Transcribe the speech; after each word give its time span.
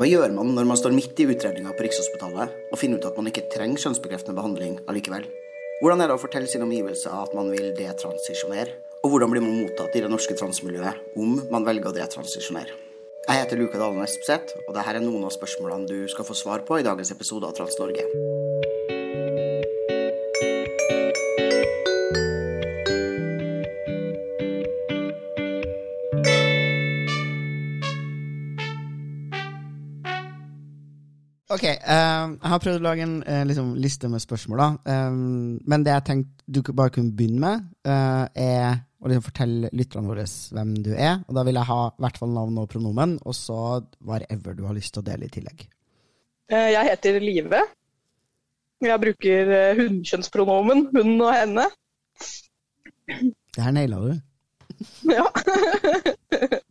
Hva 0.00 0.06
gjør 0.08 0.32
man 0.32 0.54
når 0.56 0.64
man 0.64 0.78
står 0.80 0.94
midt 0.96 1.18
i 1.20 1.26
utredninga 1.28 1.74
på 1.76 1.84
Rikshospitalet 1.84 2.54
og 2.72 2.78
finner 2.80 2.96
ut 2.96 3.04
at 3.04 3.18
man 3.20 3.26
ikke 3.28 3.42
trenger 3.52 3.82
kjønnsbekreftende 3.82 4.32
behandling 4.38 4.78
allikevel? 4.88 5.26
Hvordan 5.82 6.00
er 6.00 6.08
det 6.08 6.14
å 6.16 6.22
fortelle 6.22 6.48
sine 6.48 6.64
omgivelser 6.64 7.12
at 7.12 7.34
man 7.36 7.50
vil 7.52 7.74
detransisjonere? 7.76 8.78
Og 9.04 9.12
hvordan 9.12 9.34
blir 9.34 9.44
man 9.44 9.58
mottatt 9.60 9.92
i 9.92 10.00
det 10.00 10.08
norske 10.08 10.38
transmiljøet 10.40 11.20
om 11.20 11.36
man 11.52 11.68
velger 11.68 11.92
å 11.92 11.96
detransisjonere? 11.98 12.72
Jeg 13.26 13.42
heter 13.42 13.60
Luka 13.60 13.76
Dalen 13.76 14.00
Espeseth, 14.06 14.56
og 14.64 14.72
dette 14.72 14.88
er 14.88 15.04
noen 15.04 15.28
av 15.28 15.36
spørsmålene 15.36 15.84
du 15.92 16.08
skal 16.08 16.24
få 16.24 16.32
svar 16.46 16.64
på 16.64 16.80
i 16.80 16.86
dagens 16.88 17.12
episode 17.12 17.44
av 17.44 17.60
Trans-Norge. 17.60 18.08
Ok, 31.60 31.66
uh, 31.68 31.72
jeg 32.40 32.48
har 32.48 32.60
prøvd 32.64 32.78
å 32.78 32.84
lage 32.86 33.02
en 33.04 33.18
uh, 33.20 33.42
liksom, 33.44 33.74
liste 33.76 34.08
med 34.08 34.22
spørsmål, 34.24 34.60
da. 34.62 34.68
Um, 35.10 35.58
men 35.68 35.82
det 35.84 35.92
jeg 35.92 36.04
tenkte 36.06 36.46
du 36.48 36.60
bare 36.72 36.92
kunne 36.94 37.12
begynne 37.12 37.42
med, 37.42 37.66
uh, 37.84 38.24
er 38.32 38.78
å 38.96 39.10
liksom 39.10 39.26
fortelle 39.26 39.68
lytterne 39.76 40.08
våre 40.08 40.24
hvem 40.24 40.70
du 40.86 40.94
er. 40.94 41.18
Og 41.28 41.36
da 41.36 41.44
vil 41.44 41.58
jeg 41.60 41.68
ha 41.68 41.82
i 41.90 42.04
hvert 42.06 42.20
fall 42.22 42.32
navn 42.32 42.62
og 42.62 42.70
pronomen, 42.72 43.12
og 43.28 43.36
så 43.36 43.58
whatever 44.00 44.56
du 44.56 44.64
har 44.70 44.78
lyst 44.78 44.94
til 44.96 45.04
å 45.04 45.08
dele 45.10 45.28
i 45.28 45.34
tillegg. 45.36 45.66
Eh, 46.48 46.70
Jeg 46.72 46.88
heter 46.88 47.20
Live. 47.26 47.62
Jeg 48.80 49.04
bruker 49.04 49.52
hunnkjønnspronomen 49.82 50.86
hun 50.96 51.12
og 51.18 51.34
henne. 51.36 51.68
Det 53.52 53.68
her 53.68 53.76
naila 53.76 54.00
du. 54.08 54.12
Ja. 55.12 55.28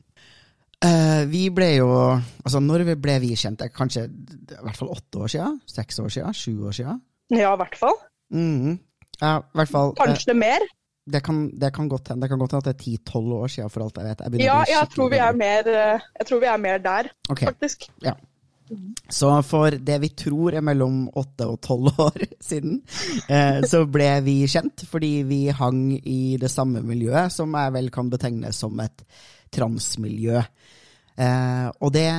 Eh, 0.79 1.25
vi 1.27 1.49
ble 1.51 1.73
jo 1.75 1.87
Altså, 1.91 2.61
når 2.63 2.85
vi 2.87 2.95
ble 3.03 3.17
vi 3.19 3.33
kjent? 3.35 3.65
Kanskje 3.75 4.05
i 4.07 4.59
hvert 4.63 4.77
fall 4.79 4.93
åtte 4.93 5.19
år 5.25 5.31
siden? 5.33 5.57
Seks 5.67 5.99
år 5.99 6.11
siden? 6.15 6.35
Sju 6.37 6.53
år 6.69 6.75
siden? 6.77 7.01
ja, 7.35 7.51
i 7.53 7.57
hvert 7.59 7.75
fall. 7.77 7.97
Mm, 8.33 8.77
Ja, 9.19 9.33
hvert 9.53 9.69
fall. 9.69 9.91
eh, 9.91 10.05
Kanskje 10.05 10.33
mer. 10.33 10.63
det, 11.09 11.21
kan, 11.25 11.49
det 11.59 11.73
kan 11.73 11.89
godt 11.89 12.07
hende 12.09 12.25
at 12.29 12.63
det 12.63 12.73
er 12.73 12.79
ti-tolv 12.79 13.33
år 13.41 13.47
siden, 13.51 13.69
for 13.69 13.83
alt 13.83 13.97
jeg 13.97 14.05
vet. 14.05 14.23
Jeg 14.39 14.45
Ja, 14.47 14.63
jeg 14.69 14.89
tror, 14.95 15.09
vi 15.11 15.17
er 15.17 15.33
mer, 15.33 15.67
eh, 15.67 15.99
jeg 16.19 16.27
tror 16.29 16.39
vi 16.39 16.45
er 16.47 16.57
mer 16.57 16.77
der, 16.77 17.09
okay. 17.29 17.45
faktisk. 17.51 17.89
Så 19.09 19.29
for 19.43 19.69
det 19.71 19.95
vi 20.01 20.09
tror 20.13 20.53
er 20.53 20.61
mellom 20.61 21.07
åtte 21.17 21.47
og 21.49 21.59
tolv 21.61 21.89
år 22.07 22.21
siden, 22.41 22.81
så 23.65 23.83
ble 23.89 24.21
vi 24.25 24.45
kjent 24.47 24.85
fordi 24.87 25.23
vi 25.25 25.47
hang 25.49 25.97
i 26.05 26.37
det 26.37 26.51
samme 26.53 26.81
miljøet, 26.85 27.33
som 27.33 27.53
jeg 27.57 27.73
vel 27.73 27.89
kan 27.89 28.09
betegne 28.09 28.53
som 28.53 28.79
et 28.79 29.03
transmiljø. 29.53 30.41
Eh, 31.19 31.67
og 31.79 31.93
det 31.93 32.09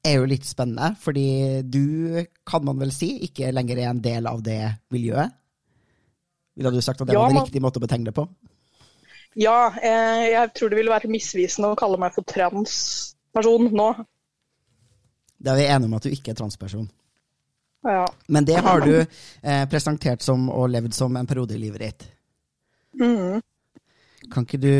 er 0.00 0.16
jo 0.16 0.28
litt 0.28 0.46
spennende, 0.48 0.94
fordi 1.00 1.60
du, 1.62 2.22
kan 2.48 2.64
man 2.64 2.80
vel 2.80 2.92
si, 2.94 3.12
ikke 3.28 3.52
lenger 3.52 3.82
er 3.82 3.90
en 3.90 4.04
del 4.04 4.28
av 4.30 4.40
det 4.44 4.62
miljøet. 4.94 5.36
Ville 6.56 6.72
du 6.74 6.80
sagt 6.84 7.00
at 7.00 7.08
det 7.08 7.14
Ja, 7.14 7.24
var 7.24 7.34
en 7.34 7.42
riktig 7.44 7.62
måte 7.62 7.80
å 7.80 7.84
betegne 7.84 8.10
det 8.10 8.16
på? 8.16 8.26
Ja, 9.38 9.70
eh, 9.78 10.30
jeg 10.32 10.54
tror 10.56 10.72
det 10.72 10.80
ville 10.80 10.92
være 10.92 11.10
misvisende 11.12 11.70
å 11.70 11.78
kalle 11.78 12.00
meg 12.00 12.16
for 12.16 12.26
transperson 12.26 13.68
nå. 13.70 13.90
Da 15.40 15.54
er 15.54 15.60
vi 15.60 15.68
enige 15.70 15.88
om 15.88 15.94
at 15.96 16.08
du 16.08 16.10
ikke 16.12 16.34
er 16.34 16.40
transperson. 16.40 16.88
Ja. 17.86 18.04
Men 18.28 18.44
det 18.44 18.58
har 18.60 18.82
du 18.84 18.96
eh, 18.98 19.62
presentert 19.70 20.24
som 20.24 20.50
og 20.52 20.68
levd 20.72 20.96
som 20.96 21.14
en 21.16 21.28
periode 21.28 21.56
i 21.56 21.62
livet 21.62 21.86
ditt. 21.86 22.08
Mhm. 23.00 23.40
Kan 24.28 24.44
ikke 24.44 24.60
du 24.60 24.74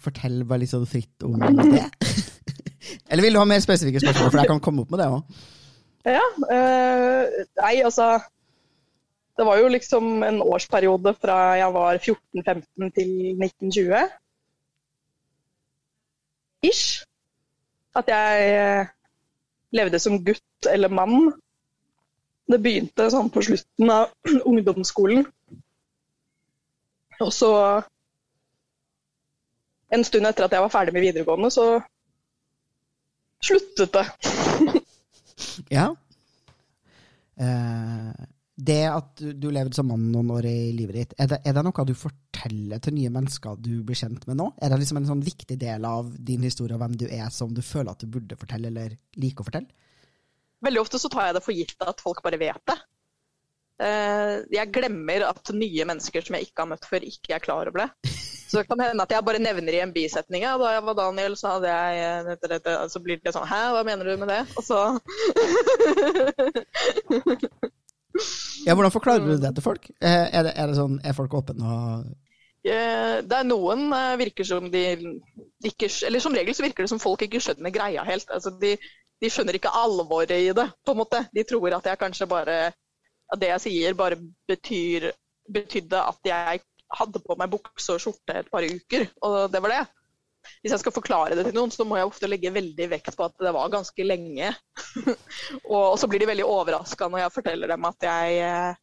fortelle 0.00 0.46
bare 0.46 0.62
litt 0.62 0.72
sånn 0.72 0.86
fritt 0.88 1.24
om 1.26 1.34
det? 1.40 1.86
Eller 3.10 3.24
vil 3.24 3.34
du 3.34 3.40
ha 3.40 3.48
mer 3.48 3.62
spesifikke 3.62 4.00
spørsmål, 4.02 4.30
for 4.30 4.40
jeg 4.40 4.50
kan 4.50 4.62
komme 4.62 4.84
opp 4.84 4.92
med 4.94 5.02
det 5.02 5.08
òg. 5.10 5.40
Ja, 6.08 6.22
Øh, 6.50 7.24
nei, 7.60 7.82
altså 7.84 8.20
Det 9.36 9.46
var 9.46 9.58
jo 9.58 9.68
liksom 9.68 10.22
en 10.22 10.42
årsperiode 10.42 11.14
fra 11.16 11.36
jeg 11.56 11.74
var 11.74 11.98
14-15 11.98 12.90
til 12.96 13.10
1920. 13.40 14.08
Ish. 16.62 17.04
At 17.96 18.08
jeg 18.08 18.50
eh, 18.56 18.86
levde 19.72 19.98
som 19.98 20.24
gutt 20.24 20.68
eller 20.70 20.88
mann. 20.88 21.32
Det 22.52 22.60
begynte 22.62 23.08
sånn 23.10 23.30
på 23.32 23.42
slutten 23.46 23.90
av 23.94 24.12
ungdomsskolen. 24.50 25.24
Og 27.20 27.32
så 27.32 27.52
En 29.90 30.04
stund 30.06 30.28
etter 30.28 30.46
at 30.46 30.54
jeg 30.54 30.62
var 30.62 30.72
ferdig 30.72 30.94
med 30.94 31.04
videregående, 31.08 31.50
så 31.54 31.80
sluttet 33.42 33.96
det. 33.96 34.06
Ja. 35.72 35.86
Eh, 37.40 38.26
det 38.60 38.82
at 38.90 39.22
du, 39.40 39.46
levde 39.48 39.72
som 39.72 39.88
mann 39.88 40.10
noen 40.12 40.30
år 40.34 40.46
i 40.50 40.72
livet 40.76 40.98
ditt, 40.98 41.14
er 41.16 41.30
det, 41.30 41.38
er 41.48 41.54
det 41.56 41.62
noe 41.64 41.84
du 41.88 41.94
forteller 41.96 42.82
til 42.84 42.96
nye 42.98 43.12
mennesker 43.12 43.56
du 43.56 43.80
blir 43.86 43.96
kjent 43.96 44.26
med 44.28 44.36
nå? 44.36 44.50
Er 44.60 44.72
det 44.72 44.82
liksom 44.82 45.00
en 45.00 45.08
sånn 45.08 45.24
viktig 45.24 45.56
del 45.60 45.86
av 45.88 46.10
din 46.12 46.44
historie 46.44 46.76
og 46.76 46.82
hvem 46.82 46.98
du 47.00 47.06
er, 47.08 47.30
som 47.32 47.54
du 47.56 47.62
føler 47.64 47.94
at 47.94 48.04
du 48.04 48.10
burde 48.12 48.36
fortelle, 48.40 48.68
eller 48.68 48.98
liker 49.20 49.44
å 49.44 49.48
fortelle? 49.48 49.72
Veldig 50.60 50.82
ofte 50.82 51.00
så 51.00 51.08
tar 51.12 51.30
jeg 51.30 51.38
det 51.38 51.44
for 51.46 51.56
gitt 51.56 51.88
at 51.88 52.04
folk 52.04 52.20
bare 52.24 52.40
vet 52.40 52.64
det. 52.68 52.76
Eh, 53.80 54.34
Jeg 54.58 54.72
glemmer 54.76 55.24
at 55.30 55.54
nye 55.56 55.88
mennesker 55.88 56.26
som 56.26 56.36
jeg 56.36 56.50
ikke 56.50 56.66
har 56.66 56.72
møtt 56.74 56.88
før, 56.90 57.06
ikke 57.08 57.38
er 57.38 57.46
klar 57.46 57.70
over 57.72 57.86
det. 57.86 58.12
Så 58.50 58.58
det 58.58 58.66
kan 58.66 58.80
hende 58.82 59.04
at 59.04 59.12
jeg 59.14 59.22
bare 59.26 59.38
nevner 59.42 59.76
i 59.76 59.82
en 59.84 59.92
bisetning 59.94 60.42
ja, 60.42 60.56
da 60.58 60.72
jeg 60.74 60.82
var 60.88 60.96
Daniel, 60.98 61.36
så 61.38 61.52
hadde 61.54 61.70
jeg 61.70 62.00
eh, 62.02 62.24
dette, 62.32 62.48
dette, 62.50 62.72
så 62.90 63.02
blir 63.04 63.20
det 63.22 63.34
sånn 63.36 63.46
Hæ, 63.46 63.60
hva 63.76 63.84
mener 63.86 64.10
du 64.10 64.16
med 64.18 64.32
det? 64.32 64.40
Og 64.58 64.64
så 64.66 64.80
Ja, 68.66 68.74
Hvordan 68.74 68.92
forklarer 68.92 69.22
du 69.22 69.36
det 69.38 69.54
til 69.54 69.64
folk? 69.64 69.86
Eh, 70.02 70.26
er, 70.34 70.42
det, 70.48 70.52
er 70.58 70.66
det 70.66 70.76
sånn, 70.80 70.98
er 71.06 71.14
folk 71.16 71.38
åpne 71.38 71.76
og 71.76 72.10
Eh, 72.60 73.22
Det 73.24 73.36
er 73.36 73.46
noen 73.48 73.86
virker 74.20 74.44
som 74.44 74.66
de 74.72 74.82
ikke 75.64 75.88
Eller 76.06 76.20
som 76.20 76.34
regel 76.36 76.54
så 76.56 76.64
virker 76.66 76.84
det 76.84 76.92
som 76.92 77.00
folk 77.00 77.22
ikke 77.24 77.40
skjønner 77.40 77.72
greia 77.72 78.04
helt. 78.04 78.28
Altså 78.28 78.52
de, 78.60 78.74
de 79.20 79.30
skjønner 79.32 79.56
ikke 79.56 79.72
alvoret 79.72 80.34
i 80.36 80.52
det, 80.56 80.66
på 80.84 80.92
en 80.92 81.00
måte. 81.00 81.22
De 81.32 81.44
tror 81.48 81.78
at 81.78 81.88
jeg 81.88 82.00
kanskje 82.00 82.28
bare 82.28 82.58
At 83.32 83.40
det 83.40 83.52
jeg 83.54 83.64
sier, 83.64 83.94
bare 83.94 84.18
betyr 84.48 85.10
betydde 85.50 85.98
at 85.98 86.28
jeg 86.28 86.60
hadde 86.98 87.22
på 87.22 87.36
meg 87.38 87.52
bukse 87.52 87.94
og 87.94 88.02
skjorte 88.02 88.36
et 88.40 88.50
par 88.50 88.66
uker, 88.66 89.08
og 89.26 89.40
det 89.52 89.62
var 89.62 89.74
det. 89.74 89.80
Hvis 90.60 90.72
jeg 90.72 90.80
skal 90.82 90.94
forklare 90.94 91.36
det 91.36 91.44
til 91.46 91.56
noen, 91.56 91.72
så 91.72 91.84
må 91.84 91.98
jeg 91.98 92.08
ofte 92.08 92.28
legge 92.28 92.52
veldig 92.52 92.86
vekt 92.90 93.16
på 93.16 93.26
at 93.26 93.34
det 93.44 93.52
var 93.54 93.72
ganske 93.72 94.06
lenge. 94.06 94.52
og, 95.74 95.98
så 96.00 96.08
blir 96.08 96.22
de 96.22 96.30
veldig 96.30 96.46
overraska 96.48 97.10
når 97.10 97.24
jeg 97.24 97.34
forteller 97.34 97.74
dem 97.74 97.88
at 97.88 98.08
jeg 98.08 98.38
eh, 98.46 98.78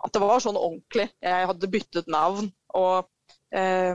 at 0.00 0.16
det 0.16 0.22
var 0.22 0.42
sånn 0.42 0.58
ordentlig. 0.58 1.08
Jeg 1.22 1.48
hadde 1.50 1.70
byttet 1.72 2.10
navn. 2.10 2.48
Og 2.78 3.08
eh, 3.56 3.94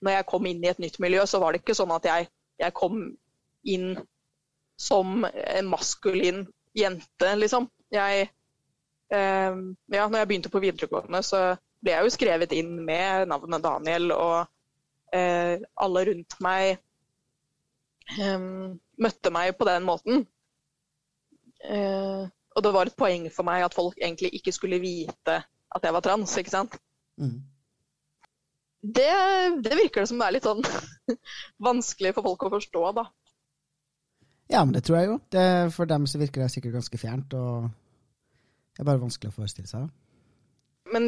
når 0.00 0.16
jeg 0.16 0.28
kom 0.28 0.48
inn 0.48 0.62
i 0.64 0.70
et 0.70 0.82
nytt 0.82 1.00
miljø, 1.02 1.24
så 1.28 1.40
var 1.42 1.52
det 1.52 1.62
ikke 1.62 1.76
sånn 1.78 1.94
at 1.94 2.08
jeg, 2.08 2.28
jeg 2.60 2.76
kom 2.76 3.02
inn 3.68 3.94
som 4.80 5.24
en 5.28 5.68
maskulin 5.68 6.44
jente, 6.76 7.32
liksom. 7.36 7.68
Jeg 7.92 8.28
eh, 9.12 9.56
Ja, 9.90 10.06
når 10.06 10.22
jeg 10.22 10.30
begynte 10.30 10.52
på 10.52 10.62
videregående, 10.62 11.22
så 11.26 11.42
ble 11.80 11.94
jeg 11.94 12.06
jo 12.06 12.14
skrevet 12.14 12.52
inn 12.56 12.74
med 12.86 13.30
navnet 13.30 13.64
Daniel, 13.64 14.12
og 14.14 15.16
eh, 15.16 15.56
alle 15.80 16.04
rundt 16.10 16.36
meg 16.44 16.74
eh, 18.16 18.48
møtte 19.00 19.32
meg 19.34 19.54
på 19.58 19.68
den 19.68 19.86
måten. 19.88 20.26
Eh, 21.64 22.26
og 22.56 22.64
det 22.64 22.74
var 22.74 22.88
et 22.88 22.98
poeng 22.98 23.28
for 23.32 23.46
meg 23.46 23.64
at 23.64 23.76
folk 23.76 23.98
egentlig 24.00 24.32
ikke 24.36 24.54
skulle 24.54 24.80
vite 24.82 25.40
at 25.70 25.86
jeg 25.86 25.94
var 25.94 26.04
trans, 26.04 26.36
ikke 26.38 26.56
sant. 26.56 26.76
mm. 27.20 27.38
Det, 28.80 29.12
det 29.60 29.76
virker 29.76 30.00
det 30.00 30.08
som 30.08 30.16
det 30.16 30.26
er 30.26 30.32
litt 30.38 30.46
sånn 30.46 30.62
vanskelig 31.68 32.14
for 32.16 32.24
folk 32.24 32.46
å 32.46 32.52
forstå, 32.54 32.84
da. 32.96 33.02
Ja, 34.50 34.62
men 34.64 34.72
det 34.72 34.86
tror 34.86 34.96
jeg 34.96 35.10
jo. 35.10 35.18
Det, 35.30 35.42
for 35.74 35.90
dem 35.90 36.06
så 36.08 36.18
virker 36.18 36.42
det 36.42 36.48
sikkert 36.54 36.78
ganske 36.78 36.98
fjernt, 36.98 37.36
og 37.36 37.68
det 38.72 38.82
er 38.82 38.88
bare 38.88 39.02
vanskelig 39.02 39.30
å 39.30 39.36
forestille 39.36 39.68
seg. 39.68 39.84
Men 40.90 41.04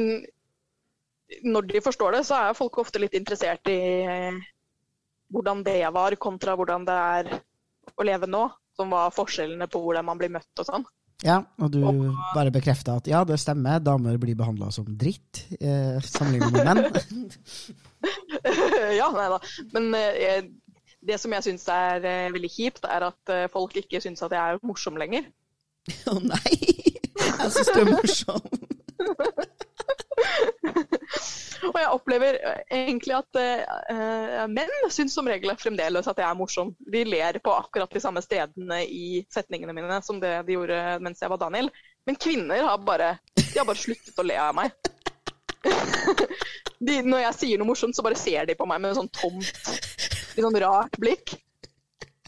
når 1.44 1.68
de 1.70 1.84
forstår 1.84 2.18
det, 2.18 2.24
så 2.28 2.38
er 2.38 2.58
folk 2.58 2.78
ofte 2.82 3.00
litt 3.02 3.14
interessert 3.18 3.68
i 3.70 3.78
eh, 4.06 4.40
hvordan 5.32 5.62
det 5.66 5.78
var, 5.94 6.16
kontra 6.20 6.56
hvordan 6.58 6.84
det 6.88 6.98
er 7.18 7.30
å 7.96 8.06
leve 8.06 8.28
nå. 8.30 8.48
som 8.72 8.88
var 8.88 9.12
forskjellene 9.12 9.66
på 9.68 9.80
hvordan 9.84 10.06
man 10.08 10.16
blir 10.16 10.30
møtt 10.32 10.60
og 10.62 10.64
sånn. 10.64 10.84
Ja, 11.22 11.36
og 11.60 11.70
du 11.70 11.82
bare 12.32 12.50
bekrefta 12.50 12.96
at 12.98 13.06
ja, 13.06 13.20
det 13.28 13.36
stemmer, 13.38 13.82
damer 13.84 14.16
blir 14.18 14.34
behandla 14.38 14.70
som 14.74 14.88
dritt 14.98 15.44
eh, 15.60 16.00
sammenlignet 16.02 16.56
med 16.56 16.64
menn. 16.66 17.28
ja, 19.00 19.10
nei 19.12 19.28
da. 19.30 19.38
Men 19.76 19.92
eh, 19.98 20.48
det 21.02 21.18
som 21.20 21.34
jeg 21.36 21.46
syns 21.46 21.68
er 21.70 22.08
eh, 22.08 22.32
veldig 22.34 22.50
kjipt, 22.50 22.88
er 22.88 23.06
at 23.10 23.34
eh, 23.34 23.48
folk 23.52 23.76
ikke 23.78 24.00
syns 24.02 24.24
at 24.26 24.34
jeg 24.34 24.56
er 24.56 24.64
morsom 24.66 24.98
lenger. 24.98 25.28
Å 26.10 26.18
nei! 26.22 26.56
Jeg 27.42 27.50
syns 27.54 27.70
du 27.74 27.80
er 27.80 27.88
morsom. 27.90 28.42
Og 31.62 31.76
jeg 31.78 31.90
opplever 31.94 32.38
eh, 32.40 32.62
egentlig 32.88 33.14
at 33.14 33.38
uh, 33.38 34.44
menn 34.50 34.72
syns 34.90 35.14
som 35.14 35.28
regel 35.30 35.52
fremdeles 35.60 36.08
at 36.10 36.18
jeg 36.18 36.26
er 36.26 36.38
morsom. 36.38 36.72
De 36.92 37.04
ler 37.06 37.38
på 37.42 37.54
akkurat 37.54 37.92
de 37.92 38.02
samme 38.02 38.22
stedene 38.24 38.82
i 38.86 39.22
setningene 39.32 39.74
mine 39.76 40.00
som 40.02 40.18
det 40.22 40.40
de 40.48 40.56
gjorde 40.56 40.80
mens 41.04 41.22
jeg 41.22 41.30
var 41.30 41.40
Daniel. 41.42 41.70
Men 42.08 42.18
kvinner 42.18 42.66
har 42.66 42.82
bare, 42.82 43.14
har 43.54 43.68
bare 43.68 43.78
sluttet 43.78 44.18
å 44.18 44.26
le 44.26 44.38
av 44.42 44.56
meg. 44.58 44.74
De, 46.82 46.98
når 47.06 47.20
jeg 47.28 47.38
sier 47.38 47.60
noe 47.60 47.70
morsomt, 47.70 47.94
så 47.94 48.02
bare 48.02 48.18
ser 48.18 48.48
de 48.48 48.56
på 48.58 48.66
meg 48.66 48.80
med 48.82 48.90
en 48.90 49.04
sånn 49.04 49.12
tomt, 49.14 49.68
litt 50.34 50.42
sånn 50.42 50.62
rart 50.64 50.98
blikk. 50.98 51.36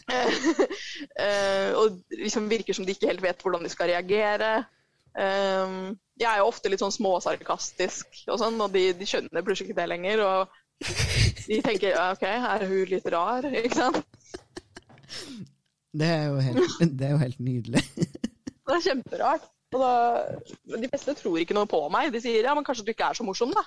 uh, 0.05 1.71
og 1.81 1.97
liksom 2.13 2.47
virker 2.47 2.77
som 2.77 2.85
de 2.87 2.93
ikke 2.95 3.09
helt 3.09 3.25
vet 3.25 3.41
hvordan 3.43 3.65
de 3.65 3.71
skal 3.73 3.91
reagere. 3.91 4.51
Um, 5.15 5.95
jeg 6.19 6.27
er 6.27 6.41
jo 6.41 6.49
ofte 6.49 6.71
litt 6.71 6.81
sånn 6.83 6.93
småsarkastisk 6.95 8.25
og 8.31 8.39
sånn, 8.39 8.59
og 8.63 8.71
de, 8.73 8.89
de, 8.95 9.07
skjønner 9.07 9.43
plutselig 9.45 9.71
ikke 9.71 9.79
det 9.81 9.89
lenger. 9.91 10.23
Og 10.25 10.85
de 11.49 11.59
tenker 11.63 11.97
OK, 11.99 12.25
er 12.27 12.67
hun 12.69 12.91
litt 12.91 13.09
rar? 13.13 13.47
Ikke 13.51 13.79
sant? 13.79 14.01
Det 15.95 16.11
er 16.11 16.25
jo 16.27 16.39
helt, 16.43 16.79
det 16.99 17.07
er 17.07 17.15
jo 17.15 17.21
helt 17.23 17.41
nydelig. 17.43 17.83
Det 17.95 18.77
er 18.77 18.85
kjemperart. 18.89 19.51
Og 19.75 19.81
da, 19.81 19.95
de 20.71 20.87
fleste 20.87 21.17
tror 21.19 21.39
ikke 21.41 21.55
noe 21.57 21.67
på 21.67 21.81
meg. 21.91 22.11
De 22.13 22.21
sier 22.23 22.45
ja, 22.45 22.53
men 22.55 22.63
kanskje 22.67 22.85
du 22.87 22.93
ikke 22.93 23.09
er 23.11 23.17
så 23.17 23.25
morsom, 23.27 23.51
da. 23.55 23.65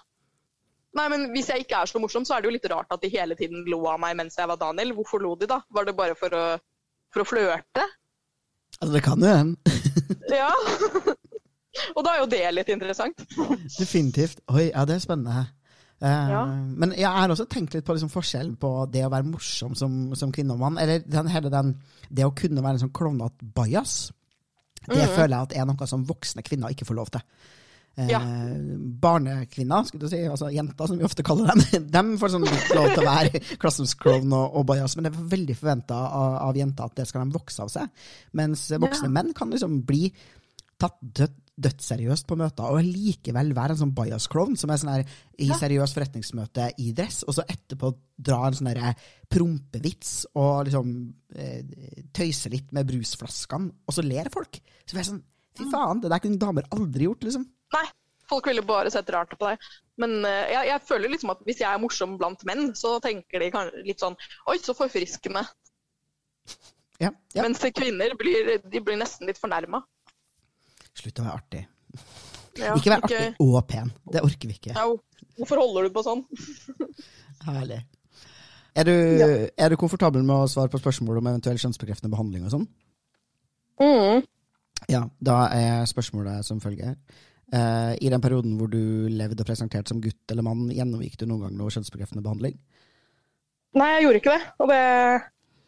Nei, 0.97 1.05
men 1.13 1.27
hvis 1.35 1.51
jeg 1.53 1.67
ikke 1.67 1.83
er 1.83 1.91
så 1.91 2.01
morsom, 2.01 2.25
så 2.25 2.35
er 2.35 2.43
det 2.43 2.49
jo 2.49 2.55
litt 2.55 2.69
rart 2.73 2.93
at 2.95 3.03
de 3.03 3.11
hele 3.13 3.37
tiden 3.39 3.67
lo 3.69 3.83
av 3.91 4.01
meg 4.01 4.17
mens 4.19 4.39
jeg 4.41 4.49
var 4.49 4.61
Daniel. 4.61 4.95
Hvorfor 4.97 5.23
lo 5.23 5.35
de, 5.39 5.49
da? 5.51 5.61
Var 5.75 5.89
det 5.89 5.97
bare 5.99 6.17
for 6.19 6.33
å, 6.35 6.45
for 7.13 7.25
å 7.25 7.29
flørte? 7.29 7.85
Altså, 8.79 8.93
det 8.95 9.05
kan 9.05 9.25
jo 9.25 9.33
hende. 9.33 9.77
ja. 10.33 10.53
Og 11.97 12.03
da 12.07 12.15
er 12.17 12.21
jo 12.23 12.29
det 12.33 12.43
litt 12.55 12.69
interessant. 12.75 13.23
Definitivt. 13.79 14.41
Oi, 14.53 14.69
ja, 14.73 14.85
det 14.89 14.97
er 14.99 15.05
spennende. 15.05 15.47
Uh, 15.99 16.07
Ja. 16.31 16.43
Men 16.79 16.93
jeg 16.95 17.11
har 17.11 17.29
også 17.35 17.49
tenkt 17.51 17.75
litt 17.75 17.85
på 17.89 17.97
liksom 17.97 18.11
forskjellen 18.13 18.55
på 18.63 18.69
det 18.93 19.03
å 19.07 19.11
være 19.11 19.27
morsom 19.27 19.75
som, 19.75 19.97
som 20.15 20.31
kvinne 20.33 20.55
og 20.55 20.61
mann, 20.63 20.79
eller 20.79 21.01
den, 21.03 21.27
hele 21.35 21.51
den, 21.51 21.73
det 22.09 22.27
å 22.29 22.35
kunne 22.39 22.63
være 22.63 22.79
en 22.79 22.85
sånn 22.87 22.95
klovnete 22.95 23.49
bajas. 23.57 23.97
Det 24.89 25.09
føler 25.17 25.35
jeg 25.35 25.49
at 25.49 25.57
er 25.59 25.67
noe 25.69 25.87
som 25.91 26.05
voksne 26.07 26.45
kvinner 26.47 26.71
ikke 26.73 26.87
får 26.89 26.97
lov 27.01 27.11
til. 27.17 27.25
Uh, 27.99 28.07
Ja. 28.13 28.21
Barnekvinner, 29.03 29.83
skulle 29.89 30.07
du 30.07 30.13
si, 30.13 30.21
altså 30.31 30.49
jenter 30.55 30.87
som 30.87 30.99
vi 31.01 31.07
ofte 31.07 31.25
kaller 31.27 31.51
dem, 31.51 31.89
de 31.97 32.03
får 32.21 32.33
sånn 32.37 32.47
lov 32.47 32.93
til 32.95 33.03
å 33.03 33.07
være 33.09 33.41
klassens 33.63 33.95
klovn 33.99 34.33
og, 34.39 34.55
og 34.61 34.67
bajas, 34.71 34.95
men 34.97 35.09
det 35.09 35.13
er 35.13 35.29
veldig 35.35 35.57
forventa 35.59 35.99
av, 36.07 36.37
av 36.49 36.59
jenter 36.63 36.87
at 36.87 36.95
det 37.01 37.09
skal 37.11 37.27
de 37.27 37.35
vokse 37.39 37.65
av 37.67 37.73
seg. 37.75 37.91
Mens 38.39 38.69
voksne 38.75 39.11
Ja. 39.11 39.15
menn 39.19 39.35
kan 39.37 39.51
liksom 39.51 39.81
bli 39.89 40.13
tatt 40.79 40.95
dødt, 41.03 41.37
dødsseriøst 41.59 42.27
på 42.29 42.37
møter, 42.39 42.71
og 42.71 42.87
likevel 42.87 43.51
være 43.57 43.75
en 43.75 43.81
sånn 43.83 43.95
bias-klovn 43.97 44.57
som 44.59 44.71
er 44.71 44.81
sånn 44.81 44.93
her 44.93 45.17
i 45.43 45.49
seriøst 45.59 45.99
forretningsmøte 45.99 46.69
i 46.85 46.93
dress, 46.97 47.25
og 47.27 47.35
så 47.39 47.45
etterpå 47.51 47.91
dra 48.29 48.45
en 48.47 48.59
sånn 48.59 48.71
prompevits 49.31 50.13
og 50.39 50.69
liksom 50.69 50.93
eh, 51.35 52.07
tøyse 52.15 52.53
litt 52.53 52.71
med 52.77 52.89
brusflaskene, 52.91 53.73
og 53.87 53.97
så 53.97 54.07
ler 54.07 54.31
folk. 54.35 54.61
Så 54.85 54.95
blir 54.95 55.03
er 55.03 55.11
sånn, 55.11 55.23
fy 55.59 55.69
faen, 55.73 56.03
det 56.05 56.13
der 56.15 56.23
kunne 56.25 56.43
damer 56.43 56.71
aldri 56.75 57.09
gjort, 57.09 57.27
liksom. 57.27 57.47
Nei, 57.75 57.85
folk 58.31 58.49
ville 58.49 58.65
bare 58.67 58.93
sett 58.95 59.11
rart 59.15 59.35
på 59.35 59.45
deg. 59.49 59.69
Men 59.99 60.21
uh, 60.23 60.47
jeg, 60.47 60.71
jeg 60.71 60.87
føler 60.87 61.15
liksom 61.15 61.35
at 61.35 61.45
hvis 61.47 61.63
jeg 61.65 61.71
er 61.73 61.83
morsom 61.83 62.17
blant 62.21 62.45
menn, 62.49 62.71
så 62.79 62.97
tenker 63.03 63.43
de 63.43 63.51
litt 63.83 64.05
sånn 64.05 64.15
Oi, 64.47 64.61
så 64.63 64.77
forfriskende. 64.79 65.43
Ja, 66.99 67.11
ja. 67.35 67.45
Mens 67.45 67.63
kvinner 67.75 68.15
blir 68.19 68.57
de 68.63 68.81
blir 68.83 68.99
nesten 68.99 69.29
litt 69.31 69.39
fornærma. 69.39 69.83
Slutt 70.99 71.21
å 71.21 71.27
være 71.27 71.37
artig. 71.39 71.63
Ja, 72.59 72.75
ikke 72.75 72.91
være 72.91 73.07
artig 73.07 73.45
og 73.45 73.61
pen. 73.71 73.93
Det 74.11 74.25
orker 74.27 74.51
vi 74.51 74.57
ikke. 74.59 74.75
Ja, 74.75 74.89
hvorfor 75.39 75.63
holder 75.63 75.87
du 75.87 75.95
på 75.95 76.05
sånn? 76.07 76.25
Herlig. 77.47 77.85
Er 78.79 78.87
du, 78.87 78.95
er 78.95 79.73
du 79.73 79.79
komfortabel 79.79 80.23
med 80.27 80.45
å 80.45 80.51
svare 80.51 80.71
på 80.71 80.79
spørsmål 80.79 81.19
om 81.21 81.31
eventuell 81.33 81.59
kjønnsbekreftende 81.59 82.13
behandling 82.13 82.45
og 82.47 82.53
sånn? 82.55 82.67
Mm. 83.83 84.27
Ja, 84.91 85.03
da 85.19 85.39
er 85.55 85.89
spørsmålet 85.91 86.47
som 86.47 86.61
følger. 86.63 86.95
Uh, 87.49 87.97
I 87.97 88.11
den 88.13 88.23
perioden 88.23 88.59
hvor 88.59 88.69
du 88.71 89.09
levde 89.09 89.43
og 89.43 89.49
presenterte 89.49 89.91
som 89.91 90.03
gutt 90.05 90.31
eller 90.31 90.45
mann, 90.47 90.69
gjennomgikk 90.75 91.17
du 91.19 91.27
noen 91.27 91.47
gang 91.47 91.57
noe 91.59 91.73
kjønnsbekreftende 91.75 92.23
behandling? 92.27 92.59
Nei, 93.79 93.89
jeg 93.97 94.07
gjorde 94.07 94.23
ikke 94.23 94.37
det. 94.37 94.53
Og 94.63 94.71
det, 94.71 94.81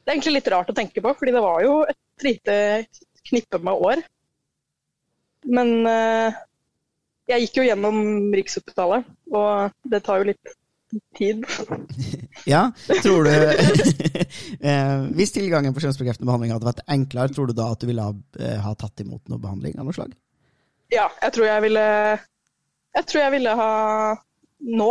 det 0.05 0.11
er 0.11 0.17
egentlig 0.17 0.37
litt 0.37 0.51
rart 0.55 0.73
å 0.73 0.77
tenke 0.77 1.05
på, 1.05 1.15
fordi 1.19 1.35
det 1.35 1.45
var 1.45 1.65
jo 1.65 1.77
et 1.89 2.27
lite 2.27 2.57
knippe 3.31 3.61
med 3.65 3.87
år. 3.91 4.05
Men 5.49 5.87
eh, 5.89 6.41
jeg 7.31 7.47
gikk 7.47 7.61
jo 7.61 7.67
gjennom 7.69 8.01
Rikshospitalet, 8.35 9.07
og 9.33 9.93
det 9.93 10.03
tar 10.07 10.23
jo 10.23 10.33
litt 10.33 10.57
tid. 11.19 11.45
Ja, 12.49 12.71
tror 13.03 13.25
du 13.25 13.31
eh, 13.35 15.03
Hvis 15.13 15.35
tilgangen 15.35 15.75
på 15.77 15.83
kjønnsbekreftende 15.85 16.25
behandling 16.25 16.55
hadde 16.55 16.69
vært 16.71 16.81
enklere, 16.91 17.33
tror 17.35 17.51
du 17.51 17.55
da 17.59 17.67
at 17.75 17.83
du 17.83 17.87
ville 17.91 18.07
ha, 18.07 18.15
eh, 18.41 18.57
ha 18.65 18.73
tatt 18.81 19.03
imot 19.05 19.29
noe 19.29 19.43
behandling 19.43 19.77
av 19.77 19.85
noe 19.87 19.97
slag? 19.97 20.15
Ja, 20.91 21.11
jeg 21.21 21.35
tror 21.37 21.47
jeg 21.47 21.65
ville 21.67 21.85
Jeg 22.97 23.07
tror 23.11 23.23
jeg 23.23 23.35
ville 23.37 23.55
ha 23.61 23.73
Nå, 24.81 24.89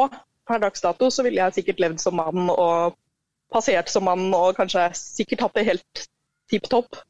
per 0.48 0.62
dags 0.62 0.86
dato, 0.86 1.10
så 1.10 1.26
ville 1.26 1.42
jeg 1.42 1.58
sikkert 1.58 1.82
levd 1.84 2.04
som 2.04 2.20
mann 2.20 2.54
og 2.54 2.96
passert 3.54 3.90
som 3.90 4.06
mann 4.06 4.30
og 4.36 4.54
kanskje 4.58 4.86
sikkert 4.98 5.48
hatt 5.48 5.58
det 5.58 5.68
helt 5.72 6.06
tipp 6.54 6.70
topp 6.70 7.02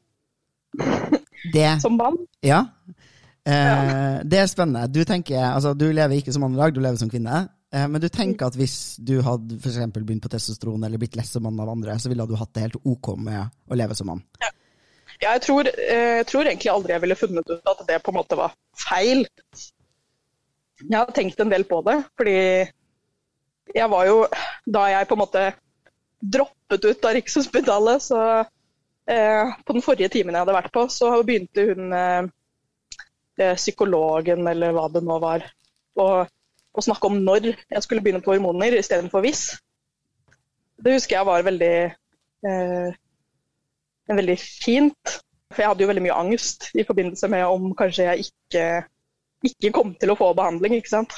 Det 1.52 1.70
som 1.84 2.00
mann. 2.00 2.16
Ja. 2.44 2.64
Eh, 3.48 4.20
det 4.28 4.38
er 4.38 4.50
spennende. 4.50 4.88
Du 4.92 5.00
tenker, 5.08 5.40
altså 5.40 5.72
du 5.74 5.88
lever 5.92 6.20
ikke 6.20 6.34
som 6.34 6.44
mann 6.44 6.56
i 6.56 6.60
dag, 6.60 6.74
du 6.74 6.80
lever 6.82 7.00
som 7.00 7.10
kvinne. 7.12 7.46
Eh, 7.72 7.86
men 7.88 8.02
du 8.02 8.08
tenker 8.12 8.50
at 8.50 8.58
hvis 8.58 8.96
du 8.98 9.20
hadde 9.24 9.58
for 9.60 9.70
eksempel 9.72 10.04
begynt 10.06 10.24
på 10.24 10.32
testosteron 10.32 10.84
eller 10.84 11.00
blitt 11.00 11.16
lest 11.18 11.36
som 11.36 11.46
mann 11.46 11.60
av 11.62 11.70
andre, 11.72 11.96
så 11.98 12.10
ville 12.10 12.26
du 12.26 12.36
hatt 12.38 12.52
det 12.56 12.66
helt 12.66 12.80
ok 12.82 13.14
med 13.20 13.46
å 13.70 13.78
leve 13.78 13.96
som 13.98 14.10
mann? 14.10 14.24
Ja, 15.20 15.34
jeg 15.36 15.44
tror, 15.44 15.68
eh, 15.68 16.20
jeg 16.20 16.28
tror 16.30 16.48
egentlig 16.48 16.72
aldri 16.72 16.94
jeg 16.96 17.04
ville 17.04 17.18
funnet 17.22 17.50
ut 17.50 17.72
at 17.72 17.86
det 17.88 18.02
på 18.04 18.12
en 18.12 18.18
måte 18.18 18.38
var 18.40 18.54
feil. 18.80 19.26
Jeg 20.80 20.96
har 20.96 21.12
tenkt 21.16 21.40
en 21.40 21.52
del 21.52 21.66
på 21.68 21.82
det, 21.86 21.98
fordi 22.16 22.38
jeg 23.70 23.86
var 23.92 24.06
jo 24.08 24.22
Da 24.66 24.86
jeg 24.90 25.06
på 25.06 25.14
en 25.14 25.20
måte 25.20 25.42
droppet 26.20 26.84
ut 26.84 27.04
av 27.04 27.12
Rikshospitalet, 27.14 28.02
så 28.02 28.20
eh, 29.06 29.52
På 29.64 29.76
den 29.76 29.84
forrige 29.84 30.10
timen 30.12 30.34
jeg 30.34 30.42
hadde 30.42 30.56
vært 30.56 30.72
på, 30.72 30.86
så 30.90 31.12
begynte 31.22 31.66
hun 31.68 31.92
eh, 31.92 32.30
psykologen, 33.56 34.46
eller 34.50 34.74
hva 34.76 34.86
det 34.92 35.02
nå 35.06 35.16
var, 35.22 35.44
og, 36.00 36.30
og 36.74 36.86
snakke 36.86 37.10
om 37.10 37.20
når 37.24 37.52
jeg 37.52 37.84
skulle 37.84 38.04
begynne 38.04 38.22
på 38.24 38.34
hormoner 38.34 38.78
istedenfor 38.78 39.24
hvis. 39.24 39.44
Det 40.80 40.96
husker 40.96 41.18
jeg 41.18 41.28
var 41.28 41.44
veldig 41.44 41.74
eh, 42.48 43.00
veldig 44.16 44.38
fint. 44.40 45.18
For 45.50 45.62
jeg 45.62 45.72
hadde 45.72 45.84
jo 45.84 45.90
veldig 45.90 46.04
mye 46.04 46.18
angst 46.22 46.68
i 46.78 46.84
forbindelse 46.86 47.28
med 47.32 47.44
om 47.46 47.72
kanskje 47.78 48.06
jeg 48.06 48.28
ikke, 48.28 48.66
ikke 49.48 49.72
kom 49.74 49.94
til 49.98 50.12
å 50.12 50.18
få 50.18 50.30
behandling, 50.38 50.76
ikke 50.78 50.92
sant. 50.92 51.16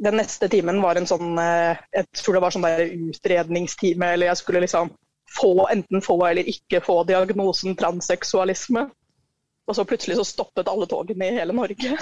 Den 0.00 0.16
neste 0.18 0.48
timen 0.50 0.80
var 0.82 0.96
en 0.96 1.08
sånn 1.08 1.36
eh, 1.42 1.78
Jeg 1.92 2.08
tror 2.22 2.36
det 2.36 2.42
var 2.44 2.54
sånn 2.54 2.66
der 2.66 2.82
utredningstime, 3.10 4.14
eller 4.14 4.30
jeg 4.30 4.40
skulle 4.40 4.62
liksom 4.64 4.90
få, 5.30 5.52
enten 5.70 6.02
få 6.02 6.16
eller 6.26 6.48
ikke 6.50 6.80
få 6.82 7.02
diagnosen 7.06 7.76
transseksualisme. 7.78 8.88
Og 9.70 9.76
så 9.78 9.86
plutselig 9.86 10.18
så 10.18 10.26
stoppet 10.26 10.68
alle 10.70 10.88
togene 10.90 11.28
i 11.30 11.36
hele 11.38 11.54
Norge. 11.56 11.94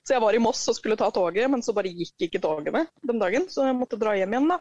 Så 0.00 0.16
jeg 0.16 0.22
var 0.24 0.34
i 0.34 0.40
Moss 0.42 0.64
og 0.72 0.74
skulle 0.74 0.96
ta 0.98 1.10
toget, 1.14 1.44
men 1.52 1.60
så 1.62 1.74
bare 1.76 1.92
gikk 1.92 2.24
ikke 2.26 2.40
togene 2.42 2.86
den 3.06 3.20
dagen. 3.20 3.44
Så 3.52 3.68
jeg 3.68 3.76
måtte 3.78 3.98
dra 4.00 4.16
hjem 4.18 4.32
igjen, 4.32 4.48
da. 4.50 4.56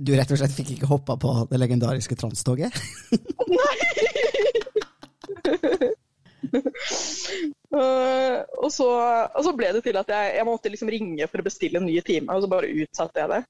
Du 0.00 0.14
rett 0.16 0.30
og 0.32 0.38
slett 0.40 0.54
fikk 0.56 0.70
ikke 0.76 0.88
hoppa 0.88 1.18
på 1.20 1.32
det 1.50 1.58
legendariske 1.60 2.16
transtoget? 2.16 2.72
Uh, 7.70 8.40
og, 8.64 8.70
så, 8.72 8.86
og 9.36 9.44
så 9.44 9.52
ble 9.54 9.68
det 9.76 9.82
til 9.84 9.98
at 10.00 10.08
jeg, 10.10 10.30
jeg 10.38 10.46
måtte 10.48 10.72
liksom 10.72 10.90
ringe 10.90 11.28
for 11.30 11.42
å 11.42 11.46
bestille 11.46 11.78
en 11.78 11.86
ny 11.86 12.00
time, 12.02 12.32
og 12.32 12.42
så 12.42 12.50
bare 12.50 12.72
utsatte 12.82 13.22
jeg 13.22 13.30
det. 13.30 13.40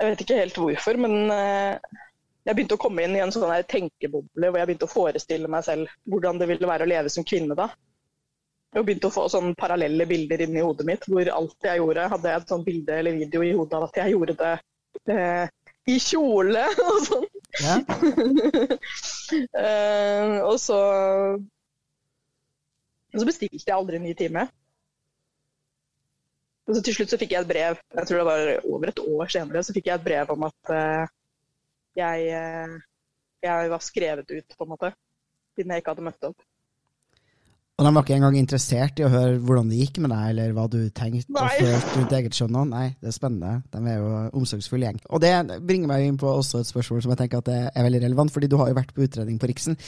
Jeg 0.00 0.08
vet 0.08 0.24
ikke 0.24 0.38
helt 0.40 0.58
hvorfor, 0.58 0.98
men 1.04 1.14
uh, 1.30 2.00
jeg 2.44 2.56
begynte 2.56 2.76
å 2.76 2.80
komme 2.80 3.04
inn 3.04 3.16
i 3.16 3.22
en 3.24 3.32
sånn 3.32 3.48
her 3.48 3.64
tenkeboble 3.68 4.50
hvor 4.50 4.60
jeg 4.60 4.68
begynte 4.68 4.88
å 4.88 4.92
forestille 4.92 5.50
meg 5.50 5.64
selv 5.66 5.92
hvordan 6.10 6.40
det 6.40 6.48
ville 6.50 6.68
være 6.68 6.84
å 6.84 6.90
leve 6.90 7.12
som 7.12 7.26
kvinne 7.26 7.56
da. 7.58 7.70
Og 8.74 8.84
begynte 8.84 9.08
å 9.08 9.14
få 9.14 9.26
sånne 9.30 9.54
parallelle 9.56 10.06
bilder 10.10 10.42
inn 10.44 10.56
i 10.58 10.64
hodet 10.64 10.86
mitt, 10.88 11.06
hvor 11.08 11.28
alt 11.30 11.68
jeg 11.68 11.80
gjorde, 11.80 12.08
hadde 12.10 12.30
jeg 12.30 12.42
et 12.42 12.52
sånt 12.52 12.66
bilde 12.66 12.96
eller 12.98 13.16
video 13.16 13.44
i 13.46 13.52
hodet 13.54 13.78
av 13.78 13.86
at 13.86 14.00
jeg 14.02 14.16
gjorde 14.16 14.36
det 14.40 14.54
eh, 15.14 15.52
i 15.94 15.98
kjole 16.02 16.66
og 16.90 17.00
sånn. 17.08 17.28
Ja. 17.64 17.80
Eh, 19.34 20.34
og 20.44 20.58
så 20.60 20.76
og 23.14 23.22
så 23.22 23.26
bestilte 23.28 23.62
jeg 23.62 23.74
aldri 23.74 23.98
en 23.98 24.04
ny 24.04 24.12
time. 24.18 24.44
Og 26.68 26.76
så 26.76 26.82
til 26.84 26.96
slutt 26.96 27.12
så 27.12 27.18
fikk 27.20 27.34
jeg 27.34 27.44
et 27.44 27.48
brev, 27.50 27.78
jeg 27.94 28.08
tror 28.08 28.20
det 28.20 28.26
var 28.28 28.50
over 28.66 28.90
et 28.90 29.02
år 29.04 29.32
senere, 29.32 29.62
så 29.64 29.74
fikk 29.76 29.90
jeg 29.90 30.00
et 30.00 30.06
brev 30.06 30.32
om 30.34 30.46
at 30.48 30.72
eh, 30.74 31.12
jeg, 31.98 32.26
eh, 32.34 32.74
jeg 33.44 33.70
var 33.70 33.84
skrevet 33.84 34.30
ut, 34.30 34.56
på 34.56 34.66
en 34.66 34.74
måte. 34.74 34.90
Siden 35.54 35.72
jeg 35.72 35.84
ikke 35.84 35.94
hadde 35.94 36.08
møtt 36.08 36.28
opp. 36.30 36.42
Og 37.74 37.82
de 37.82 37.90
var 37.90 38.04
ikke 38.04 38.14
engang 38.14 38.36
interessert 38.38 39.00
i 39.02 39.04
å 39.06 39.10
høre 39.10 39.38
hvordan 39.42 39.70
det 39.72 39.80
gikk 39.80 39.96
med 40.04 40.12
deg, 40.14 40.26
eller 40.30 40.52
hva 40.54 40.68
du 40.70 40.78
tenkte 40.94 41.26
og 41.34 41.40
Nei. 41.40 41.56
følte 41.58 41.96
rundt 41.96 42.12
eget 42.20 42.36
skjønn. 42.38 42.58
Nei, 42.70 42.84
det 43.02 43.10
er 43.10 43.16
spennende. 43.16 43.54
De 43.72 43.80
er 43.90 43.98
jo 43.98 44.10
omsorgsfull 44.38 44.84
gjeng. 44.86 45.00
Og 45.10 45.22
det 45.24 45.32
bringer 45.66 45.90
meg 45.90 46.06
inn 46.06 46.20
på 46.20 46.30
også 46.30 46.62
et 46.62 46.70
spørsmål 46.70 47.02
som 47.02 47.14
jeg 47.14 47.22
tenker 47.24 47.42
at 47.42 47.50
det 47.50 47.58
er 47.66 47.86
veldig 47.88 48.02
relevant, 48.04 48.34
fordi 48.34 48.50
du 48.52 48.56
har 48.60 48.70
jo 48.70 48.78
vært 48.78 48.94
på 48.94 49.02
utredning 49.08 49.40
på 49.42 49.50
Riksen. 49.50 49.78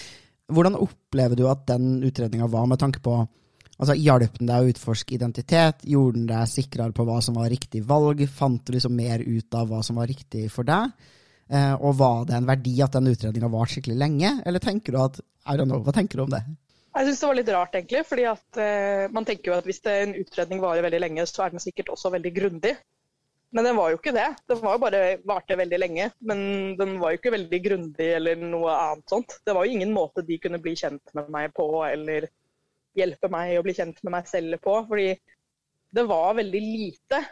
Hvordan 0.51 0.79
opplever 0.83 1.39
du 1.39 1.45
at 1.51 1.63
den 1.71 2.01
utredninga 2.07 2.51
var, 2.51 2.67
med 2.71 2.83
tanke 2.83 3.03
på 3.03 3.21
Altså, 3.77 3.93
Hjalp 4.01 4.39
den 4.39 4.49
deg 4.49 4.65
å 4.65 4.71
utforske 4.73 5.19
identitet? 5.19 5.83
Gjorde 5.85 6.17
den 6.17 6.29
deg 6.31 6.49
sikrere 6.49 6.95
på 6.97 7.05
hva 7.05 7.19
som 7.21 7.37
var 7.37 7.51
riktig 7.53 7.83
valg? 7.85 8.23
Fant 8.33 8.63
du 8.65 8.73
liksom 8.73 8.95
mer 8.97 9.21
ut 9.21 9.53
av 9.59 9.69
hva 9.69 9.83
som 9.85 9.99
var 10.01 10.09
riktig 10.09 10.47
for 10.49 10.65
deg? 10.65 10.95
Eh, 11.47 11.75
og 11.75 11.95
var 12.01 12.25
det 12.27 12.35
en 12.37 12.49
verdi 12.49 12.75
at 12.83 12.97
den 12.97 13.13
utredninga 13.13 13.51
varte 13.53 13.77
skikkelig 13.77 13.99
lenge, 14.01 14.33
eller 14.47 14.63
tenker 14.63 14.97
du 14.97 15.03
at 15.05 15.21
I 15.47 15.55
don't 15.59 15.71
know, 15.71 15.83
hva 15.85 15.95
tenker 15.95 16.19
du 16.19 16.25
om 16.25 16.33
det? 16.33 16.43
Jeg 16.97 17.07
syns 17.07 17.21
det 17.21 17.29
var 17.29 17.37
litt 17.39 17.53
rart, 17.53 17.75
egentlig. 17.77 18.03
fordi 18.09 18.25
at 18.31 18.59
eh, 18.63 19.07
man 19.13 19.27
tenker 19.29 19.53
jo 19.53 19.57
at 19.59 19.67
hvis 19.69 19.83
en 19.93 20.15
utredning 20.17 20.63
varer 20.63 20.87
veldig 20.87 21.03
lenge, 21.03 21.27
så 21.29 21.45
er 21.45 21.55
den 21.55 21.63
sikkert 21.63 21.93
også 21.93 22.11
veldig 22.15 22.33
grundig. 22.35 22.73
Men 23.55 23.69
den 23.69 23.77
var 23.79 23.93
jo 23.93 23.99
ikke 24.01 24.15
det. 24.17 24.27
Den 24.51 24.59
var 24.63 24.75
jo 24.75 24.83
bare 24.83 25.03
varte 25.29 25.59
veldig 25.61 25.79
lenge. 25.79 26.09
Men 26.29 26.41
den 26.81 26.97
var 27.01 27.13
jo 27.13 27.21
ikke 27.21 27.35
veldig 27.37 27.61
grundig 27.65 28.09
eller 28.17 28.41
noe 28.41 28.73
annet 28.75 29.13
sånt. 29.13 29.37
Det 29.47 29.55
var 29.55 29.65
jo 29.65 29.77
ingen 29.77 29.95
måte 29.95 30.25
de 30.27 30.41
kunne 30.43 30.61
bli 30.63 30.75
kjent 30.77 31.15
med 31.17 31.31
meg 31.33 31.55
på, 31.57 31.69
eller 31.87 32.27
hjelpe 32.97 33.31
meg 33.33 33.55
å 33.57 33.65
bli 33.65 33.77
kjent 33.77 34.03
med 34.03 34.17
meg 34.17 34.29
selv 34.33 34.59
på. 34.65 34.75
Fordi 34.89 35.13
det 35.97 36.05
var 36.11 36.37
veldig 36.41 36.63
lite. 36.65 37.23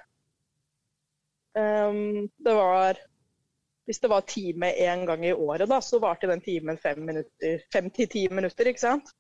Um, 1.57 2.29
det 2.45 2.55
var 2.57 3.01
Hvis 3.85 4.01
det 4.01 4.09
var 4.09 4.25
time 4.29 4.71
én 4.81 5.05
gang 5.07 5.27
i 5.27 5.35
året, 5.35 5.69
da, 5.69 5.81
så 5.85 6.01
varte 6.01 6.31
den 6.31 6.41
timen 6.45 6.79
fem, 6.81 7.03
minutter, 7.05 7.61
fem 7.73 7.91
til 7.93 8.09
ti 8.09 8.25
minutter, 8.33 8.71
ikke 8.71 8.81
sant? 8.81 9.13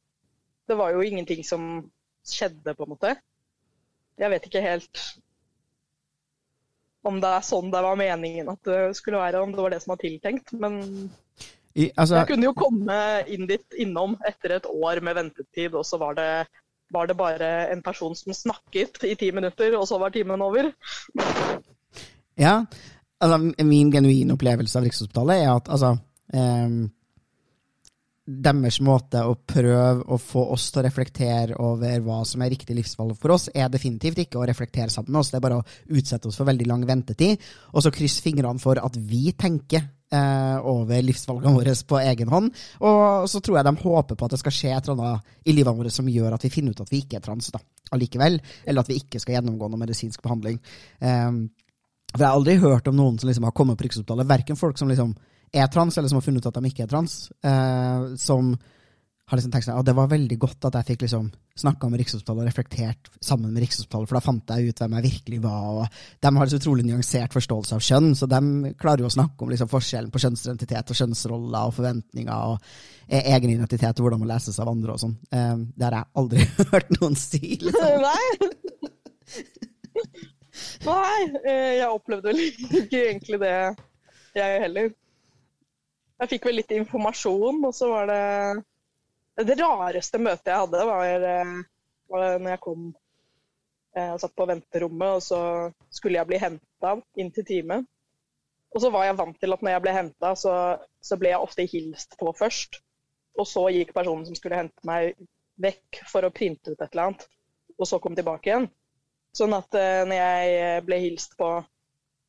Det 0.64 0.78
var 0.78 0.94
jo 0.94 1.04
ingenting 1.04 1.44
som 1.44 1.66
skjedde, 2.25 2.73
på 2.73 2.87
en 2.87 2.94
måte. 2.94 3.12
Jeg 4.16 4.33
vet 4.33 4.47
ikke 4.49 4.64
helt 4.64 5.02
om 7.04 7.21
det 7.21 7.30
er 7.37 7.44
sånn 7.44 7.68
det 7.73 7.83
var 7.85 7.99
meningen 8.00 8.49
at 8.49 8.64
det 8.64 8.80
skulle 8.97 9.21
være, 9.21 9.42
om 9.44 9.52
det 9.52 9.61
var 9.61 9.75
det 9.75 9.83
som 9.85 9.92
var 9.92 10.00
tiltenkt. 10.00 10.54
Men 10.56 10.80
I, 11.75 11.90
altså, 11.90 12.21
jeg 12.23 12.30
kunne 12.33 12.49
jo 12.49 12.56
komme 12.56 12.99
inn 13.28 13.49
dit 13.50 13.78
innom 13.85 14.16
etter 14.25 14.56
et 14.56 14.68
år 14.71 15.02
med 15.04 15.18
ventetid, 15.21 15.75
og 15.76 15.85
så 15.85 16.00
var 16.00 16.16
det, 16.16 16.30
var 16.94 17.11
det 17.11 17.18
bare 17.18 17.52
en 17.75 17.85
person 17.85 18.16
som 18.16 18.37
snakket 18.37 19.04
i 19.04 19.14
ti 19.21 19.30
minutter, 19.37 19.76
og 19.76 19.85
så 19.90 20.00
var 20.00 20.14
timen 20.14 20.44
over. 20.44 20.71
Ja, 22.40 22.62
altså 23.25 23.64
min 23.64 23.93
genuine 23.93 24.37
opplevelse 24.37 24.78
av 24.78 24.85
Rikshospitalet 24.87 25.40
er 25.43 25.50
at 25.54 25.71
altså 25.73 25.95
eh, 26.35 26.85
deres 28.25 28.78
måte 28.81 29.21
å 29.21 29.35
prøve 29.37 30.07
å 30.09 30.16
få 30.21 30.47
oss 30.54 30.71
til 30.73 30.81
å 30.81 30.85
reflektere 30.87 31.59
over 31.61 31.99
hva 32.04 32.23
som 32.25 32.40
er 32.40 32.54
riktig 32.54 32.76
livsvalg 32.78 33.19
for 33.21 33.35
oss, 33.37 33.50
er 33.52 33.69
definitivt 33.69 34.23
ikke 34.23 34.40
å 34.40 34.47
reflektere 34.49 34.88
sammen 34.93 35.12
med 35.12 35.21
oss, 35.21 35.33
det 35.33 35.38
er 35.38 35.45
bare 35.45 35.59
å 35.61 35.66
utsette 35.93 36.31
oss 36.31 36.38
for 36.40 36.49
veldig 36.49 36.69
lang 36.71 36.87
ventetid, 36.88 37.43
og 37.75 37.85
så 37.85 37.93
krysse 37.93 38.25
fingrene 38.25 38.62
for 38.62 38.81
at 38.81 38.97
vi 38.97 39.35
tenker 39.37 39.83
eh, 39.85 40.57
over 40.73 41.04
livsvalgene 41.04 41.52
våre 41.52 41.75
på 41.85 42.00
egen 42.00 42.33
hånd, 42.33 42.62
og 42.81 43.28
så 43.28 43.43
tror 43.45 43.61
jeg 43.61 43.69
de 43.69 43.75
håper 43.83 44.16
på 44.16 44.28
at 44.28 44.37
det 44.37 44.40
skal 44.40 44.57
skje 44.57 44.73
et 44.73 44.88
eller 44.88 45.11
annet 45.11 45.45
i 45.45 45.57
livet 45.59 45.83
vårt 45.83 45.97
som 45.99 46.09
gjør 46.09 46.38
at 46.38 46.49
vi 46.49 46.52
finner 46.54 46.73
ut 46.73 46.81
at 46.81 46.95
vi 46.95 47.02
ikke 47.04 47.21
er 47.21 47.26
trans 47.28 47.52
da, 47.52 47.61
allikevel, 47.93 48.40
eller 48.64 48.87
at 48.87 48.93
vi 48.95 49.02
ikke 49.02 49.21
skal 49.21 49.37
gjennomgå 49.37 49.69
noe 49.69 49.85
medisinsk 49.85 50.25
behandling. 50.25 50.57
Ehm, 51.04 51.45
for 52.14 52.23
jeg 52.23 52.28
har 52.30 52.38
aldri 52.38 52.54
hørt 52.62 52.88
om 52.88 52.97
noen 52.99 53.18
som 53.18 53.28
liksom 53.28 53.44
har 53.49 53.54
kommet 53.56 53.78
på 53.78 53.88
Rikshospitalet, 53.88 54.28
verken 54.30 54.59
folk 54.59 54.78
som 54.78 54.88
liksom 54.90 55.16
er 55.54 55.66
trans, 55.71 55.99
eller 55.99 56.11
som 56.11 56.18
har 56.18 56.26
funnet 56.26 56.42
ut 56.42 56.50
at 56.50 56.56
de 56.59 56.71
ikke 56.71 56.87
er 56.87 56.90
trans, 56.90 57.18
eh, 57.47 58.14
som 58.18 58.54
har 59.25 59.38
liksom 59.38 59.52
tenkt 59.54 59.64
sånn, 59.64 59.78
at 59.80 59.87
det 59.88 59.94
var 59.97 60.11
veldig 60.11 60.37
godt 60.37 60.66
at 60.68 60.75
jeg 60.76 60.87
fikk 60.90 61.02
liksom 61.06 61.30
snakka 61.56 61.88
med 61.88 62.02
Rikshospitalet 62.02 62.42
og 62.42 62.49
reflektert 62.50 63.09
sammen 63.25 63.54
med 63.54 63.62
Rikshospitalet, 63.64 64.11
for 64.11 64.18
da 64.18 64.23
fant 64.26 64.52
jeg 64.52 64.68
ut 64.68 64.83
hvem 64.83 64.97
jeg 64.99 65.06
virkelig 65.06 65.38
var. 65.47 65.62
og 65.80 65.87
De 66.26 66.33
har 66.37 66.50
så 66.50 66.59
utrolig 66.61 66.85
nyansert 66.85 67.33
forståelse 67.33 67.78
av 67.78 67.87
kjønn, 67.87 68.11
så 68.18 68.28
de 68.28 68.40
klarer 68.76 69.00
jo 69.00 69.09
å 69.09 69.14
snakke 69.14 69.47
om 69.47 69.54
liksom 69.54 69.71
forskjellen 69.73 70.12
på 70.12 70.21
kjønnsidentitet 70.26 70.92
og 70.92 71.00
kjønnsroller 71.00 71.71
og 71.71 71.76
forventninger 71.78 72.52
og 72.52 72.68
e- 73.09 73.25
egen 73.33 73.54
identitet 73.54 73.97
og 73.97 74.04
hvordan 74.04 74.23
man 74.26 74.33
leses 74.35 74.61
av 74.61 74.68
andre 74.75 74.92
og 74.92 75.00
sånn. 75.06 75.16
Eh, 75.33 75.56
det 75.73 75.88
har 75.88 75.99
jeg 76.02 76.12
aldri 76.21 76.49
hørt 76.75 76.94
noen 76.99 77.16
si. 77.16 77.42
liksom. 77.64 78.04
Nei, 80.84 81.20
eh, 81.44 81.73
jeg 81.80 81.90
opplevde 81.90 82.30
vel 82.30 82.42
ikke 82.44 83.00
egentlig 83.08 83.40
det, 83.42 83.54
jeg 84.37 84.61
heller. 84.64 84.92
Jeg 86.23 86.30
fikk 86.30 86.46
vel 86.49 86.61
litt 86.61 86.75
informasjon, 86.75 87.64
og 87.66 87.75
så 87.75 87.90
var 87.90 88.11
det 88.11 89.44
Det 89.50 89.56
rareste 89.58 90.20
møtet 90.23 90.52
jeg 90.52 90.62
hadde, 90.62 90.84
var, 90.87 91.25
eh, 91.26 91.54
var 92.12 92.37
når 92.38 92.52
jeg 92.52 92.62
kom 92.62 92.84
eh, 93.96 94.12
og 94.12 94.20
satt 94.23 94.37
på 94.38 94.46
venterommet, 94.46 95.16
og 95.16 95.23
så 95.26 95.40
skulle 95.90 96.20
jeg 96.20 96.30
bli 96.30 96.38
henta 96.38 96.94
inn 97.18 97.32
til 97.34 97.46
time. 97.49 97.80
Og 98.75 98.82
så 98.82 98.90
var 98.94 99.08
jeg 99.08 99.18
vant 99.18 99.38
til 99.40 99.54
at 99.54 99.62
når 99.62 99.75
jeg 99.75 99.82
ble 99.82 99.96
henta, 99.96 100.32
så, 100.38 100.54
så 101.02 101.18
ble 101.18 101.32
jeg 101.32 101.42
ofte 101.42 101.66
hilst 101.70 102.14
på 102.20 102.30
først. 102.38 102.78
Og 103.38 103.46
så 103.50 103.66
gikk 103.75 103.90
personen 103.94 104.26
som 104.26 104.38
skulle 104.38 104.58
hente 104.58 104.87
meg, 104.87 105.18
vekk 105.62 106.00
for 106.11 106.26
å 106.26 106.32
printe 106.34 106.73
ut 106.73 106.78
et 106.78 106.88
eller 106.92 107.08
annet, 107.08 107.26
og 107.78 107.87
så 107.87 107.99
kom 108.02 108.14
tilbake 108.18 108.50
igjen. 108.50 108.70
Sånn 109.35 109.55
at 109.57 109.76
uh, 109.76 110.03
når 110.07 110.19
jeg 110.19 110.83
ble 110.87 110.99
hilst 111.03 111.37
på, 111.38 111.50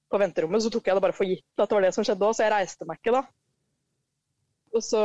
på 0.10 0.22
venterommet, 0.22 0.64
så 0.64 0.72
tok 0.74 0.88
jeg 0.90 0.98
det 0.98 1.06
bare 1.06 1.18
for 1.18 1.30
gitt 1.30 1.62
at 1.62 1.70
det 1.70 1.78
var 1.78 1.86
det 1.86 1.94
som 1.96 2.08
skjedde 2.08 2.28
òg, 2.28 2.38
så 2.38 2.46
jeg 2.46 2.56
reiste 2.56 2.88
meg 2.90 3.02
ikke 3.02 3.16
da. 3.18 3.26
Og 4.76 4.84
så 4.84 5.02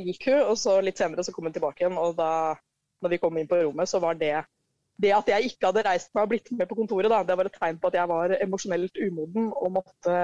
gikk 0.00 0.30
hun, 0.30 0.40
og 0.52 0.56
så 0.60 0.78
litt 0.80 1.00
senere 1.00 1.24
så 1.26 1.34
kom 1.34 1.48
hun 1.48 1.54
tilbake 1.56 1.84
igjen, 1.84 1.98
og 2.00 2.16
da 2.16 2.30
når 3.04 3.12
vi 3.12 3.20
kom 3.20 3.36
inn 3.36 3.50
på 3.50 3.58
rommet, 3.60 3.90
så 3.90 4.00
var 4.00 4.16
det 4.16 4.36
det 5.02 5.10
at 5.10 5.28
jeg 5.28 5.50
ikke 5.50 5.68
hadde 5.68 5.82
reist 5.88 6.12
meg 6.14 6.24
og 6.24 6.30
blitt 6.30 6.50
med 6.54 6.68
på 6.70 6.76
kontoret, 6.78 7.10
da, 7.10 7.24
det 7.26 7.36
var 7.38 7.50
et 7.50 7.56
tegn 7.58 7.80
på 7.82 7.90
at 7.90 7.96
jeg 7.98 8.10
var 8.10 8.36
emosjonelt 8.38 9.00
umoden 9.02 9.48
og 9.50 9.72
måtte 9.74 10.18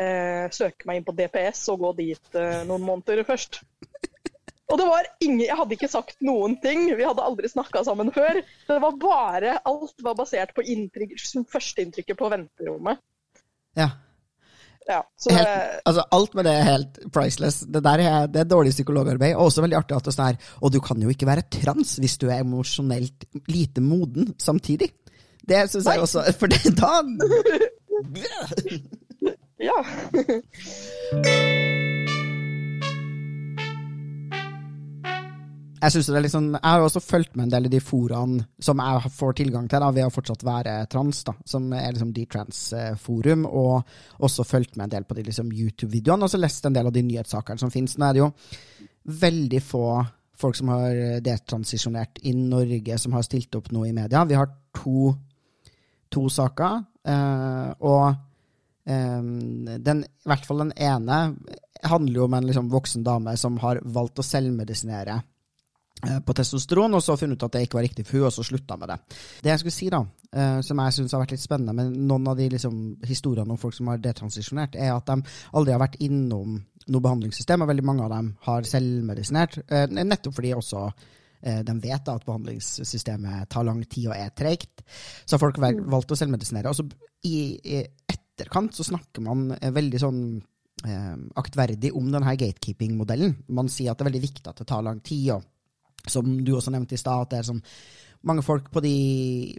eh, 0.00 0.46
søke 0.54 0.88
meg 0.88 0.98
inn 0.98 1.06
på 1.06 1.14
DPS 1.18 1.66
og 1.74 1.84
gå 1.84 1.92
dit 2.00 2.38
eh, 2.40 2.62
noen 2.68 2.86
måneder 2.86 3.20
først. 3.28 3.60
Og 4.72 4.78
det 4.80 4.86
var 4.88 5.08
ingen, 5.20 5.44
Jeg 5.44 5.56
hadde 5.58 5.76
ikke 5.76 5.90
sagt 5.92 6.16
noen 6.24 6.56
ting, 6.62 6.86
vi 6.96 7.04
hadde 7.04 7.24
aldri 7.24 7.50
snakka 7.50 7.84
sammen 7.84 8.12
før. 8.14 8.40
Det 8.68 8.78
var 8.80 8.96
bare, 9.00 9.58
Alt 9.68 10.00
var 10.04 10.16
basert 10.16 10.54
på 10.56 10.64
inntrykk, 10.64 11.12
førsteinntrykket 11.52 12.18
på 12.18 12.30
venterommet. 12.32 13.02
Ja. 13.76 13.90
Ja, 14.86 15.02
så 15.16 15.30
det, 15.30 15.42
altså, 15.86 16.02
alt 16.10 16.32
med 16.34 16.44
det 16.48 16.52
er 16.58 16.64
helt 16.66 16.96
priceless. 17.14 17.60
Det 17.70 17.84
der 17.84 18.02
er, 18.02 18.26
det 18.26 18.40
er 18.40 18.48
dårlig 18.50 18.72
psykologarbeid. 18.74 19.36
Og 19.36 19.44
også 19.44 19.62
veldig 19.62 19.78
artig 19.78 19.96
at 19.96 20.08
det 20.08 20.12
er 20.12 20.16
sånn 20.16 20.40
Og 20.58 20.72
du 20.74 20.80
kan 20.82 21.04
jo 21.04 21.12
ikke 21.12 21.28
være 21.28 21.46
trans 21.54 21.94
hvis 22.02 22.18
du 22.18 22.26
er 22.30 22.42
emosjonelt 22.42 23.28
lite 23.52 23.84
moden 23.84 24.32
samtidig. 24.42 24.90
Det 25.46 25.62
syns 25.70 25.86
jeg 25.86 26.02
også 26.02 26.26
For 26.38 26.50
det, 26.50 26.74
da 26.78 27.02
ja. 29.68 29.78
Jeg 35.82 35.96
synes 35.96 36.08
det 36.12 36.18
er 36.20 36.30
sånn, 36.30 36.50
jeg 36.54 36.62
har 36.62 36.84
også 36.84 37.00
fulgt 37.02 37.32
med 37.34 37.48
en 37.48 37.52
del 37.56 37.64
i 37.66 37.72
de 37.72 37.80
foraene 37.82 38.44
som 38.62 38.78
jeg 38.78 39.10
får 39.16 39.32
tilgang 39.40 39.64
til 39.66 39.82
da, 39.82 39.88
ved 39.90 40.06
å 40.06 40.12
fortsatt 40.14 40.44
være 40.46 40.74
trans, 40.92 41.24
da, 41.26 41.32
som 41.42 41.64
er 41.74 41.88
liksom 41.90 42.12
D-trans-forum, 42.14 43.48
og 43.50 44.22
også 44.22 44.46
fulgt 44.46 44.76
med 44.76 44.86
en 44.86 44.92
del 44.92 45.06
på 45.08 45.16
de 45.18 45.24
liksom, 45.26 45.50
YouTube-videoene, 45.50 46.28
og 46.28 46.30
så 46.30 46.38
lest 46.38 46.68
en 46.68 46.76
del 46.76 46.86
av 46.86 46.94
de 46.94 47.02
nyhetssakene 47.08 47.58
som 47.58 47.72
finnes. 47.74 47.96
Nå 47.98 48.06
er 48.06 48.14
det 48.14 48.22
jo 48.22 48.28
veldig 49.24 49.62
få 49.66 49.88
folk 50.42 50.60
som 50.60 50.70
har 50.70 51.00
detransisjonert 51.26 52.22
i 52.30 52.36
Norge, 52.38 53.00
som 53.02 53.18
har 53.18 53.26
stilt 53.26 53.58
opp 53.58 53.72
noe 53.74 53.90
i 53.90 53.96
media. 53.96 54.22
Vi 54.30 54.38
har 54.38 54.54
to, 54.78 55.10
to 56.14 56.28
saker, 56.30 56.78
eh, 57.10 57.74
og 57.90 58.06
eh, 58.86 59.18
den, 59.82 60.06
i 60.06 60.30
hvert 60.30 60.46
fall 60.46 60.62
den 60.62 60.72
ene 60.78 61.20
handler 61.82 62.22
jo 62.22 62.30
om 62.30 62.38
en 62.38 62.46
liksom, 62.46 62.70
voksen 62.70 63.02
dame 63.02 63.34
som 63.34 63.58
har 63.66 63.82
valgt 63.82 64.22
å 64.22 64.28
selvmedisinere 64.30 65.18
på 66.02 66.34
testosteron, 66.34 66.96
og 66.98 67.02
så 67.04 67.14
funnet 67.18 67.38
ut 67.38 67.46
at 67.46 67.56
det 67.56 67.64
ikke 67.66 67.78
var 67.78 67.86
riktig 67.86 68.04
for 68.08 68.18
hun, 68.18 68.26
og 68.26 68.34
så 68.34 68.44
slutta 68.46 68.76
med 68.80 68.90
det. 68.90 68.98
Det 69.44 69.52
jeg 69.52 69.62
skulle 69.62 69.76
si, 69.76 69.88
da, 69.92 70.02
eh, 70.34 70.58
som 70.66 70.82
jeg 70.82 70.96
syns 70.96 71.14
har 71.14 71.22
vært 71.22 71.34
litt 71.36 71.44
spennende 71.44 71.74
med 71.78 71.94
noen 72.10 72.28
av 72.32 72.38
de 72.40 72.48
liksom, 72.52 72.82
historiene 73.06 73.54
om 73.54 73.60
folk 73.60 73.76
som 73.76 73.90
har 73.92 74.02
detransisjonert, 74.02 74.74
er 74.74 74.92
at 74.96 75.08
de 75.08 75.34
aldri 75.54 75.76
har 75.76 75.82
vært 75.82 76.00
innom 76.02 76.58
noe 76.58 77.04
behandlingssystem, 77.06 77.62
og 77.62 77.70
veldig 77.70 77.86
mange 77.86 78.06
av 78.06 78.14
dem 78.16 78.32
har 78.48 78.66
selvmedisinert, 78.66 79.60
eh, 79.68 79.86
nettopp 80.02 80.38
fordi 80.40 80.54
også 80.58 80.84
eh, 80.88 81.62
de 81.66 81.76
vet 81.84 82.06
da 82.06 82.16
at 82.18 82.26
behandlingssystemet 82.26 83.50
tar 83.52 83.66
lang 83.68 83.82
tid 83.86 84.10
og 84.10 84.16
er 84.18 84.34
tregt. 84.34 84.82
Så 85.24 85.36
har 85.36 85.44
folk 85.44 85.62
valgt 85.62 86.14
å 86.14 86.18
selvmedisinere. 86.18 86.72
Og 86.72 86.80
så 86.80 86.88
i, 87.28 87.84
etterkant 88.10 88.74
så 88.74 88.86
snakker 88.86 89.24
man 89.24 89.50
eh, 89.60 89.70
veldig 89.74 90.00
sånn 90.00 90.22
eh, 90.86 91.16
aktverdig 91.38 91.92
om 91.98 92.10
denne 92.12 92.36
gatekeeping-modellen. 92.38 93.36
Man 93.54 93.70
sier 93.70 93.92
at 93.92 94.00
det 94.00 94.06
er 94.06 94.10
veldig 94.10 94.26
viktig 94.26 94.48
at 94.50 94.62
det 94.62 94.68
tar 94.70 94.84
lang 94.86 95.02
tid, 95.04 95.36
og 95.36 95.51
som 96.10 96.30
du 96.44 96.54
også 96.56 96.72
nevnte 96.74 96.96
i 96.96 97.00
stad, 97.00 97.26
at 97.26 97.34
det 97.34 97.42
er 97.42 97.50
sånn 97.52 97.62
mange 98.28 98.44
folk 98.46 98.68
på 98.70 98.82
de, 98.84 98.94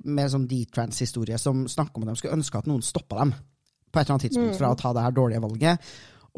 med 0.07 0.31
sånn 0.31 0.47
D-trans-historie 0.47 1.37
som 1.41 1.65
snakker 1.67 1.99
om 1.99 2.05
at 2.07 2.13
de 2.13 2.21
skulle 2.21 2.37
ønske 2.37 2.61
at 2.61 2.69
noen 2.69 2.85
stoppa 2.85 3.19
dem 3.19 3.33
på 3.33 3.99
et 3.99 4.05
eller 4.05 4.15
annet 4.15 4.25
tidspunkt 4.29 4.57
fra 4.57 4.71
å 4.71 4.77
ta 4.79 4.93
det 4.95 5.03
her 5.03 5.15
dårlige 5.15 5.43
valget. 5.43 5.89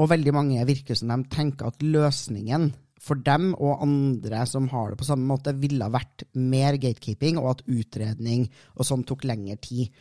Og 0.01 0.09
veldig 0.12 0.33
mange 0.35 0.65
virker 0.67 0.97
som 0.97 1.13
de 1.13 1.29
tenker 1.31 1.69
at 1.69 1.85
løsningen 1.85 2.71
for 3.05 3.21
dem 3.21 3.51
og 3.53 3.83
andre 3.85 4.41
som 4.50 4.67
har 4.71 4.91
det 4.91 5.00
på 5.00 5.07
samme 5.07 5.27
måte, 5.29 5.53
ville 5.59 5.85
ha 5.85 5.93
vært 5.93 6.25
mer 6.41 6.79
gatekeeping, 6.81 7.38
og 7.39 7.51
at 7.51 7.65
utredning 7.69 8.47
og 8.75 8.88
sånn 8.88 9.05
tok 9.07 9.27
lengre 9.29 9.59
tid. 9.62 9.91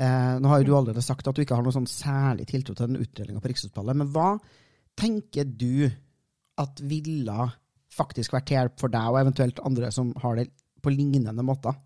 Eh, 0.00 0.34
nå 0.40 0.48
har 0.48 0.62
jo 0.62 0.70
du 0.70 0.74
allerede 0.78 1.04
sagt 1.04 1.28
at 1.28 1.36
du 1.36 1.44
ikke 1.44 1.58
har 1.58 1.66
noe 1.66 1.76
sånn 1.76 1.90
særlig 1.90 2.48
tiltro 2.48 2.74
til 2.74 2.88
den 2.88 3.02
utredninga 3.02 3.42
på 3.42 3.52
Rikshospitalet, 3.52 4.00
men 4.00 4.12
hva 4.14 4.30
tenker 4.98 5.44
du 5.44 5.90
at 6.60 6.80
ville 6.84 7.50
faktisk 7.94 8.34
vært 8.34 8.48
til 8.50 8.58
hjelp 8.58 8.78
for 8.80 8.92
deg, 8.92 9.10
og 9.10 9.20
eventuelt 9.20 9.60
andre 9.66 9.90
som 9.94 10.12
har 10.22 10.38
det 10.38 10.48
på 10.80 10.92
lignende 10.94 11.44
måter? 11.44 11.76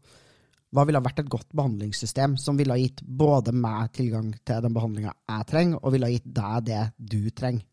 Hva 0.74 0.82
ville 0.88 1.02
vært 1.02 1.20
et 1.22 1.30
godt 1.30 1.52
behandlingssystem 1.54 2.34
som 2.40 2.56
ville 2.58 2.76
gitt 2.80 3.04
både 3.06 3.54
meg 3.54 3.92
tilgang 3.94 4.32
til 4.42 4.64
den 4.64 4.74
behandlinga 4.74 5.12
jeg 5.14 5.48
trenger, 5.50 5.78
og 5.80 5.94
ville 5.94 6.10
gitt 6.16 6.26
deg 6.26 6.66
det 6.66 6.82
du 6.98 7.20
trenger? 7.30 7.66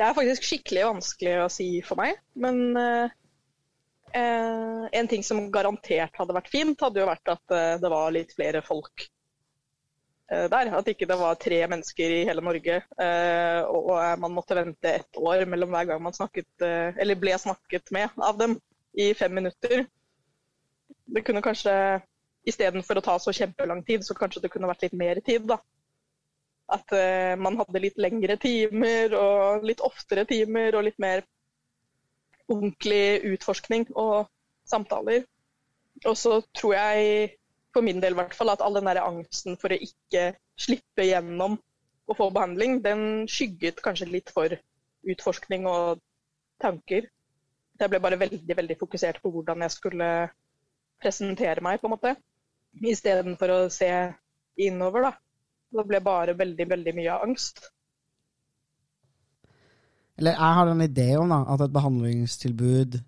Det 0.00 0.06
er 0.06 0.16
faktisk 0.16 0.46
skikkelig 0.48 0.86
vanskelig 0.88 1.34
å 1.42 1.50
si 1.52 1.66
for 1.84 2.00
meg, 2.00 2.16
men 2.40 2.78
eh, 2.80 3.12
en 4.98 5.10
ting 5.10 5.22
som 5.26 5.44
garantert 5.52 6.16
hadde 6.18 6.34
vært 6.34 6.50
fint, 6.50 6.80
hadde 6.80 7.02
jo 7.02 7.10
vært 7.10 7.34
at 7.34 7.54
eh, 7.54 7.74
det 7.82 7.90
var 7.92 8.14
litt 8.16 8.32
flere 8.34 8.64
folk 8.64 9.04
eh, 9.04 9.11
der. 10.52 10.70
At 10.78 10.88
ikke 10.90 11.08
det 11.08 11.18
var 11.20 11.38
tre 11.40 11.58
mennesker 11.70 12.14
i 12.18 12.22
hele 12.28 12.44
Norge, 12.44 12.78
eh, 13.06 13.60
og, 13.64 13.90
og 13.94 14.22
man 14.22 14.36
måtte 14.36 14.56
vente 14.58 14.94
ett 15.00 15.18
år 15.18 15.44
mellom 15.50 15.74
hver 15.74 15.90
gang 15.90 16.02
man 16.04 16.16
snakket, 16.16 16.50
eh, 16.64 16.94
eller 17.02 17.20
ble 17.20 17.36
snakket 17.38 17.92
med 17.94 18.16
av 18.22 18.38
dem 18.40 18.56
i 18.98 19.12
fem 19.18 19.34
minutter. 19.34 19.84
Det 21.12 21.24
kunne 21.26 21.44
kanskje, 21.44 21.74
istedenfor 22.48 22.98
å 22.98 23.04
ta 23.04 23.18
så 23.22 23.34
kjempelang 23.36 23.84
tid, 23.86 24.04
så 24.06 24.16
kanskje 24.18 24.44
det 24.44 24.52
kunne 24.52 24.70
vært 24.70 24.86
litt 24.86 24.96
mer 24.98 25.20
tid, 25.24 25.46
da. 25.50 25.60
At 26.72 26.88
man 27.36 27.58
hadde 27.58 27.80
litt 27.82 27.98
lengre 28.00 28.38
timer 28.40 29.12
og 29.18 29.64
litt 29.66 29.82
oftere 29.84 30.22
timer 30.24 30.78
og 30.78 30.86
litt 30.86 30.96
mer 31.02 31.26
ordentlig 32.48 33.20
utforskning 33.34 33.90
og 33.92 34.30
samtaler. 34.68 35.26
Og 36.06 36.16
så 36.18 36.40
tror 36.56 36.74
jeg, 36.78 37.32
for 37.72 37.84
min 37.84 38.00
del 38.02 38.14
i 38.14 38.20
hvert 38.20 38.34
fall, 38.36 38.52
at 38.52 38.62
all 38.64 38.76
den 38.76 38.88
der 38.88 39.02
angsten 39.02 39.56
for 39.60 39.72
å 39.72 39.80
ikke 39.80 40.32
slippe 40.60 41.06
gjennom 41.08 41.56
å 42.10 42.16
få 42.18 42.28
behandling, 42.34 42.80
den 42.84 43.24
skygget 43.30 43.80
kanskje 43.84 44.10
litt 44.10 44.32
for 44.34 44.52
utforskning 45.08 45.66
og 45.70 46.02
tanker. 46.62 47.08
Jeg 47.80 47.90
ble 47.90 48.00
bare 48.02 48.20
veldig, 48.20 48.56
veldig 48.56 48.78
fokusert 48.78 49.22
på 49.22 49.32
hvordan 49.34 49.64
jeg 49.64 49.74
skulle 49.74 50.08
presentere 51.02 51.64
meg, 51.64 51.80
på 51.80 51.88
en 51.88 51.94
måte. 51.96 52.14
Istedenfor 52.78 53.52
å 53.52 53.60
se 53.72 53.90
innover, 54.60 55.08
da. 55.08 55.12
Det 55.72 55.86
ble 55.88 56.02
bare 56.04 56.36
veldig, 56.36 56.66
veldig 56.68 56.94
mye 56.98 57.16
angst. 57.24 57.64
Eller 60.20 60.36
jeg 60.36 60.56
har 60.58 60.68
en 60.68 60.84
idé 60.84 61.08
om 61.18 61.32
da, 61.32 61.40
at 61.54 61.64
et 61.64 61.74
behandlingstilbud 61.74 63.00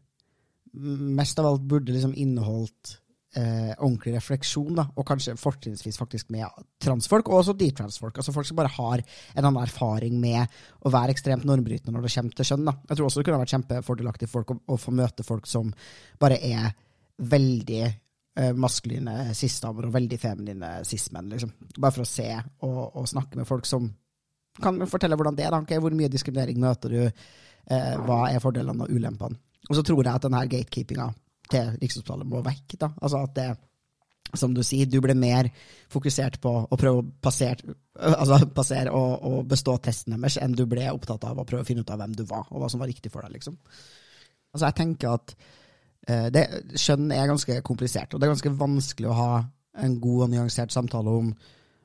mest 1.15 1.39
av 1.39 1.47
alt 1.47 1.67
burde 1.71 1.93
liksom 1.95 2.17
inneholdt 2.19 2.97
eh, 3.37 3.73
ordentlig 3.79 4.15
refleksjon, 4.17 4.75
da, 4.79 4.87
og 4.95 5.07
kanskje 5.09 5.37
fortrinnsvis 5.39 5.99
faktisk 6.01 6.31
med 6.35 6.47
transfolk, 6.83 7.29
og 7.31 7.41
også 7.41 7.57
de-transfolk. 7.59 8.19
Altså 8.21 8.35
folk 8.35 8.49
som 8.49 8.59
bare 8.59 8.73
har 8.77 9.03
en 9.03 9.45
annen 9.45 9.63
erfaring 9.63 10.17
med 10.21 10.55
å 10.85 10.93
være 10.95 11.15
ekstremt 11.15 11.47
normbrytende 11.49 11.95
når 11.95 12.07
det 12.07 12.15
kommer 12.15 12.39
til 12.39 12.51
kjønn. 12.51 12.69
Da. 12.71 12.77
Jeg 12.89 12.99
tror 12.99 13.09
også 13.09 13.21
det 13.21 13.29
kunne 13.29 13.43
vært 13.43 13.55
kjempefordelaktig 13.57 14.31
for 14.31 14.41
folk 14.41 14.55
å, 14.55 14.61
å 14.75 14.81
få 14.81 14.95
møte 14.95 15.27
folk 15.27 15.49
som 15.51 15.73
bare 16.21 16.39
er 16.43 16.73
veldig 17.35 17.83
eh, 17.85 18.53
maskuline 18.59 19.35
cis-damer 19.37 19.89
og 19.89 19.95
veldig 19.95 20.21
feminine 20.21 20.77
cis-menn. 20.87 21.33
Liksom. 21.35 21.55
Bare 21.79 21.95
for 21.95 22.05
å 22.05 22.11
se 22.11 22.31
og, 22.37 22.83
og, 22.91 23.09
snakke 23.11 23.41
med 23.41 23.49
folk 23.49 23.69
som 23.69 23.91
kan 24.63 24.79
fortelle 24.91 25.19
hvordan 25.19 25.39
det 25.39 25.49
er. 25.49 25.59
Okay, 25.63 25.83
hvor 25.83 25.95
mye 25.95 26.13
diskriminering 26.13 26.61
møter 26.63 26.95
du? 26.95 27.27
Eh, 27.65 27.93
hva 28.05 28.27
er 28.31 28.43
fordelene 28.45 28.87
og 28.87 28.95
ulempene? 28.95 29.41
Og 29.65 29.79
så 29.79 29.85
tror 29.87 30.03
jeg 30.05 30.13
at 30.13 30.27
denne 30.27 30.43
gatekeepinga 30.45 31.09
til 31.51 31.73
Rikshospitalet 31.81 32.29
må 32.29 32.43
vekk. 32.45 32.77
da. 32.81 32.91
Altså 33.01 33.23
at 33.25 33.35
det, 33.37 33.49
som 34.35 34.55
du 34.55 34.63
sier, 34.67 34.89
du 34.91 35.01
ble 35.05 35.17
mer 35.19 35.51
fokusert 35.93 36.41
på 36.43 36.55
å 36.65 36.79
prøve 36.81 37.03
å 37.03 37.09
passere, 37.23 37.75
altså 37.95 38.41
passere 38.55 38.95
og, 38.95 39.13
og, 39.23 39.41
bestå 39.51 39.77
testen 39.83 40.17
deres 40.17 40.39
enn 40.43 40.57
du 40.57 40.65
ble 40.71 40.87
opptatt 40.91 41.27
av 41.29 41.39
å 41.39 41.47
prøve 41.49 41.67
å 41.67 41.69
finne 41.69 41.85
ut 41.85 41.93
av 41.93 42.01
hvem 42.03 42.17
du 42.19 42.25
var, 42.29 42.49
og 42.51 42.63
hva 42.63 42.71
som 42.73 42.83
var 42.83 42.91
riktig 42.91 43.13
for 43.13 43.25
deg. 43.27 43.37
liksom. 43.37 43.59
Altså 44.55 44.67
Jeg 44.67 44.79
tenker 44.81 45.19
at 45.19 45.35
uh, 46.11 46.29
det, 46.35 46.47
skjønn 46.79 47.13
er 47.15 47.31
ganske 47.31 47.61
komplisert, 47.67 48.15
og 48.15 48.21
det 48.21 48.29
er 48.29 48.35
ganske 48.35 48.57
vanskelig 48.59 49.11
å 49.11 49.19
ha 49.19 49.31
en 49.85 49.99
god 50.01 50.27
og 50.27 50.35
nyansert 50.35 50.75
samtale 50.75 51.11
om 51.11 51.33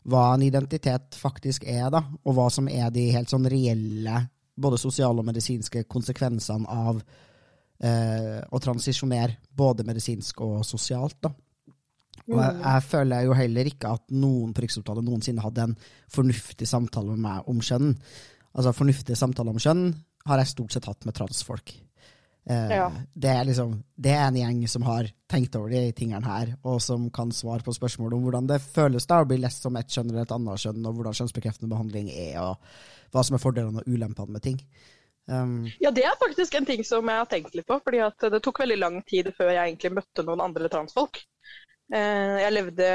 hva 0.10 0.34
en 0.34 0.44
identitet 0.46 1.18
faktisk 1.18 1.66
er, 1.70 1.90
da, 1.94 2.04
og 2.24 2.36
hva 2.38 2.48
som 2.54 2.70
er 2.72 2.92
de 2.94 3.10
helt 3.14 3.32
sånn 3.32 3.48
reelle, 3.50 4.22
både 4.60 4.80
sosiale 4.80 5.22
og 5.22 5.28
medisinske 5.28 5.86
konsekvensene 5.90 6.70
av 6.70 7.02
eh, 7.84 8.40
å 8.44 8.62
transisjonere, 8.64 9.40
både 9.56 9.86
medisinsk 9.88 10.42
og 10.46 10.62
sosialt. 10.68 11.20
da. 11.26 11.34
Og 12.30 12.38
jeg, 12.38 12.56
mm. 12.56 12.64
jeg, 12.66 12.86
føler 12.92 13.26
jo 13.26 13.38
heller 13.38 13.72
ikke 13.72 13.94
at 13.98 14.06
noen 14.14 14.54
på 14.54 14.66
Riksopptalet 14.66 15.06
noensinne 15.06 15.44
hadde 15.44 15.70
en 15.70 15.78
fornuftig 16.14 16.68
samtale 16.70 17.16
med 17.16 17.26
meg 17.26 17.50
om 17.50 17.62
kjønn. 17.64 17.94
Altså, 18.54 18.76
fornuftige 18.76 19.18
samtaler 19.18 19.56
om 19.56 19.62
kjønn 19.62 19.88
har 20.30 20.42
jeg 20.42 20.52
stort 20.52 20.76
sett 20.76 20.90
hatt 20.90 21.08
med 21.08 21.18
transfolk. 21.18 21.74
Eh, 22.50 22.76
ja. 22.76 22.92
det, 23.14 23.30
er 23.30 23.44
liksom, 23.46 23.76
det 23.94 24.14
er 24.16 24.24
en 24.28 24.38
gjeng 24.40 24.62
som 24.72 24.86
har 24.88 25.10
tenkt 25.30 25.58
over 25.60 25.74
de 25.74 25.92
tingene 25.94 26.26
her, 26.26 26.56
og 26.66 26.80
som 26.82 27.10
kan 27.14 27.34
svare 27.36 27.66
på 27.66 27.76
spørsmål 27.76 28.16
om 28.16 28.24
hvordan 28.26 28.48
det 28.50 28.62
føles 28.64 29.06
da 29.10 29.20
å 29.22 29.28
bli 29.30 29.38
lest 29.42 29.66
som 29.66 29.78
ett 29.78 29.92
kjønn 29.94 30.10
eller 30.10 30.26
et 30.26 30.34
annet 30.34 30.64
kjønn, 30.64 30.86
og 30.86 30.98
hvordan 30.98 31.20
kjønnsbekreftende 31.20 31.70
behandling 31.70 32.10
er, 32.14 32.40
og 32.42 33.14
hva 33.14 33.26
som 33.26 33.38
er 33.38 33.44
fordelene 33.44 33.84
og 33.84 33.92
ulempene 33.92 34.34
med 34.34 34.46
ting. 34.46 34.58
Um, 35.30 35.68
ja, 35.78 35.92
det 35.94 36.06
er 36.10 36.18
faktisk 36.18 36.56
en 36.58 36.66
ting 36.66 36.82
som 36.88 37.06
jeg 37.06 37.22
har 37.22 37.28
tenkt 37.30 37.54
litt 37.58 37.68
på. 37.70 37.78
fordi 37.86 38.02
det 38.34 38.42
tok 38.46 38.62
veldig 38.64 38.80
lang 38.80 39.02
tid 39.08 39.30
før 39.38 39.52
jeg 39.54 39.62
egentlig 39.62 39.94
møtte 40.00 40.26
noen 40.26 40.42
andre 40.48 40.72
transfolk. 40.72 41.22
Uh, 41.94 42.40
jeg, 42.42 42.54
levde, 42.56 42.90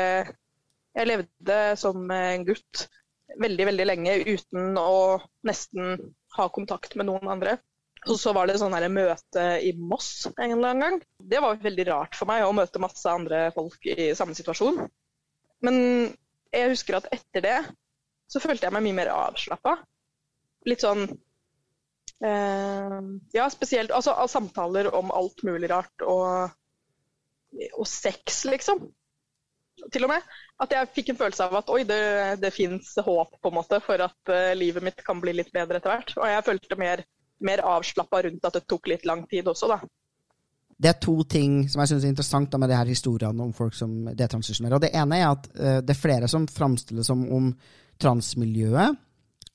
jeg 0.99 1.11
levde 1.11 1.61
som 1.79 2.11
en 2.11 2.47
gutt 2.49 2.87
veldig, 3.41 3.69
veldig 3.71 3.87
lenge 3.87 4.17
uten 4.27 4.79
å 4.79 5.21
nesten 5.47 6.11
ha 6.37 6.49
kontakt 6.53 6.99
med 6.99 7.09
noen 7.11 7.31
andre. 7.37 7.59
Og 8.05 8.19
så 8.21 8.35
var 8.37 8.49
det 8.49 8.59
sånn 8.61 8.75
her 8.77 8.85
møte 8.93 9.45
i 9.65 9.71
Moss 9.79 10.27
en 10.35 10.59
eller 10.59 10.75
annen 10.75 10.83
gang. 10.85 10.99
Det 11.17 11.41
var 11.41 11.63
veldig 11.63 11.87
rart 11.89 12.19
for 12.19 12.29
meg 12.29 12.45
å 12.45 12.53
møte 12.57 12.83
masse 12.83 13.09
andre 13.09 13.47
folk 13.55 13.87
i 13.89 14.11
samme 14.17 14.37
situasjon. 14.37 14.83
Men 15.65 15.79
jeg 16.53 16.75
husker 16.75 16.99
at 16.99 17.09
etter 17.15 17.45
det 17.45 17.59
så 18.31 18.43
følte 18.43 18.67
jeg 18.67 18.75
meg 18.75 18.85
mye 18.85 18.99
mer 18.99 19.13
avslappa. 19.15 19.79
Litt 20.69 20.85
sånn 20.85 21.07
Ja, 22.25 23.49
spesielt 23.53 23.93
altså, 23.93 24.15
samtaler 24.31 24.89
om 24.97 25.11
alt 25.13 25.43
mulig 25.45 25.69
rart 25.69 26.05
og, 26.09 26.55
og 27.75 27.89
sex, 27.89 28.45
liksom. 28.49 28.87
Til 29.93 30.07
og 30.07 30.13
med. 30.15 30.25
At 30.63 30.73
jeg 30.73 30.93
fikk 30.95 31.11
en 31.13 31.19
følelse 31.19 31.45
av 31.45 31.59
at 31.59 31.73
oi, 31.75 31.83
det, 31.85 32.01
det 32.41 32.53
fins 32.55 32.95
håp 33.05 33.35
på 33.43 33.51
en 33.51 33.59
måte 33.59 33.81
for 33.85 34.01
at 34.07 34.33
uh, 34.33 34.55
livet 34.57 34.87
mitt 34.87 35.05
kan 35.05 35.21
bli 35.21 35.35
litt 35.37 35.53
bedre 35.53 35.83
etter 35.83 35.93
hvert. 35.93 36.15
Og 36.17 36.31
jeg 36.31 36.47
følte 36.47 36.81
mer 36.81 37.05
mer 37.45 37.61
avslappa 37.65 38.23
rundt 38.23 38.45
at 38.45 38.59
det 38.59 38.67
tok 38.69 38.89
litt 38.89 39.07
lang 39.07 39.27
tid 39.31 39.49
også, 39.51 39.71
da. 39.75 39.81
Det 40.75 40.91
er 40.91 40.99
to 40.99 41.15
ting 41.31 41.69
som 41.71 41.81
jeg 41.83 41.93
synes 41.93 42.05
er 42.05 42.13
interessant 42.13 42.51
da, 42.51 42.59
med 42.59 42.71
de 42.73 42.77
her 42.77 42.91
historiene 42.91 43.45
om 43.45 43.53
folk 43.55 43.77
som 43.79 44.09
detransisjonerer. 44.11 44.75
Og 44.75 44.83
Det 44.83 44.93
ene 44.99 45.21
er 45.21 45.29
at 45.31 45.49
uh, 45.55 45.79
det 45.85 45.95
er 45.95 46.01
flere 46.01 46.31
som 46.31 46.49
framstiller 46.51 47.07
som 47.07 47.25
om 47.33 47.53
transmiljøet 48.01 49.01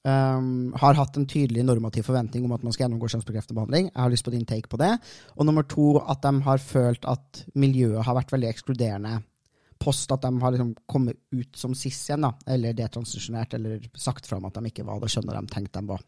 um, 0.10 0.74
har 0.82 0.98
hatt 0.98 1.18
en 1.20 1.28
tydelig 1.30 1.64
normativ 1.68 2.08
forventning 2.10 2.46
om 2.46 2.54
at 2.56 2.66
man 2.66 2.76
skal 2.76 2.88
gjennomgå 2.88 3.10
kjønnsbekreftende 3.14 3.58
behandling. 3.58 3.90
Jeg 3.92 4.02
har 4.02 4.14
lyst 4.14 4.26
på 4.28 4.34
din 4.34 4.48
take 4.50 4.72
på 4.72 4.80
det. 4.82 4.96
Og 5.38 5.48
nummer 5.48 5.68
to, 5.70 5.96
at 6.02 6.24
de 6.26 6.34
har 6.46 6.64
følt 6.64 7.08
at 7.10 7.44
miljøet 7.56 8.06
har 8.06 8.18
vært 8.18 8.34
veldig 8.36 8.50
ekskluderende 8.52 9.20
post 9.80 10.12
at 10.12 10.22
de 10.26 10.32
har 10.42 10.52
liksom 10.54 10.74
kommet 10.92 11.20
ut 11.32 11.58
som 11.58 11.76
cis 11.78 12.00
igjen, 12.10 12.26
da, 12.28 12.34
eller 12.52 12.76
detransisjonert, 12.76 13.56
eller 13.56 13.86
sagt 13.98 14.28
fram 14.28 14.48
at 14.50 14.58
de 14.58 14.72
ikke 14.72 14.86
var 14.88 15.00
det 15.00 15.12
skjønner 15.14 15.40
de 15.40 15.54
tenkte 15.54 15.80
de 15.80 15.94
var. 15.94 16.04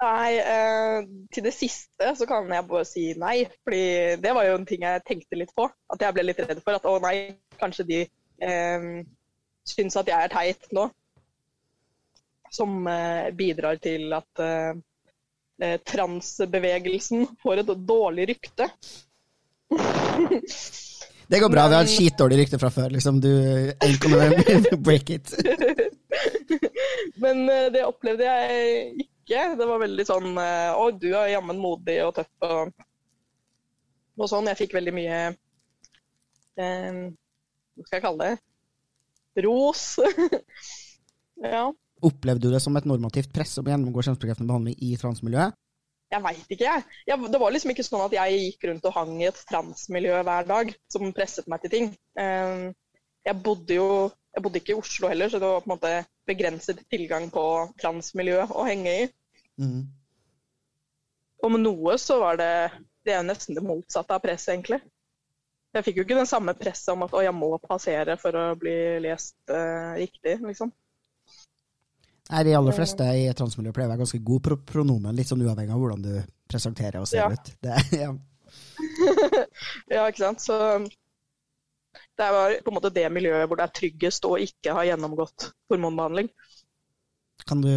Nei, 0.00 0.36
eh, 0.40 0.98
til 1.32 1.44
det 1.44 1.52
siste 1.52 2.12
så 2.16 2.26
kan 2.28 2.48
jeg 2.48 2.68
bare 2.68 2.86
si 2.88 3.10
nei. 3.20 3.44
fordi 3.64 4.16
det 4.22 4.32
var 4.36 4.46
jo 4.48 4.54
en 4.56 4.68
ting 4.68 4.84
jeg 4.86 5.04
tenkte 5.08 5.36
litt 5.36 5.52
på. 5.56 5.68
At 5.92 6.00
jeg 6.00 6.16
ble 6.16 6.24
litt 6.28 6.40
redd 6.40 6.62
for 6.64 6.78
at 6.78 6.88
å 6.88 6.94
nei, 7.04 7.36
kanskje 7.60 7.84
de 7.88 7.98
eh, 8.40 8.86
syns 9.68 9.98
at 10.00 10.08
jeg 10.08 10.16
er 10.16 10.32
teit 10.32 10.70
nå. 10.72 10.88
Som 12.50 12.86
eh, 12.90 13.30
bidrar 13.36 13.78
til 13.82 14.12
at 14.16 14.42
eh, 14.42 14.72
eh 15.62 15.76
transbevegelsen 15.86 17.26
får 17.42 17.62
et 17.62 17.72
dårlig 17.86 18.28
rykte. 18.32 18.68
det 21.30 21.40
går 21.40 21.52
bra, 21.52 21.68
vi 21.68 21.78
har 21.78 21.84
et 21.84 21.92
skitdårlig 21.94 22.40
rykte 22.42 22.58
fra 22.58 22.70
før. 22.74 22.90
liksom. 22.90 23.20
Du 23.20 23.30
break 24.86 25.10
it. 25.10 25.34
Men 27.22 27.46
det 27.46 27.84
opplevde 27.86 28.26
jeg 28.26 29.06
ikke. 29.06 29.54
Det 29.60 29.66
var 29.68 29.78
veldig 29.84 30.06
sånn 30.08 30.32
Å, 30.40 30.90
du 30.90 31.12
er 31.12 31.36
jammen 31.36 31.60
modig 31.60 32.00
og 32.02 32.16
tøff 32.16 32.48
og, 32.48 32.72
og 34.18 34.32
sånn. 34.32 34.50
Jeg 34.50 34.58
fikk 34.64 34.74
veldig 34.80 34.94
mye 34.96 35.18
eh, 36.60 37.02
Hva 37.76 37.86
skal 37.86 37.98
jeg 37.98 38.06
kalle 38.08 38.30
det? 38.30 38.38
Ros. 39.44 39.84
ja. 41.54 41.70
Opplevde 42.06 42.46
du 42.46 42.54
det 42.54 42.62
som 42.64 42.76
et 42.78 42.86
normativt 42.88 43.32
press 43.34 43.58
å 43.60 43.64
gjennomgå 43.66 44.04
kjønnsbekreftende 44.06 44.50
behandling 44.50 44.78
i 44.80 44.94
transmiljøet? 45.00 45.56
Jeg 46.10 46.24
veit 46.24 46.46
ikke, 46.48 46.66
jeg. 46.66 46.84
jeg. 47.06 47.30
Det 47.30 47.38
var 47.38 47.52
liksom 47.54 47.70
ikke 47.70 47.86
sånn 47.86 48.02
at 48.02 48.14
jeg 48.16 48.38
gikk 48.40 48.64
rundt 48.66 48.86
og 48.88 48.96
hang 48.96 49.12
i 49.20 49.28
et 49.28 49.42
transmiljø 49.46 50.22
hver 50.26 50.48
dag 50.48 50.72
som 50.90 51.12
presset 51.14 51.46
meg 51.50 51.62
til 51.62 51.74
ting. 51.74 51.92
Eh, 52.18 52.64
jeg 53.28 53.42
bodde 53.44 53.76
jo 53.76 53.90
jeg 54.30 54.44
bodde 54.44 54.60
ikke 54.60 54.74
i 54.74 54.78
Oslo 54.78 55.08
heller, 55.10 55.30
så 55.30 55.40
det 55.42 55.48
var 55.48 55.62
på 55.62 55.70
en 55.70 55.72
måte 55.74 55.92
begrenset 56.30 56.84
tilgang 56.90 57.26
på 57.34 57.42
transmiljø 57.82 58.44
å 58.46 58.66
henge 58.68 58.92
i. 59.02 59.08
Mm. 59.58 59.80
Om 61.46 61.58
noe 61.58 61.96
så 61.98 62.20
var 62.22 62.38
det 62.38 62.52
det 63.06 63.14
er 63.16 63.24
nesten 63.24 63.56
det 63.56 63.64
motsatte 63.64 64.14
av 64.14 64.22
press, 64.22 64.46
egentlig. 64.52 64.80
Jeg 65.74 65.86
fikk 65.86 66.00
jo 66.00 66.04
ikke 66.04 66.18
den 66.18 66.28
samme 66.28 66.54
presset 66.58 66.92
om 66.92 67.04
at 67.06 67.14
å, 67.14 67.22
jeg 67.24 67.34
må 67.34 67.48
passere 67.62 68.16
for 68.20 68.36
å 68.36 68.44
bli 68.58 68.74
lest 69.06 69.36
uh, 69.48 69.96
riktig, 69.96 70.36
liksom. 70.42 70.72
Nei, 72.30 72.42
De 72.46 72.54
aller 72.54 72.76
fleste 72.76 73.06
i 73.18 73.24
et 73.30 73.36
transmiljø 73.38 73.72
pleier 73.74 73.88
å 73.88 73.92
være 73.94 74.04
ganske 74.04 74.20
god 74.26 74.42
pro 74.46 74.56
pronomen, 74.72 75.16
litt 75.16 75.30
sånn 75.30 75.42
uavhengig 75.42 75.74
av 75.74 75.80
hvordan 75.82 76.04
du 76.04 76.12
presenterer 76.50 77.00
og 77.02 77.08
ser 77.10 77.24
Ja. 77.24 77.30
ut. 77.30 77.52
Det, 77.62 77.76
ja. 78.04 78.12
Ja, 79.94 80.06
ikke 80.06 80.22
sant. 80.24 80.42
Så 80.44 80.56
det 82.20 82.28
var 82.34 82.54
på 82.62 82.70
en 82.70 82.76
måte 82.76 82.92
det 82.94 83.06
miljøet 83.12 83.48
hvor 83.48 83.58
det 83.58 83.66
er 83.66 83.74
tryggest 83.80 84.26
å 84.28 84.36
ikke 84.40 84.74
ha 84.76 84.84
gjennomgått 84.86 85.50
hormonbehandling. 85.72 86.30
Kan 87.48 87.62
du 87.64 87.70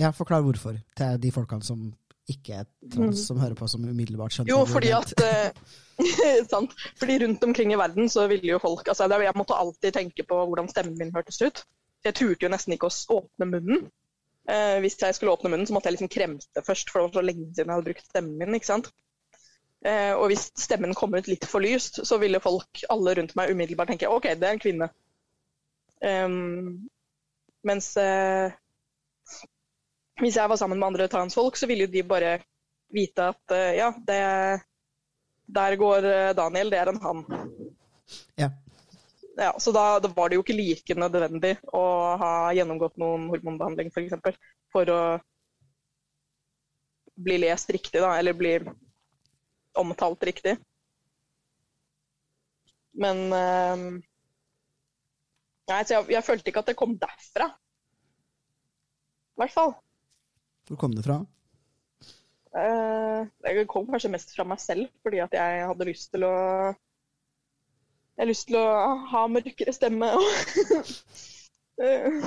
ja, 0.00 0.10
forklare 0.16 0.46
hvorfor 0.46 0.78
til 0.96 1.18
de 1.22 1.30
folkene 1.34 1.66
som 1.66 1.90
ikke 2.26 2.62
er 2.62 2.66
trans, 2.90 3.20
som 3.28 3.38
hører 3.38 3.54
på 3.54 3.68
som 3.70 3.84
umiddelbart 3.86 4.34
skjønner? 4.34 4.50
Mm. 4.50 4.56
Jo, 4.56 4.64
fordi 4.66 4.90
at 4.96 5.12
eh, 5.22 6.46
sant? 6.52 6.72
Fordi 6.98 7.20
rundt 7.22 7.44
omkring 7.46 7.74
i 7.74 7.78
verden 7.78 8.10
så 8.10 8.24
ville 8.30 8.50
jo 8.56 8.58
folk 8.62 8.88
altså 8.90 9.06
Jeg 9.06 9.36
måtte 9.38 9.54
alltid 9.54 9.94
tenke 9.94 10.26
på 10.26 10.40
hvordan 10.48 10.66
stemmen 10.72 10.98
min 10.98 11.12
hørtes 11.14 11.38
ut. 11.44 11.62
Jeg 12.06 12.18
turte 12.18 12.46
jo 12.46 12.52
nesten 12.52 12.76
ikke 12.76 12.90
å 12.90 13.20
åpne 13.20 13.48
munnen. 13.50 13.88
Eh, 14.46 14.76
hvis 14.82 14.98
jeg 15.00 15.16
skulle 15.16 15.34
åpne 15.34 15.50
munnen, 15.50 15.66
så 15.66 15.74
måtte 15.74 15.90
jeg 15.90 15.96
liksom 15.96 16.12
kremte 16.12 16.62
først, 16.62 16.90
for 16.90 17.00
det 17.00 17.08
var 17.08 17.18
så 17.18 17.26
lenge 17.26 17.48
siden 17.50 17.66
jeg 17.66 17.74
hadde 17.74 17.88
brukt 17.88 18.06
stemmen 18.06 18.38
min. 18.40 18.58
ikke 18.58 18.70
sant? 18.70 18.92
Eh, 19.86 20.12
og 20.14 20.30
hvis 20.30 20.48
stemmen 20.58 20.94
kom 20.98 21.14
ut 21.14 21.28
litt 21.30 21.46
for 21.50 21.62
lyst, 21.62 22.00
så 22.06 22.18
ville 22.22 22.42
folk, 22.42 22.84
alle 22.92 23.16
rundt 23.18 23.34
meg, 23.38 23.52
umiddelbart 23.52 23.92
tenke 23.92 24.10
OK, 24.10 24.30
det 24.34 24.48
er 24.48 24.56
en 24.56 24.62
kvinne. 24.62 24.90
Um, 25.96 26.88
mens 27.66 27.88
eh, 27.96 28.52
hvis 30.20 30.36
jeg 30.38 30.50
var 30.50 30.60
sammen 30.60 30.78
med 30.78 30.90
andre 30.90 31.08
transfolk, 31.12 31.56
så 31.56 31.68
ville 31.68 31.86
jo 31.86 31.92
de 31.92 32.04
bare 32.06 32.36
vite 32.94 33.30
at 33.32 33.54
eh, 33.54 33.74
ja, 33.80 33.90
det, 34.08 34.20
der 35.58 35.76
går 35.80 36.08
eh, 36.10 36.34
Daniel, 36.36 36.70
det 36.70 36.78
er 36.80 36.92
en 36.92 37.02
han. 37.02 37.24
Ja. 38.38 38.50
Ja, 39.36 39.52
så 39.60 39.72
da, 39.72 39.98
da 40.00 40.08
var 40.16 40.30
det 40.30 40.38
jo 40.38 40.44
ikke 40.44 40.56
like 40.56 40.96
nødvendig 40.96 41.56
å 41.76 41.84
ha 42.20 42.32
gjennomgått 42.56 42.96
noen 43.00 43.28
hormonbehandling 43.32 43.90
f.eks. 43.90 43.96
For, 43.96 44.06
eksempel, 44.06 44.38
for 44.72 44.92
å 44.92 45.00
bli 47.26 47.36
lest 47.42 47.70
riktig, 47.72 48.00
da, 48.00 48.14
eller 48.16 48.36
bli 48.36 48.54
omtalt 49.76 50.24
riktig. 50.24 50.56
Men 52.96 53.22
eh, 53.36 53.86
Nei, 55.66 55.80
så 55.82 55.96
jeg, 55.96 56.10
jeg 56.14 56.22
følte 56.22 56.52
ikke 56.52 56.62
at 56.62 56.68
det 56.70 56.78
kom 56.78 56.92
derfra. 57.00 57.48
I 59.36 59.42
hvert 59.42 59.54
fall. 59.54 59.72
Hvor 60.70 60.78
kom 60.80 60.94
det 60.94 61.02
fra? 61.06 61.18
Uh, 62.56 63.26
det 63.44 63.66
kom 63.68 63.88
kanskje 63.90 64.12
mest 64.14 64.30
fra 64.32 64.46
meg 64.48 64.62
selv, 64.62 64.88
fordi 65.04 65.20
at 65.24 65.34
jeg 65.36 65.64
hadde 65.66 65.88
lyst 65.88 66.08
til 66.14 66.24
å 66.24 66.36
Jeg 68.16 68.24
har 68.24 68.30
lyst 68.30 68.46
til 68.48 68.56
å 68.56 68.68
ha 69.10 69.26
mørkere 69.28 69.74
stemme 69.76 70.08
og 70.16 70.24
eh, 71.84 72.22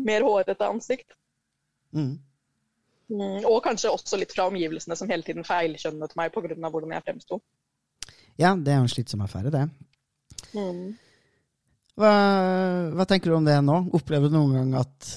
mer 0.00 0.24
hårete 0.24 0.68
ansikt. 0.68 1.12
Mm. 1.92 2.14
Mm, 3.08 3.44
og 3.48 3.60
kanskje 3.64 3.92
også 3.92 4.20
litt 4.20 4.32
fra 4.36 4.46
omgivelsene 4.48 4.96
som 4.96 5.08
hele 5.08 5.24
tiden 5.24 5.44
feilkjønnet 5.44 6.16
meg 6.16 6.32
pga. 6.32 6.56
hvordan 6.56 6.96
jeg 6.96 7.04
fremsto. 7.04 7.40
Ja, 8.40 8.54
det 8.54 8.72
er 8.72 8.80
jo 8.80 8.86
en 8.86 8.92
slitsom 8.92 9.24
affære, 9.24 9.52
det. 9.52 9.66
Mm. 10.56 10.96
Hva, 11.98 12.12
hva 12.94 13.06
tenker 13.08 13.32
du 13.32 13.36
om 13.36 13.48
det 13.48 13.56
nå? 13.64 13.78
Opplever 13.96 14.30
du 14.30 14.36
noen 14.36 14.54
gang 14.60 14.76
at 14.84 15.16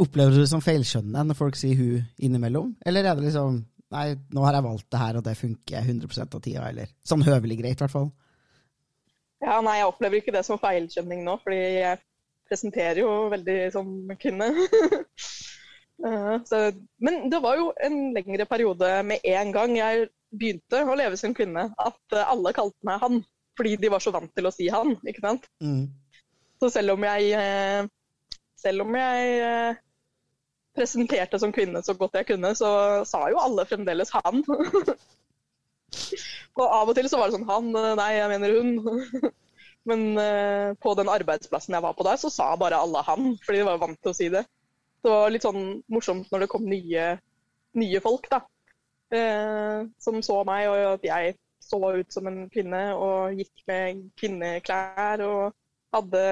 Opplever 0.00 0.32
du 0.32 0.40
det 0.40 0.48
som 0.48 0.62
feilskjønnende 0.64 1.26
når 1.28 1.36
folk 1.36 1.58
sier 1.60 1.76
hun 1.76 2.06
innimellom? 2.24 2.70
Eller 2.86 3.04
er 3.04 3.18
det 3.18 3.26
liksom 3.26 3.64
Nei, 3.90 4.14
nå 4.30 4.44
har 4.46 4.54
jeg 4.54 4.62
valgt 4.62 4.86
det 4.94 4.98
her, 5.00 5.16
og 5.18 5.24
det 5.26 5.32
funker 5.34 5.80
100% 5.82 6.34
av 6.38 6.42
tida, 6.44 6.68
eller 6.68 6.92
sånn 7.02 7.24
høvelig 7.26 7.56
greit, 7.58 7.74
i 7.74 7.82
hvert 7.82 7.90
fall. 7.90 8.04
Ja, 9.40 9.56
nei, 9.64 9.78
jeg 9.80 9.88
opplever 9.88 10.20
ikke 10.20 10.34
det 10.34 10.44
som 10.44 10.60
feilkjenning 10.60 11.22
nå, 11.24 11.38
fordi 11.40 11.60
jeg 11.80 12.00
presenterer 12.50 13.00
jo 13.02 13.14
veldig 13.32 13.58
som 13.76 13.96
kvinne. 14.20 14.52
Eh, 16.00 16.36
så, 16.48 16.58
men 17.04 17.26
det 17.28 17.42
var 17.44 17.58
jo 17.58 17.66
en 17.84 18.14
lengre 18.16 18.46
periode 18.48 18.88
med 19.04 19.20
en 19.28 19.50
gang 19.52 19.74
jeg 19.76 20.06
begynte 20.32 20.78
å 20.88 20.94
leve 20.96 21.18
som 21.20 21.34
kvinne, 21.36 21.66
at 21.76 22.16
eh, 22.16 22.24
alle 22.24 22.54
kalte 22.56 22.88
meg 22.88 23.02
han. 23.02 23.18
Fordi 23.60 23.74
de 23.82 23.90
var 23.92 24.00
så 24.00 24.12
vant 24.14 24.32
til 24.32 24.48
å 24.48 24.52
si 24.54 24.70
han, 24.72 24.94
ikke 25.04 25.20
sant. 25.20 25.44
Mm. 25.60 25.90
Så 26.56 26.70
selv 26.72 26.94
om 26.94 27.04
jeg, 27.04 27.28
eh, 27.36 28.32
selv 28.56 28.86
om 28.86 28.96
jeg 28.96 29.76
presenterte 30.72 31.42
som 31.42 31.52
kvinne 31.52 31.84
så 31.84 31.92
godt 32.00 32.16
jeg 32.22 32.30
kunne, 32.32 32.54
så 32.56 32.72
sa 33.04 33.26
jo 33.28 33.44
alle 33.44 33.68
fremdeles 33.68 34.16
han. 34.16 34.40
og 36.58 36.66
av 36.66 36.90
og 36.90 36.96
til 36.96 37.08
så 37.10 37.20
var 37.20 37.30
det 37.30 37.38
sånn 37.38 37.48
han, 37.48 37.70
eh, 37.78 37.96
nei, 37.98 38.10
jeg 38.16 38.30
mener 38.32 38.56
hun. 38.56 39.30
Men 39.88 40.06
eh, 40.20 40.70
på 40.82 40.94
den 40.98 41.10
arbeidsplassen 41.10 41.76
jeg 41.76 41.84
var 41.84 41.96
på 41.96 42.06
der, 42.06 42.18
så 42.20 42.30
sa 42.32 42.50
bare 42.60 42.80
alle 42.80 43.04
han, 43.06 43.34
fordi 43.44 43.62
de 43.62 43.68
var 43.68 43.80
vant 43.80 44.00
til 44.00 44.12
å 44.12 44.16
si 44.16 44.30
det. 44.32 44.44
Det 45.00 45.12
var 45.12 45.32
litt 45.32 45.46
sånn 45.46 45.80
morsomt 45.88 46.28
når 46.32 46.44
det 46.44 46.50
kom 46.52 46.66
nye, 46.68 47.06
nye 47.80 48.02
folk, 48.04 48.28
da. 48.32 48.42
Eh, 49.14 49.86
som 50.02 50.20
så 50.22 50.42
meg, 50.46 50.68
og 50.70 50.98
at 50.98 51.08
jeg 51.08 51.38
så 51.64 51.80
ut 51.80 52.12
som 52.12 52.28
en 52.28 52.44
kvinne 52.52 52.82
og 52.96 53.38
gikk 53.38 53.64
med 53.68 54.04
kvinneklær 54.18 55.22
og 55.24 55.52
hadde 55.94 56.22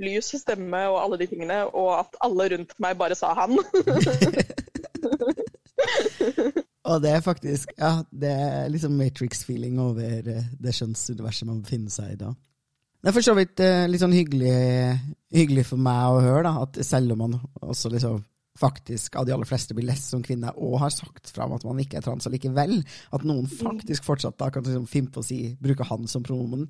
lys 0.00 0.30
stemme 0.40 0.80
og 0.90 0.98
alle 1.00 1.20
de 1.20 1.28
tingene, 1.30 1.62
og 1.68 1.92
at 1.98 2.16
alle 2.24 2.48
rundt 2.54 2.74
meg 2.82 2.98
bare 3.00 3.18
sa 3.18 3.34
han. 3.36 3.58
Og 6.90 7.02
det 7.04 7.10
er 7.14 7.24
faktisk 7.24 7.72
Ja, 7.78 8.00
det 8.10 8.30
er 8.30 8.70
liksom 8.72 8.96
Matrix-feeling 8.98 9.78
over 9.82 10.30
eh, 10.34 10.48
det 10.58 10.74
skjønnsuniverset 10.76 11.48
man 11.48 11.62
befinner 11.64 11.92
seg 11.94 12.14
i 12.14 12.20
da. 12.24 12.32
Det 13.00 13.08
er 13.08 13.16
for 13.16 13.24
så 13.24 13.34
vidt 13.38 13.62
eh, 13.64 13.86
litt 13.88 14.02
sånn 14.02 14.16
hyggelig, 14.16 14.56
hyggelig 15.32 15.64
for 15.70 15.80
meg 15.80 16.16
å 16.16 16.24
høre, 16.24 16.42
da, 16.44 16.66
at 16.66 16.80
selv 16.84 17.14
om 17.14 17.22
man 17.24 17.38
også 17.64 17.92
liksom 17.94 18.18
faktisk 18.60 19.14
av 19.16 19.24
de 19.24 19.32
aller 19.32 19.48
fleste 19.48 19.74
blir 19.76 19.86
lest 19.88 20.10
som 20.12 20.22
kvinne, 20.24 20.50
og 20.58 20.80
har 20.82 20.92
sagt 20.92 21.30
fra 21.32 21.46
om 21.46 21.54
at 21.56 21.64
man 21.64 21.80
ikke 21.80 22.00
er 22.00 22.04
trans 22.04 22.28
allikevel, 22.28 22.80
at 23.14 23.24
noen 23.24 23.48
faktisk 23.48 24.04
fortsatt 24.04 24.36
da 24.40 24.50
kan 24.52 24.66
liksom 24.66 24.88
finne 24.90 25.12
på 25.14 25.22
å 25.22 25.26
si, 25.26 25.38
bruke 25.62 25.86
han 25.88 26.10
som 26.10 26.26
pronomen, 26.26 26.66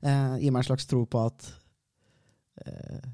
eh, 0.00 0.38
gir 0.40 0.54
meg 0.54 0.62
en 0.62 0.70
slags 0.70 0.88
tro 0.88 1.02
på 1.10 1.26
at 1.26 1.50
eh, 2.64 3.04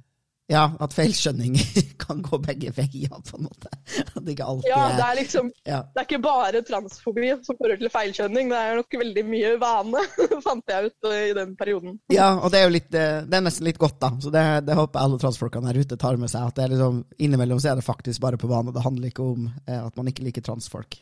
ja, 0.51 0.65
at 0.83 0.95
feilskjønninger 0.97 1.85
kan 2.03 2.23
gå 2.27 2.41
begge 2.43 2.73
veier, 2.75 3.13
på 3.27 3.39
en 3.39 3.47
måte. 3.47 3.71
At 4.03 4.19
det 4.25 4.35
ikke 4.35 4.49
alltid 4.51 4.71
Ja, 4.71 4.81
det 4.97 5.05
er 5.07 5.19
liksom 5.21 5.51
ja. 5.69 5.81
Det 5.87 6.03
er 6.03 6.09
ikke 6.09 6.23
bare 6.25 6.63
transfobi 6.67 7.29
som 7.47 7.59
fører 7.61 7.79
til 7.81 7.93
feilskjønning, 7.93 8.51
det 8.51 8.59
er 8.59 8.81
nok 8.81 8.99
veldig 9.03 9.25
mye 9.29 9.53
vane, 9.63 10.05
fant 10.47 10.75
jeg 10.75 10.91
ut 10.91 11.11
eh, 11.13 11.29
i 11.31 11.37
den 11.39 11.55
perioden. 11.59 11.99
Ja, 12.13 12.33
og 12.41 12.51
det 12.53 12.61
er 12.61 12.69
jo 12.69 12.75
litt, 12.75 12.91
eh, 12.95 13.21
det 13.27 13.39
er 13.39 13.47
nesten 13.47 13.69
litt 13.69 13.81
godt, 13.81 14.01
da. 14.03 14.13
Så 14.23 14.35
det, 14.35 14.45
det 14.67 14.79
håper 14.79 15.05
alle 15.05 15.21
transfolkene 15.23 15.71
her 15.71 15.81
ute 15.85 16.01
tar 16.01 16.19
med 16.21 16.33
seg. 16.33 16.51
At 16.51 16.59
det 16.59 16.67
er 16.67 16.75
liksom, 16.75 17.05
innimellom 17.23 17.63
så 17.63 17.73
er 17.73 17.81
det 17.81 17.87
faktisk 17.87 18.23
bare 18.25 18.41
på 18.41 18.51
vane. 18.51 18.75
Det 18.75 18.85
handler 18.85 19.13
ikke 19.13 19.31
om 19.37 19.47
eh, 19.47 19.81
at 19.81 19.97
man 19.99 20.11
ikke 20.11 20.27
liker 20.27 20.45
transfolk. 20.47 20.99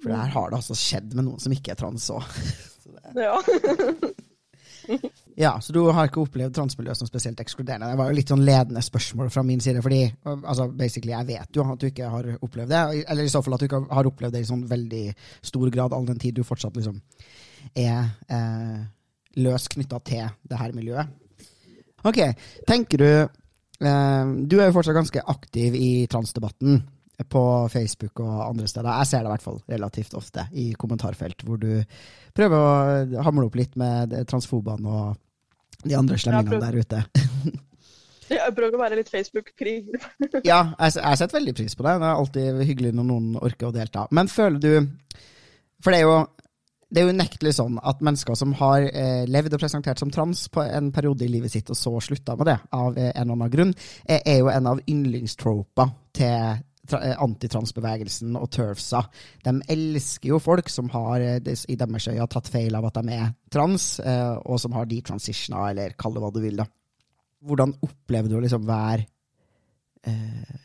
For 0.00 0.08
det 0.08 0.16
her 0.16 0.32
har 0.32 0.50
det 0.52 0.60
altså 0.62 0.78
skjedd 0.78 1.12
med 1.12 1.26
noen 1.26 1.42
som 1.42 1.52
ikke 1.52 1.74
er 1.74 1.80
trans 1.80 2.10
òg. 2.14 2.26
Ja. 3.14 3.36
Ja, 5.40 5.54
så 5.62 5.72
du 5.72 5.78
har 5.94 6.08
ikke 6.08 6.20
opplevd 6.20 6.52
transmiljøet 6.52 6.98
som 6.98 7.08
spesielt 7.08 7.38
ekskluderende. 7.40 7.88
Det 7.88 7.96
var 7.96 8.10
jo 8.10 8.16
litt 8.18 8.28
sånn 8.32 8.42
ledende 8.44 8.82
spørsmål 8.84 9.30
fra 9.32 9.44
min 9.46 9.62
side, 9.62 9.80
fordi 9.80 10.02
altså, 10.26 10.66
basically, 10.76 11.14
jeg 11.14 11.28
vet 11.30 11.56
jo 11.56 11.64
at 11.64 11.80
du 11.80 11.86
ikke 11.88 12.10
har 12.12 12.28
opplevd 12.36 12.74
det. 12.74 12.82
Eller 13.06 13.24
i 13.24 13.32
så 13.32 13.40
fall 13.44 13.56
at 13.56 13.62
du 13.62 13.68
ikke 13.68 13.80
har 13.88 14.10
opplevd 14.10 14.36
det 14.36 14.42
i 14.44 14.48
sånn 14.50 14.66
veldig 14.68 15.04
stor 15.48 15.72
grad, 15.72 15.96
all 15.96 16.08
den 16.10 16.20
tid 16.20 16.36
du 16.36 16.44
fortsatt 16.44 16.76
liksom 16.76 16.98
er 17.78 18.10
eh, 18.32 18.78
løs 19.40 19.68
knytta 19.72 20.02
til 20.04 20.28
det 20.50 20.60
her 20.60 20.76
miljøet. 20.76 21.16
Ok, 22.10 22.20
tenker 22.68 23.00
du 23.00 23.10
eh, 23.10 24.30
Du 24.48 24.56
er 24.58 24.68
jo 24.68 24.76
fortsatt 24.76 24.96
ganske 24.96 25.24
aktiv 25.28 25.76
i 25.76 25.90
transdebatten 26.10 26.82
på 27.28 27.42
Facebook 27.72 28.22
og 28.24 28.44
andre 28.48 28.68
steder. 28.70 28.90
Jeg 29.02 29.10
ser 29.10 29.24
det 29.24 29.30
i 29.30 29.34
hvert 29.34 29.46
fall 29.46 29.58
relativt 29.68 30.14
ofte 30.18 30.46
i 30.52 30.70
kommentarfelt, 30.78 31.44
hvor 31.46 31.60
du 31.60 31.82
prøver 32.36 32.56
å 32.56 33.24
hamle 33.26 33.48
opp 33.48 33.58
litt 33.58 33.76
med 33.80 34.14
transfobene 34.30 34.94
og 35.00 35.84
de 35.84 35.96
andre 35.96 36.18
slemmingene 36.20 36.62
der 36.64 36.80
ute. 36.80 37.02
Jeg 38.30 38.54
prøver 38.54 38.76
å 38.78 38.82
være 38.84 39.00
litt 39.00 39.08
Facebook-krig. 39.10 39.88
ja, 40.46 40.60
jeg, 40.78 40.92
jeg 40.94 41.18
setter 41.18 41.34
veldig 41.40 41.54
pris 41.58 41.74
på 41.74 41.82
det. 41.82 41.96
Det 41.98 42.06
er 42.06 42.20
alltid 42.20 42.60
hyggelig 42.68 42.92
når 42.94 43.08
noen 43.08 43.32
orker 43.40 43.70
å 43.70 43.74
delta. 43.74 44.04
Men 44.14 44.30
føler 44.30 44.62
du 44.62 45.16
For 45.82 45.90
det 45.90 45.98
er 45.98 46.06
jo 46.06 46.20
det 46.90 47.02
er 47.04 47.12
unektelig 47.14 47.52
sånn 47.54 47.76
at 47.86 48.00
mennesker 48.02 48.34
som 48.38 48.50
har 48.58 48.82
eh, 48.82 49.22
levd 49.30 49.54
og 49.54 49.60
presentert 49.62 50.00
som 50.02 50.10
trans 50.10 50.48
på 50.50 50.64
en 50.64 50.88
periode 50.94 51.22
i 51.22 51.30
livet 51.30 51.52
sitt, 51.52 51.70
og 51.70 51.78
så 51.78 51.92
slutta 52.02 52.34
med 52.38 52.50
det 52.50 52.56
av 52.74 52.98
eh, 52.98 53.12
en 53.12 53.28
eller 53.28 53.36
annen 53.36 53.52
grunn, 53.52 53.70
er, 54.02 54.24
er 54.24 54.40
jo 54.40 54.50
en 54.50 54.66
av 54.72 54.80
yndlingstropa 54.90 55.86
til 56.18 56.34
eh, 56.34 56.58
antitransbevegelsen 56.98 58.38
og 58.40 58.48
turfsa. 58.54 59.02
De 59.44 59.54
elsker 59.72 60.32
jo 60.32 60.40
folk 60.42 60.70
som 60.72 60.90
har 60.94 61.24
eh, 61.24 61.38
i 61.40 61.78
deres 61.78 62.08
øyne 62.10 62.28
tatt 62.30 62.50
feil 62.52 62.76
av 62.78 62.88
at 62.88 63.00
de 63.00 63.16
er 63.16 63.30
trans, 63.52 63.92
eh, 64.00 64.34
og 64.44 64.60
som 64.62 64.74
har 64.76 64.88
detransitiona, 64.90 65.70
eller 65.70 65.96
kall 65.98 66.16
det 66.16 66.24
hva 66.24 66.32
du 66.34 66.40
vil. 66.42 66.58
da. 66.62 66.66
Hvordan 67.46 67.76
opplever 67.86 68.28
du 68.28 68.36
å 68.38 68.42
liksom 68.44 68.66
være 68.68 69.06
eh, 70.06 70.58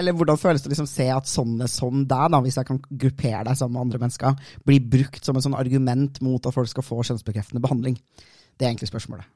eller 0.00 0.14
hvordan 0.14 0.38
føles 0.38 0.62
det 0.62 0.68
å 0.68 0.72
liksom 0.74 0.86
se 0.86 1.08
at 1.10 1.26
sånne 1.26 1.66
som 1.70 2.04
deg, 2.06 2.26
da, 2.30 2.38
hvis 2.44 2.60
jeg 2.60 2.68
kan 2.68 2.78
gruppere 2.78 3.42
deg 3.48 3.58
sammen 3.58 3.74
med 3.74 3.86
andre 3.88 4.00
mennesker, 4.04 4.52
blir 4.66 4.86
brukt 4.92 5.26
som 5.26 5.36
en 5.36 5.44
sånn 5.44 5.58
argument 5.58 6.20
mot 6.22 6.46
at 6.46 6.54
folk 6.54 6.70
skal 6.70 6.86
få 6.86 7.00
kjønnsbekreftende 7.08 7.62
behandling? 7.64 7.98
Det 8.54 8.66
er 8.66 8.70
egentlig 8.70 8.90
spørsmålet. 8.92 9.26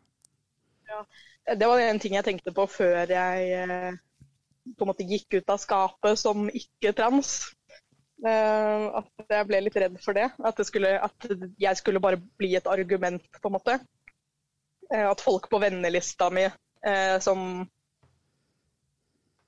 Ja, 0.91 1.03
Det 1.59 1.67
var 1.69 1.83
en 1.83 1.99
ting 1.99 2.15
jeg 2.15 2.25
tenkte 2.25 2.55
på 2.55 2.69
før 2.71 3.11
jeg 3.11 3.51
eh, 3.59 3.99
på 4.72 4.85
en 4.85 4.90
måte 4.90 5.07
gikk 5.07 5.38
ut 5.38 5.53
av 5.53 5.61
skapet 5.61 6.18
som 6.18 6.48
ikke-trans. 6.48 7.37
Uh, 8.24 9.03
at 9.03 9.33
jeg 9.35 9.48
ble 9.50 9.61
litt 9.66 9.77
redd 9.81 9.98
for 10.00 10.16
det. 10.16 10.31
At, 10.38 10.57
det 10.57 10.66
skulle, 10.68 10.94
at, 11.05 11.29
jeg 11.61 11.81
skulle 11.81 12.03
bare 12.03 12.20
bli 12.40 12.55
et 12.57 12.70
argument, 12.70 13.27
på 13.40 13.50
en 13.50 13.57
måte. 13.59 13.79
Uh, 14.92 15.09
at 15.11 15.24
folk 15.24 15.50
på 15.53 15.62
vennelista 15.62 16.31
mi 16.33 16.48
som 17.24 17.62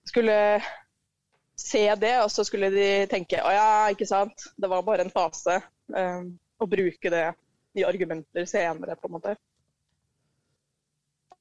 skulle 0.09 0.37
se 1.61 1.83
det, 2.00 2.14
og 2.22 2.31
så 2.33 2.46
skulle 2.48 2.70
de 2.72 2.87
tenke 3.12 3.42
å 3.44 3.50
ja, 3.52 3.66
ikke 3.92 4.09
sant, 4.09 4.46
det 4.57 4.70
var 4.72 4.87
bare 4.87 5.05
en 5.05 5.12
fase. 5.12 5.59
Og 5.92 6.70
bruke 6.72 7.12
det 7.12 7.26
i 7.76 7.85
argumenter 7.85 8.48
senere, 8.48 8.96
på 8.96 9.11
en 9.11 9.16
måte. 9.18 9.35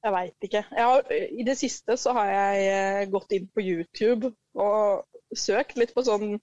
Jeg 0.06 0.14
veit 0.14 0.44
ikke. 0.46 0.60
Jeg 0.70 0.84
har, 0.86 1.08
I 1.10 1.42
det 1.46 1.54
siste 1.58 1.96
så 1.98 2.12
har 2.14 2.28
jeg 2.30 2.66
eh, 2.70 3.10
gått 3.10 3.32
inn 3.34 3.48
på 3.50 3.58
YouTube 3.64 4.30
og 4.54 5.02
søkt 5.34 5.74
litt 5.80 5.90
på 5.96 6.04
sånn 6.06 6.38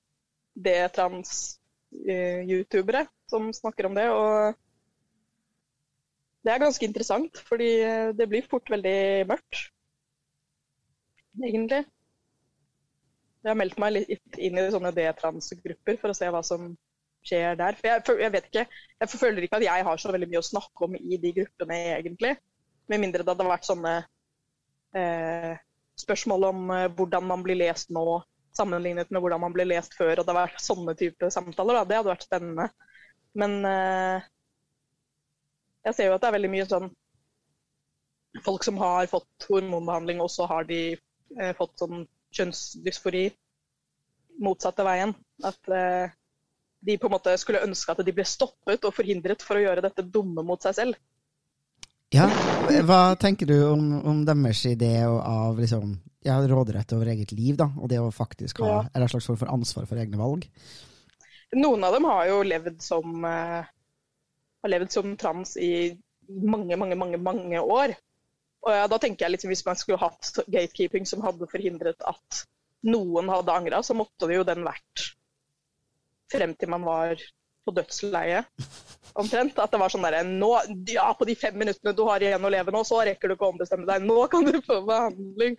D-trans-youtubere 0.66 3.06
som 3.32 3.54
snakker 3.56 3.86
om 3.88 3.96
det. 3.96 4.10
Og 4.12 4.52
det 6.44 6.52
er 6.52 6.60
ganske 6.66 6.86
interessant, 6.86 7.38
fordi 7.48 7.72
det 8.20 8.28
blir 8.28 8.44
fort 8.52 8.68
veldig 8.74 9.00
mørkt, 9.32 9.56
egentlig. 11.40 11.82
Jeg 13.44 13.50
har 13.52 13.60
meldt 13.60 13.80
meg 13.80 13.92
litt 13.96 14.34
inn 14.44 14.58
i 14.60 14.72
sånne 14.76 14.92
D-trans-grupper 14.96 15.96
for 16.02 16.10
å 16.12 16.18
se 16.20 16.28
hva 16.36 16.44
som 16.44 16.62
skjer 17.24 17.56
der. 17.60 17.74
For 17.80 17.86
jeg, 17.88 18.04
jeg, 18.26 18.32
vet 18.36 18.46
ikke, 18.52 18.68
jeg 19.00 19.08
føler 19.16 19.42
ikke 19.48 19.60
at 19.62 19.70
jeg 19.70 19.82
har 19.88 19.98
så 20.04 20.12
veldig 20.12 20.30
mye 20.34 20.44
å 20.44 20.52
snakke 20.52 20.80
om 20.90 20.94
i 21.00 21.16
de 21.16 21.32
gruppene, 21.40 21.78
egentlig. 21.96 22.36
Med 22.92 23.02
mindre 23.02 23.24
det 23.24 23.32
hadde 23.32 23.48
vært 23.48 23.68
sånne 23.68 23.94
eh, 24.98 25.54
spørsmål 26.00 26.48
om 26.50 26.72
eh, 26.76 26.90
hvordan 26.98 27.28
man 27.30 27.44
blir 27.46 27.60
lest 27.60 27.94
nå, 27.96 28.04
sammenlignet 28.58 29.12
med 29.12 29.24
hvordan 29.24 29.42
man 29.44 29.54
ble 29.56 29.66
lest 29.70 29.96
før. 29.98 30.20
Og 30.20 30.26
det 30.26 30.34
har 30.34 30.42
vært 30.42 30.64
sånne 30.64 30.96
type 31.00 31.30
samtaler. 31.34 31.80
Da. 31.80 31.86
Det 31.90 32.00
hadde 32.02 32.14
vært 32.14 32.28
spennende. 32.28 32.68
Men 33.40 33.56
eh, 33.66 34.28
jeg 35.88 35.98
ser 35.98 36.10
jo 36.10 36.18
at 36.18 36.24
det 36.24 36.30
er 36.30 36.38
veldig 36.40 36.54
mye 36.54 36.68
sånn 36.70 36.92
Folk 38.42 38.64
som 38.66 38.80
har 38.82 39.06
fått 39.06 39.46
hormonbehandling, 39.46 40.18
og 40.18 40.32
så 40.34 40.48
har 40.50 40.66
de 40.66 40.96
eh, 40.96 41.52
fått 41.54 41.84
sånn 41.84 42.00
kjønnsdysfori 42.34 43.28
motsatte 44.42 44.82
veien. 44.88 45.14
At 45.46 45.70
eh, 45.70 46.16
de 46.82 46.96
på 46.98 47.08
en 47.08 47.14
måte 47.14 47.36
skulle 47.38 47.62
ønske 47.62 47.94
at 47.94 48.02
de 48.02 48.16
ble 48.16 48.26
stoppet 48.26 48.88
og 48.90 48.96
forhindret 48.98 49.46
for 49.46 49.60
å 49.60 49.62
gjøre 49.62 49.84
dette 49.86 50.08
dumme 50.16 50.42
mot 50.46 50.66
seg 50.66 50.74
selv. 50.80 50.98
Ja, 52.14 52.28
Hva 52.86 53.16
tenker 53.18 53.50
du 53.50 53.56
om, 53.66 53.86
om 54.06 54.20
deres 54.26 54.60
idé 54.70 55.00
av 55.10 55.58
liksom, 55.58 55.96
ja, 56.22 56.36
råderett 56.46 56.94
over 56.94 57.10
eget 57.10 57.32
liv, 57.34 57.56
da, 57.58 57.66
og 57.74 57.90
det 57.90 57.98
å 57.98 58.12
faktisk 58.14 58.62
ha 58.62 58.70
ja. 58.70 58.82
en 58.94 59.08
slags 59.10 59.30
form 59.32 59.40
for 59.42 59.54
ansvar 59.54 59.88
for 59.90 59.98
egne 59.98 60.20
valg? 60.20 60.46
Noen 61.58 61.86
av 61.86 61.98
dem 61.98 62.06
har 62.06 62.28
jo 62.30 62.38
levd 62.46 62.78
som, 62.86 63.26
uh, 63.26 63.66
har 64.62 64.74
levd 64.76 64.94
som 64.94 65.16
trans 65.18 65.56
i 65.58 65.74
mange, 66.30 66.78
mange, 66.78 66.98
mange, 67.02 67.18
mange 67.18 67.62
år. 67.62 67.96
Og 68.64 68.78
ja, 68.78 68.86
da 68.88 69.02
tenker 69.02 69.26
jeg 69.26 69.36
liksom, 69.36 69.52
Hvis 69.52 69.66
man 69.66 69.82
skulle 69.82 70.02
hatt 70.06 70.38
gatekeeping 70.46 71.10
som 71.10 71.26
hadde 71.26 71.50
forhindret 71.50 72.06
at 72.08 72.44
noen 72.86 73.32
hadde 73.34 73.58
angra, 73.58 73.82
så 73.82 73.98
måtte 73.98 74.30
det 74.30 74.38
jo 74.38 74.46
den 74.48 74.62
vært 74.68 75.10
frem 76.34 76.54
til 76.58 76.70
man 76.72 76.86
var 76.86 77.18
på 77.66 77.74
dødsleiet. 77.76 78.50
Omtrent. 79.20 79.60
At 79.62 79.74
det 79.74 79.80
var 79.82 79.94
sånn 79.94 80.06
derre 80.06 80.24
nå, 80.26 80.52
Ja, 80.90 81.12
på 81.18 81.28
de 81.30 81.36
fem 81.38 81.56
minuttene 81.60 81.94
du 81.96 82.04
har 82.08 82.24
igjen 82.24 82.46
å 82.46 82.52
leve 82.54 82.74
nå, 82.74 82.84
så 82.88 83.04
rekker 83.06 83.30
du 83.30 83.38
ikke 83.38 83.48
å 83.48 83.54
ombestemme 83.54 83.88
deg. 83.90 84.06
Nå 84.08 84.26
kan 84.32 84.46
du 84.48 84.60
få 84.66 84.82
behandling. 84.88 85.58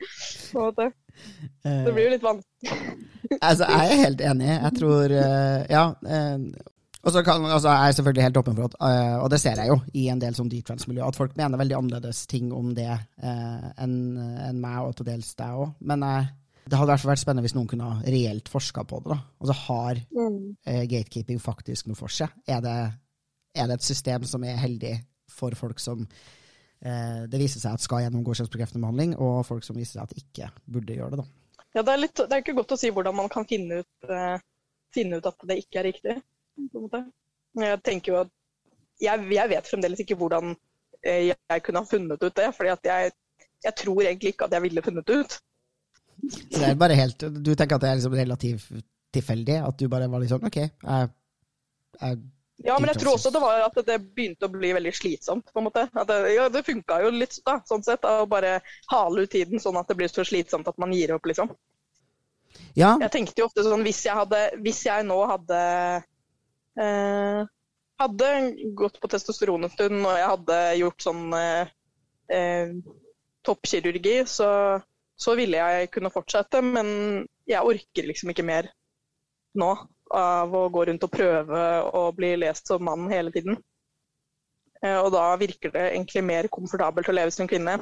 Det 1.63 1.93
blir 1.95 2.09
jo 2.09 2.15
litt 2.17 2.25
vanskelig. 2.27 2.95
altså, 3.39 3.67
jeg 3.71 3.91
er 3.91 4.05
helt 4.05 4.23
enig. 4.33 4.53
Jeg 4.53 4.79
tror 4.81 5.19
uh, 5.19 5.59
Ja. 5.71 5.89
Uh, 6.03 6.71
og 7.05 7.13
så 7.13 7.21
altså, 7.21 7.69
Jeg 7.69 7.89
er 7.89 7.97
selvfølgelig 7.99 8.23
helt 8.25 8.39
åpen 8.41 8.55
for 8.57 8.65
at, 8.65 8.77
og 9.21 9.27
det 9.29 9.39
ser 9.43 9.59
jeg 9.61 9.69
jo 9.69 9.75
i 9.93 10.07
en 10.09 10.23
del 10.23 10.33
sånn 10.33 10.49
detrans-miljø, 10.49 11.03
at 11.05 11.19
folk 11.19 11.35
mener 11.37 11.61
veldig 11.61 11.77
annerledes 11.77 12.23
ting 12.31 12.49
om 12.57 12.71
det 12.73 12.89
enn 13.21 13.99
en 14.17 14.63
meg, 14.63 14.79
og 14.87 14.95
til 14.97 15.11
dels 15.11 15.35
deg 15.37 15.59
òg. 15.67 15.75
Men 15.85 16.01
uh, 16.01 16.31
det 16.65 16.79
hadde 16.79 16.89
i 16.89 16.93
hvert 16.93 17.03
fall 17.03 17.13
vært 17.13 17.23
spennende 17.23 17.45
hvis 17.45 17.57
noen 17.57 17.69
kunne 17.71 17.89
ha 17.89 18.13
reelt 18.15 18.49
forska 18.53 18.85
på 18.89 19.01
det. 19.05 19.15
da. 19.15 19.19
Altså 19.43 19.57
Har 19.67 20.01
mm. 20.17 20.39
gatekeeping 20.91 21.43
faktisk 21.43 21.91
noe 21.91 21.99
for 21.99 22.13
seg? 22.13 22.33
Er 22.49 22.63
det, 22.65 22.79
er 23.55 23.69
det, 23.69 23.79
et 23.79 23.87
system 23.87 24.25
som 24.29 24.47
er 24.49 24.61
heldig 24.61 24.97
for 25.33 25.57
folk 25.59 25.83
som 25.83 26.07
det 26.85 27.39
viser 27.41 27.63
seg 27.63 27.79
at 27.79 27.81
skal 27.81 28.03
gjennomgå 28.03 28.35
kjønnsbekreftende 28.37 28.83
behandling, 28.83 29.15
og 29.17 29.47
folk 29.49 29.65
som 29.65 29.79
viser 29.79 29.97
seg 29.97 30.03
at 30.03 30.19
ikke 30.21 30.49
burde 30.69 30.97
gjøre 30.99 31.15
det? 31.15 31.23
da? 31.23 31.63
Ja, 31.79 31.83
Det 31.83 31.93
er, 31.95 32.01
litt, 32.03 32.19
det 32.19 32.37
er 32.37 32.43
ikke 32.43 32.57
godt 32.59 32.75
å 32.77 32.79
si 32.81 32.91
hvordan 32.93 33.17
man 33.17 33.31
kan 33.33 33.47
finne 33.49 33.79
ut, 33.81 34.11
finne 34.93 35.21
ut 35.21 35.29
at 35.31 35.47
det 35.49 35.57
ikke 35.63 35.81
er 35.81 35.89
riktig 35.89 36.17
på 36.21 36.81
en 36.81 36.85
måte. 36.85 37.01
Jeg 37.63 37.81
tenker 37.87 38.13
jo 38.13 38.21
at 38.21 38.33
jeg, 39.03 39.27
jeg 39.35 39.51
vet 39.51 39.71
fremdeles 39.71 40.03
ikke 40.05 40.17
hvordan 40.19 40.55
eh, 41.03 41.33
jeg 41.33 41.65
kunne 41.67 41.83
ha 41.83 41.89
funnet 41.89 42.23
ut 42.23 42.37
det. 42.37 42.51
fordi 42.57 42.73
at 42.73 42.89
jeg, 42.91 43.13
jeg 43.65 43.75
tror 43.81 44.03
egentlig 44.03 44.35
ikke 44.35 44.49
at 44.49 44.57
jeg 44.57 44.67
ville 44.67 44.85
funnet 44.85 45.07
det 45.07 45.19
ut. 45.23 45.37
Så 46.31 46.61
det 46.61 46.69
er 46.71 46.79
bare 46.79 46.97
helt, 46.99 47.27
Du 47.45 47.53
tenker 47.55 47.77
at 47.77 47.85
det 47.85 47.91
er 47.91 47.99
liksom 47.99 48.17
relativt 48.19 48.71
tilfeldig? 49.15 49.59
At 49.69 49.79
du 49.79 49.89
bare 49.91 50.09
var 50.11 50.23
litt 50.23 50.33
sånn 50.33 50.47
OK, 50.47 50.63
jeg, 50.63 51.11
jeg 52.01 52.23
ja, 52.65 52.77
men 52.79 52.87
jeg 52.93 53.01
tror 53.01 53.17
også 53.17 53.33
det 53.35 53.41
var 53.43 53.65
at 53.65 53.79
det 53.85 53.97
begynte 54.15 54.47
å 54.47 54.53
bli 54.53 54.69
veldig 54.73 54.93
slitsomt. 54.95 55.49
på 55.51 55.59
en 55.59 55.67
måte. 55.67 55.83
Det, 56.07 56.19
ja, 56.33 56.47
det 56.49 56.63
funka 56.65 57.01
jo 57.03 57.11
litt 57.13 57.35
da, 57.45 57.57
sånn 57.67 57.83
sett, 57.85 58.07
å 58.07 58.29
bare 58.31 58.61
hale 58.93 59.25
ut 59.27 59.33
tiden 59.33 59.61
sånn 59.61 59.77
at 59.77 59.91
det 59.91 59.97
blir 59.99 60.09
så 60.09 60.25
slitsomt 60.25 60.71
at 60.71 60.79
man 60.81 60.95
gir 60.95 61.17
opp, 61.17 61.27
liksom. 61.27 61.51
Ja. 62.79 62.95
Jeg 63.03 63.11
tenkte 63.11 63.43
jo 63.43 63.49
ofte 63.51 63.67
sånn, 63.67 63.83
hvis 63.85 64.05
jeg, 64.07 64.15
hadde, 64.17 64.41
hvis 64.63 64.85
jeg 64.87 65.07
nå 65.11 65.19
hadde 65.29 65.59
Eh, 66.81 67.47
hadde 68.03 68.29
gått 68.75 69.01
på 69.01 69.09
testosteron 69.09 69.65
en 69.65 69.71
stund 69.71 70.01
og 70.03 70.17
jeg 70.19 70.31
hadde 70.33 70.59
gjort 70.81 71.05
sånn 71.07 71.37
eh, 71.39 71.71
eh, 72.35 72.73
toppkirurgi, 73.47 74.17
så, 74.27 74.49
så, 75.17 75.35
ville 75.39 75.61
jeg 75.61 75.91
kunne 75.95 76.13
fortsette. 76.15 76.63
Men 76.65 76.89
jeg 77.49 77.63
orker 77.63 78.09
liksom 78.09 78.33
ikke 78.33 78.47
mer 78.47 78.71
nå 79.59 79.71
av 80.15 80.55
å 80.55 80.67
gå 80.73 80.85
rundt 80.89 81.07
og 81.07 81.13
prøve 81.13 81.61
å 81.95 82.09
bli 82.17 82.35
lest 82.43 82.69
som 82.71 82.85
mann 82.85 83.07
hele 83.13 83.33
tiden. 83.35 83.57
Eh, 84.85 84.99
og 84.99 85.11
da 85.15 85.31
virker 85.41 85.73
det 85.75 85.89
egentlig 85.93 86.25
mer 86.27 86.51
komfortabelt 86.53 87.09
å 87.09 87.17
leve 87.17 87.35
som 87.35 87.49
kvinne. 87.51 87.79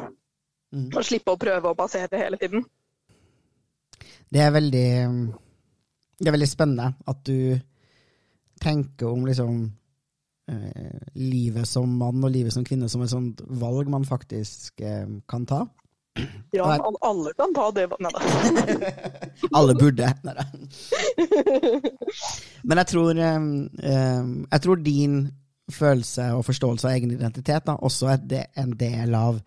Mm. 0.72 0.88
Og 0.88 1.02
slippe 1.04 1.34
å 1.34 1.40
prøve 1.40 1.72
å 1.72 1.76
basere 1.76 2.20
hele 2.20 2.38
tiden. 2.40 2.64
Det 4.32 4.40
er 4.40 4.52
veldig 4.54 4.88
Det 6.22 6.28
er 6.28 6.34
veldig 6.36 6.48
spennende 6.48 6.94
at 7.10 7.24
du 7.26 7.58
tenker 8.62 9.10
om 9.10 9.26
liksom 9.26 9.64
eh, 10.48 11.00
livet 11.18 11.66
som 11.68 11.96
mann 11.98 12.22
og 12.22 12.30
livet 12.30 12.54
som 12.54 12.64
kvinne 12.64 12.88
som 12.88 13.02
et 13.02 13.10
sånt 13.10 13.42
valg 13.48 13.90
man 13.90 14.06
faktisk 14.06 14.80
eh, 14.80 15.08
kan 15.28 15.46
ta. 15.46 15.64
Ja, 16.52 16.66
men 16.68 16.96
alle 17.00 17.32
kan 17.32 17.54
ta 17.56 17.70
det. 17.72 17.86
Nei 18.04 18.10
da. 18.12 18.20
alle 19.58 19.74
burde. 19.78 20.10
Nei 20.26 20.34
da. 20.36 20.44
Men 22.62 22.82
jeg 22.82 22.90
tror, 22.90 23.16
jeg 23.16 24.60
tror 24.66 24.82
din 24.84 25.16
følelse 25.72 26.28
og 26.36 26.44
forståelse 26.44 26.88
av 26.90 26.98
egen 26.98 27.14
identitet 27.16 27.64
da, 27.70 27.78
også 27.80 28.12
er 28.12 28.48
en 28.60 28.74
del 28.76 29.16
av 29.16 29.40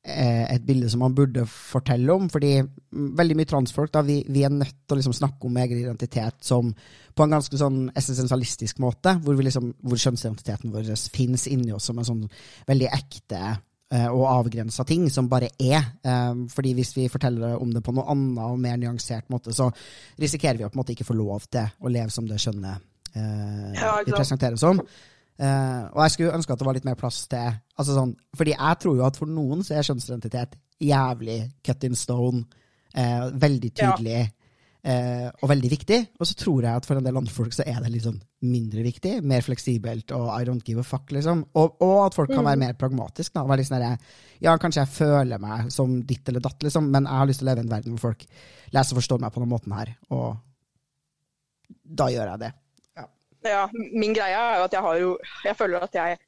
Eh, 0.00 0.46
et 0.54 0.62
bilde 0.64 0.88
som 0.88 1.02
man 1.04 1.12
burde 1.12 1.42
fortelle 1.44 2.12
om. 2.12 2.30
fordi 2.32 2.62
veldig 2.90 3.34
mye 3.36 3.48
transfolk 3.48 3.92
da, 3.92 4.00
vi, 4.00 4.22
vi 4.32 4.42
er 4.42 4.48
nødt 4.48 4.86
til 4.88 4.94
å 4.94 4.96
liksom 4.96 5.12
snakke 5.12 5.44
om 5.44 5.58
egen 5.60 5.76
identitet 5.82 6.38
som 6.40 6.70
på 7.14 7.26
en 7.26 7.34
ganske 7.36 7.58
sånn 7.60 7.90
essensialistisk 7.92 8.80
måte, 8.80 9.12
hvor, 9.20 9.36
liksom, 9.36 9.74
hvor 9.84 10.00
kjønnsidentiteten 10.00 10.72
vår 10.72 10.88
finnes 11.12 11.44
inni 11.52 11.74
oss 11.76 11.90
som 11.90 12.00
en 12.00 12.08
sånn 12.08 12.22
veldig 12.70 12.88
ekte 12.96 13.42
og 13.90 14.22
avgrensa 14.30 14.84
ting 14.86 15.08
som 15.10 15.28
bare 15.30 15.48
er. 15.58 15.82
Eh, 16.06 16.44
fordi 16.52 16.74
hvis 16.78 16.92
vi 16.96 17.08
forteller 17.10 17.56
om 17.58 17.72
det 17.74 17.82
på 17.82 17.94
noe 17.96 18.06
annet 18.12 18.42
og 18.44 18.60
mer 18.62 18.76
nyansert 18.78 19.26
måte, 19.32 19.54
så 19.56 19.70
risikerer 20.20 20.60
vi 20.60 20.66
å 20.66 20.70
på 20.70 20.78
en 20.78 20.82
måte 20.84 20.94
ikke 20.94 21.08
få 21.08 21.18
lov 21.18 21.48
til 21.50 21.66
å 21.80 21.90
leve 21.90 22.14
som 22.14 22.28
det 22.28 22.38
skjønnet 22.38 22.86
eh, 23.18 24.04
vi 24.06 24.14
presenterer 24.14 24.60
som. 24.60 24.78
Eh, 25.40 25.82
og 25.94 26.02
jeg 26.04 26.14
skulle 26.14 26.36
ønske 26.36 26.52
at 26.52 26.60
det 26.60 26.68
var 26.68 26.76
litt 26.76 26.86
mer 26.88 26.98
plass 27.00 27.22
til 27.30 27.46
altså 27.80 27.94
sånn, 27.96 28.10
Fordi 28.36 28.52
jeg 28.52 28.80
tror 28.82 28.98
jo 28.98 29.06
at 29.06 29.16
for 29.16 29.30
noen 29.30 29.62
så 29.64 29.78
er 29.78 29.86
kjønnsidentitet 29.88 30.58
jævlig 30.84 31.38
cut 31.64 31.86
in 31.88 31.96
stone, 31.96 32.42
eh, 32.94 33.24
veldig 33.32 33.70
tydelig 33.72 34.20
eh, 34.82 35.28
og 35.30 35.50
veldig 35.50 35.70
viktig. 35.72 35.98
Og 36.18 36.28
så 36.28 36.36
tror 36.38 36.66
jeg 36.66 36.80
at 36.80 36.88
for 36.88 37.00
en 37.00 37.06
del 37.06 37.20
andre 37.20 37.34
folk 37.34 37.54
så 37.56 37.66
er 37.66 37.80
det 37.84 37.92
litt 37.94 38.06
sånn 38.06 38.20
mindre 38.50 38.84
viktig, 38.86 39.18
mer 39.26 39.44
fleksibelt 39.44 40.14
og 40.16 40.28
I 40.32 40.46
don't 40.48 40.64
give 40.66 40.80
a 40.80 40.86
fuck, 40.86 41.10
liksom. 41.12 41.42
Og, 41.60 41.82
og 41.84 41.96
at 42.06 42.16
folk 42.16 42.32
kan 42.32 42.46
være 42.46 42.62
mer 42.62 42.78
pragmatiske. 42.80 43.34
da, 43.36 43.44
være 43.48 43.62
litt 43.62 43.70
sånn 43.70 43.84
der, 43.84 44.14
Ja, 44.40 44.56
kanskje 44.60 44.84
jeg 44.84 44.94
føler 44.94 45.42
meg 45.42 45.68
som 45.74 45.98
ditt 46.08 46.28
eller 46.28 46.44
datt, 46.44 46.62
liksom, 46.64 46.88
men 46.92 47.08
jeg 47.08 47.22
har 47.22 47.28
lyst 47.28 47.42
til 47.42 47.48
å 47.48 47.52
leve 47.52 47.64
i 47.64 47.68
en 47.68 47.74
verden 47.74 47.96
hvor 47.96 48.10
folk 48.10 48.24
leser 48.72 48.96
og 48.96 49.02
forstår 49.02 49.20
meg 49.20 49.34
på 49.34 49.42
den 49.44 49.52
måten 49.52 49.76
her, 49.76 49.92
og 50.14 50.40
da 51.84 52.08
gjør 52.10 52.32
jeg 52.32 52.44
det. 52.46 52.54
Ja, 53.46 53.62
min 53.72 54.12
greie 54.12 54.36
er 54.36 54.58
jo 54.58 54.64
at 54.66 54.74
jeg 54.76 54.84
har 54.84 54.96
jo 55.00 55.12
Jeg 55.46 55.56
føler 55.56 55.84
at 55.86 55.94
jeg 55.96 56.18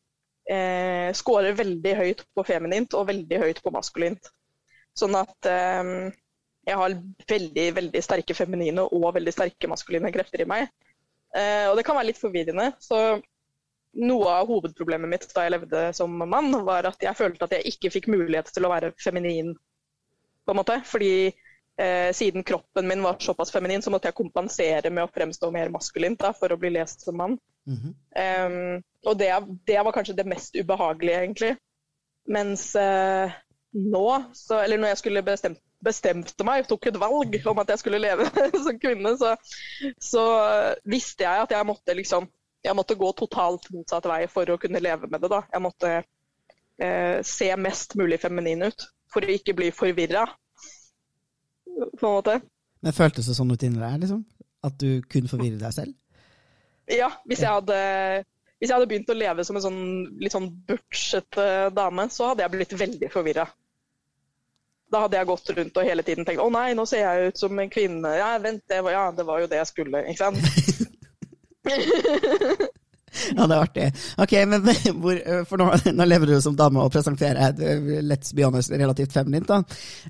eh, 0.48 1.10
scorer 1.12 1.56
veldig 1.58 1.96
høyt 1.98 2.22
på 2.34 2.44
feminint 2.46 2.94
og 2.96 3.08
veldig 3.10 3.40
høyt 3.42 3.60
på 3.64 3.72
maskulint. 3.74 4.30
Sånn 4.96 5.16
at 5.18 5.48
eh, 5.48 6.12
jeg 6.66 6.78
har 6.78 6.94
veldig, 7.28 7.66
veldig 7.74 8.02
sterke 8.04 8.34
feminine 8.38 8.84
og 8.84 9.12
veldig 9.16 9.34
sterke 9.34 9.70
maskuline 9.70 10.12
krefter 10.14 10.44
i 10.44 10.48
meg. 10.48 10.70
Eh, 11.34 11.66
og 11.70 11.76
det 11.78 11.84
kan 11.86 11.96
være 11.98 12.12
litt 12.12 12.20
forvirrende. 12.20 12.68
Så 12.82 12.98
noe 13.92 14.34
av 14.38 14.48
hovedproblemet 14.48 15.10
mitt 15.10 15.26
da 15.34 15.46
jeg 15.46 15.56
levde 15.56 15.84
som 15.96 16.14
mann, 16.22 16.52
var 16.66 16.88
at 16.88 17.02
jeg 17.02 17.18
følte 17.18 17.48
at 17.48 17.56
jeg 17.58 17.74
ikke 17.74 17.92
fikk 17.96 18.10
mulighet 18.12 18.52
til 18.54 18.66
å 18.66 18.72
være 18.72 18.92
feminin, 19.02 19.52
på 20.46 20.54
en 20.54 20.60
måte. 20.60 20.78
Fordi 20.86 21.12
eh, 21.28 22.10
siden 22.14 22.46
kroppen 22.46 22.88
min 22.88 23.02
var 23.04 23.18
såpass 23.22 23.52
feminin, 23.54 23.82
så 23.82 23.92
måtte 23.92 24.12
jeg 24.12 24.20
kompensere 24.20 24.92
med 24.92 25.04
å 25.06 25.12
fremstå 25.12 25.50
mer 25.54 25.72
maskulint 25.74 26.20
da, 26.22 26.30
for 26.36 26.54
å 26.54 26.60
bli 26.60 26.72
lest 26.78 27.08
som 27.08 27.18
mann. 27.18 27.38
Mhm. 27.68 27.92
Em, 28.18 28.80
og 29.06 29.18
det, 29.18 29.32
det 29.66 29.82
var 29.82 29.94
kanskje 29.94 30.14
det 30.18 30.30
mest 30.30 30.54
ubehagelige, 30.54 31.26
egentlig. 31.26 31.56
Mens 32.30 32.68
eh, 32.78 33.34
nå, 33.72 34.06
så, 34.36 34.60
eller 34.60 34.80
når 34.80 34.92
jeg 34.92 35.00
skulle 35.00 35.24
bestemt, 35.26 35.60
bestemte 35.82 36.44
meg, 36.46 36.66
tok 36.68 36.90
et 36.90 37.00
valg 37.00 37.36
om 37.50 37.60
at 37.62 37.72
jeg 37.72 37.82
skulle 37.82 38.00
leve 38.02 38.28
som 38.66 38.78
kvinne, 38.78 39.16
så, 39.18 39.34
så 40.00 40.24
visste 40.84 41.26
jeg 41.26 41.46
at 41.46 41.54
jeg 41.56 41.68
måtte 41.68 41.96
liksom 41.98 42.28
jeg 42.62 42.78
måtte 42.78 42.94
gå 42.98 43.08
totalt 43.18 43.68
motsatt 43.74 44.06
vei 44.06 44.24
for 44.30 44.48
å 44.52 44.58
kunne 44.62 44.82
leve 44.82 45.08
med 45.10 45.22
det. 45.22 45.30
da. 45.32 45.42
Jeg 45.50 45.62
måtte 45.64 45.92
eh, 45.98 47.18
se 47.26 47.48
mest 47.58 47.96
mulig 47.98 48.20
feminin 48.22 48.68
ut 48.68 48.86
for 49.12 49.24
å 49.24 49.34
ikke 49.34 49.56
bli 49.58 49.72
forvirra. 49.74 50.28
På 51.98 52.06
en 52.06 52.14
måte. 52.20 52.36
Men 52.82 52.94
føltes 52.94 53.28
det 53.28 53.34
sånn 53.38 53.50
ut 53.50 53.64
inni 53.66 53.82
deg, 53.82 53.98
liksom? 54.04 54.22
At 54.62 54.78
du 54.78 55.02
kunne 55.10 55.30
forvirre 55.30 55.58
deg 55.58 55.74
selv? 55.74 55.96
Ja, 56.90 57.08
hvis 57.26 57.42
jeg 57.42 57.50
hadde, 57.50 57.78
hvis 58.58 58.70
jeg 58.70 58.76
hadde 58.76 58.88
begynt 58.90 59.10
å 59.10 59.16
leve 59.16 59.44
som 59.46 59.58
en 59.58 59.64
sånn 59.64 59.82
litt 60.22 60.34
sånn 60.34 60.50
butchete 60.68 61.46
dame, 61.74 62.08
så 62.14 62.30
hadde 62.30 62.44
jeg 62.44 62.54
blitt 62.54 62.74
veldig 62.78 63.10
forvirra. 63.10 63.46
Da 64.92 65.00
hadde 65.06 65.16
jeg 65.16 65.28
gått 65.30 65.50
rundt 65.56 65.78
og 65.80 65.86
hele 65.88 66.02
tiden 66.04 66.26
tenkt 66.28 66.42
å 66.44 66.50
nei, 66.52 66.74
nå 66.76 66.84
ser 66.88 67.00
jeg 67.06 67.32
ut 67.32 67.40
som 67.40 67.58
en 67.62 67.70
kvinne. 67.72 68.10
Ja, 68.18 68.34
vent, 68.44 68.62
det 68.68 68.82
var, 68.84 68.92
ja, 68.92 69.04
det 69.16 69.24
var 69.28 69.40
jo 69.40 69.48
det 69.48 69.56
jeg 69.62 69.70
skulle. 69.72 70.04
ikke 70.12 70.20
sant? 70.20 70.38
Ja, 73.36 73.44
det 73.44 73.52
er 73.54 73.60
artig. 73.60 73.86
Ok, 74.24 74.32
men 74.48 74.62
hvor, 75.02 75.18
for 75.48 75.60
nå, 75.60 75.66
nå 75.92 76.04
lever 76.08 76.30
du 76.32 76.38
som 76.40 76.54
dame 76.56 76.80
og 76.80 76.92
presenterer 76.94 77.52
let's 78.00 78.32
be 78.32 78.46
honest, 78.46 78.72
relativt 78.72 79.12
feminint. 79.12 79.50
da. 79.50 79.58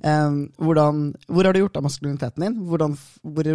Um, 0.07 0.37
hvordan, 0.63 1.09
hvor 1.27 1.49
har 1.49 1.57
du 1.57 1.65
gjort 1.65 1.81
av 1.81 1.87
maskuliniteten 1.89 2.45
din? 2.47 2.61
Hvordan, 2.71 2.95
hvor, 3.27 3.51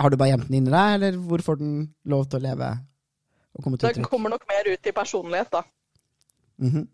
har 0.00 0.10
du 0.10 0.18
bare 0.18 0.32
gjemt 0.32 0.48
den 0.50 0.58
inni 0.58 0.74
deg, 0.74 0.96
eller 0.98 1.20
hvor 1.22 1.44
får 1.46 1.60
den 1.62 1.76
lov 2.10 2.26
til 2.26 2.40
å 2.40 2.44
leve 2.48 2.72
og 3.54 3.62
komme 3.62 3.78
til 3.78 3.86
Det 3.86 3.94
uttrykk? 3.94 4.10
kommer 4.10 4.34
nok 4.34 4.48
mer 4.50 4.72
ut 4.74 4.90
i 4.90 4.96
personlighet, 4.98 5.54
da. 5.54 5.62
Mhm. 6.66 6.84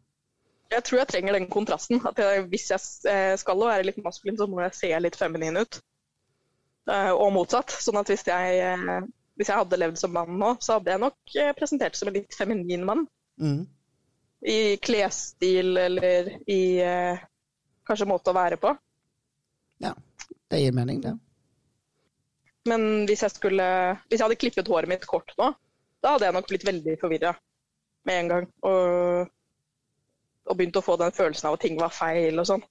Jeg 0.71 0.85
tror 0.87 1.01
jeg 1.01 1.11
trenger 1.11 1.37
den 1.37 1.49
kontrasten. 1.51 2.01
At 2.07 2.19
jeg, 2.23 2.45
hvis 2.51 2.69
jeg 2.71 2.83
eh, 3.11 3.35
skal 3.41 3.63
være 3.63 3.87
litt 3.89 3.99
maskulin, 4.05 4.39
så 4.39 4.47
må 4.51 4.63
jeg 4.63 4.77
se 4.79 4.91
litt 5.03 5.19
feminin 5.19 5.59
ut. 5.59 5.81
Eh, 6.91 7.11
Og 7.11 7.33
motsatt. 7.35 7.75
Sånn 7.83 7.99
at 8.01 8.13
hvis 8.13 8.23
jeg, 8.29 8.61
eh, 8.63 9.01
hvis 9.41 9.51
jeg 9.51 9.63
hadde 9.63 9.81
levd 9.81 9.99
som 9.99 10.15
mann 10.15 10.39
nå, 10.39 10.55
så 10.63 10.79
hadde 10.79 10.95
jeg 10.95 11.03
nok 11.03 11.37
presentert 11.59 11.99
som 11.99 12.11
en 12.11 12.19
litt 12.21 12.37
feminin 12.39 12.87
mann. 12.87 13.07
Mm. 13.41 13.65
I 14.47 14.61
klesstil 14.81 15.75
eller 15.77 16.31
i 16.49 16.61
kanskje 17.85 18.09
måte 18.09 18.33
å 18.33 18.37
være 18.37 18.57
på. 18.61 18.71
Ja, 19.85 19.93
det 20.53 20.63
gir 20.63 20.77
mening, 20.77 21.03
det. 21.05 21.13
Men 22.69 22.87
hvis 23.09 23.25
jeg, 23.25 23.33
skulle, 23.35 23.67
hvis 24.09 24.21
jeg 24.21 24.27
hadde 24.27 24.39
klippet 24.41 24.69
håret 24.69 24.91
mitt 24.91 25.07
kort 25.09 25.33
nå, 25.41 25.51
da 26.01 26.15
hadde 26.15 26.29
jeg 26.29 26.37
nok 26.37 26.49
blitt 26.49 26.67
veldig 26.69 26.97
forvirra 27.01 27.35
med 28.09 28.21
en 28.21 28.33
gang. 28.33 28.49
Og, 28.69 29.31
og 30.51 30.59
begynte 30.59 30.83
å 30.83 30.85
få 30.85 30.97
den 31.01 31.15
følelsen 31.15 31.49
av 31.49 31.57
at 31.57 31.65
ting 31.65 31.79
var 31.79 31.95
feil 31.95 32.43
og 32.43 32.49
sånn. 32.49 32.65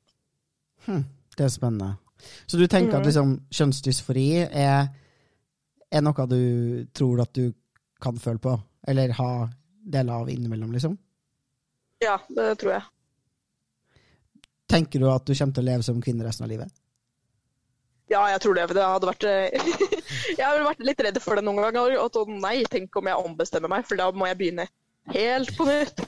Hm, 0.85 1.03
det 1.37 1.45
er 1.45 1.53
spennende. 1.53 1.93
Så 2.45 2.59
du 2.59 2.65
tenker 2.67 2.99
at 2.99 3.07
liksom, 3.07 3.37
kjønnsdysfori 3.55 4.27
er, 4.43 4.89
er 5.87 6.03
noe 6.03 6.27
du 6.27 6.41
tror 6.95 7.23
at 7.23 7.31
du 7.35 7.53
kan 8.03 8.19
føle 8.19 8.41
på, 8.43 8.55
eller 8.87 9.15
ha 9.15 9.31
deler 9.89 10.21
av 10.21 10.31
innimellom, 10.31 10.71
liksom? 10.75 10.97
Ja, 12.03 12.19
det 12.31 12.51
tror 12.61 12.77
jeg. 12.77 12.83
Tenker 14.69 15.01
du 15.01 15.09
at 15.09 15.25
du 15.25 15.33
kommer 15.33 15.55
til 15.55 15.65
å 15.65 15.69
leve 15.71 15.85
som 15.87 16.03
kvinne 16.03 16.27
resten 16.27 16.45
av 16.45 16.51
livet? 16.51 16.71
Ja, 18.09 18.23
jeg 18.31 18.41
tror 18.41 18.57
det. 18.57 18.67
For 18.69 18.77
det 18.77 18.85
hadde 18.85 19.09
vært 19.09 19.25
eh, 19.29 19.73
Jeg 20.37 20.43
har 20.45 20.61
vært 20.65 20.85
litt 20.85 21.01
redd 21.05 21.19
for 21.21 21.37
det 21.37 21.45
noen 21.45 21.61
ganger. 21.61 21.97
Og 22.01 22.31
nei, 22.33 22.61
tenk 22.69 22.95
om 22.99 23.09
jeg 23.09 23.25
ombestemmer 23.25 23.71
meg, 23.71 23.87
for 23.89 23.99
da 23.99 24.09
må 24.13 24.29
jeg 24.29 24.39
begynne 24.39 24.69
helt 25.13 25.53
på 25.57 25.67
nytt. 25.69 26.05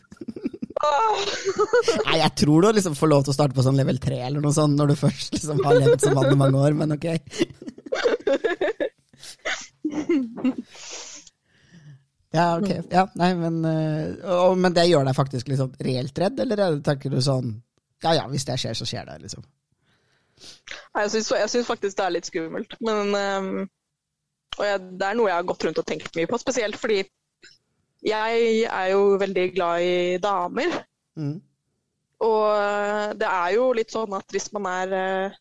Nei, 0.82 2.18
jeg 2.22 2.32
tror 2.42 2.66
du 2.66 2.72
liksom 2.78 2.96
får 2.98 3.12
lov 3.12 3.26
til 3.26 3.34
å 3.34 3.38
starte 3.38 3.58
på 3.58 3.66
sånn 3.66 3.78
level 3.80 4.00
3 4.02 4.20
eller 4.28 4.44
noe 4.44 4.56
sånt, 4.56 4.78
når 4.80 4.94
du 4.94 4.96
først 5.00 5.36
liksom 5.38 5.62
har 5.66 5.78
levd 5.78 6.04
som 6.04 6.18
mann 6.18 6.34
i 6.34 6.40
mange 6.40 6.62
år, 6.62 6.78
men 6.78 6.96
ok. 6.96 7.08
Ja, 12.32 12.58
ok. 12.58 12.70
Ja, 12.92 13.08
nei, 13.20 13.34
men, 13.36 13.60
øh, 13.68 14.14
og, 14.24 14.58
men 14.58 14.76
det 14.76 14.88
gjør 14.88 15.04
deg 15.08 15.18
faktisk 15.18 15.50
liksom 15.52 15.74
reelt 15.84 16.22
redd, 16.24 16.40
eller 16.40 16.64
er 16.64 16.78
tenker 16.86 17.12
du 17.12 17.20
sånn 17.24 17.58
Ja 18.02 18.16
ja, 18.18 18.28
hvis 18.32 18.48
det 18.48 18.56
skjer, 18.62 18.78
så 18.78 18.88
skjer 18.88 19.10
det, 19.10 19.18
liksom. 19.26 19.44
Nei, 20.96 21.04
Jeg 21.04 21.12
syns, 21.52 21.68
faktisk 21.68 22.00
det 22.00 22.06
er 22.06 22.16
litt 22.16 22.30
skummelt. 22.30 22.78
Men 22.82 23.12
ehm, 23.18 23.52
Og 24.58 24.64
jeg, 24.66 24.80
det 24.98 25.10
er 25.10 25.20
noe 25.20 25.30
jeg 25.30 25.38
har 25.38 25.50
gått 25.52 25.68
rundt 25.68 25.82
og 25.84 25.88
tenkt 25.88 26.16
mye 26.18 26.30
på, 26.32 26.40
spesielt 26.42 26.80
fordi 26.80 27.04
jeg 28.02 28.64
er 28.66 28.88
jo 28.94 29.02
veldig 29.22 29.46
glad 29.56 29.82
i 29.86 30.18
damer. 30.24 30.78
Mm. 31.20 31.38
Og 32.22 32.44
eh, 32.56 33.14
det 33.18 33.28
er 33.30 33.50
jo 33.56 33.72
litt 33.78 33.92
sånn 33.94 34.14
at 34.18 34.28
hvis 34.34 34.52
man 34.56 34.66
er 34.70 34.94
eh, 34.98 35.40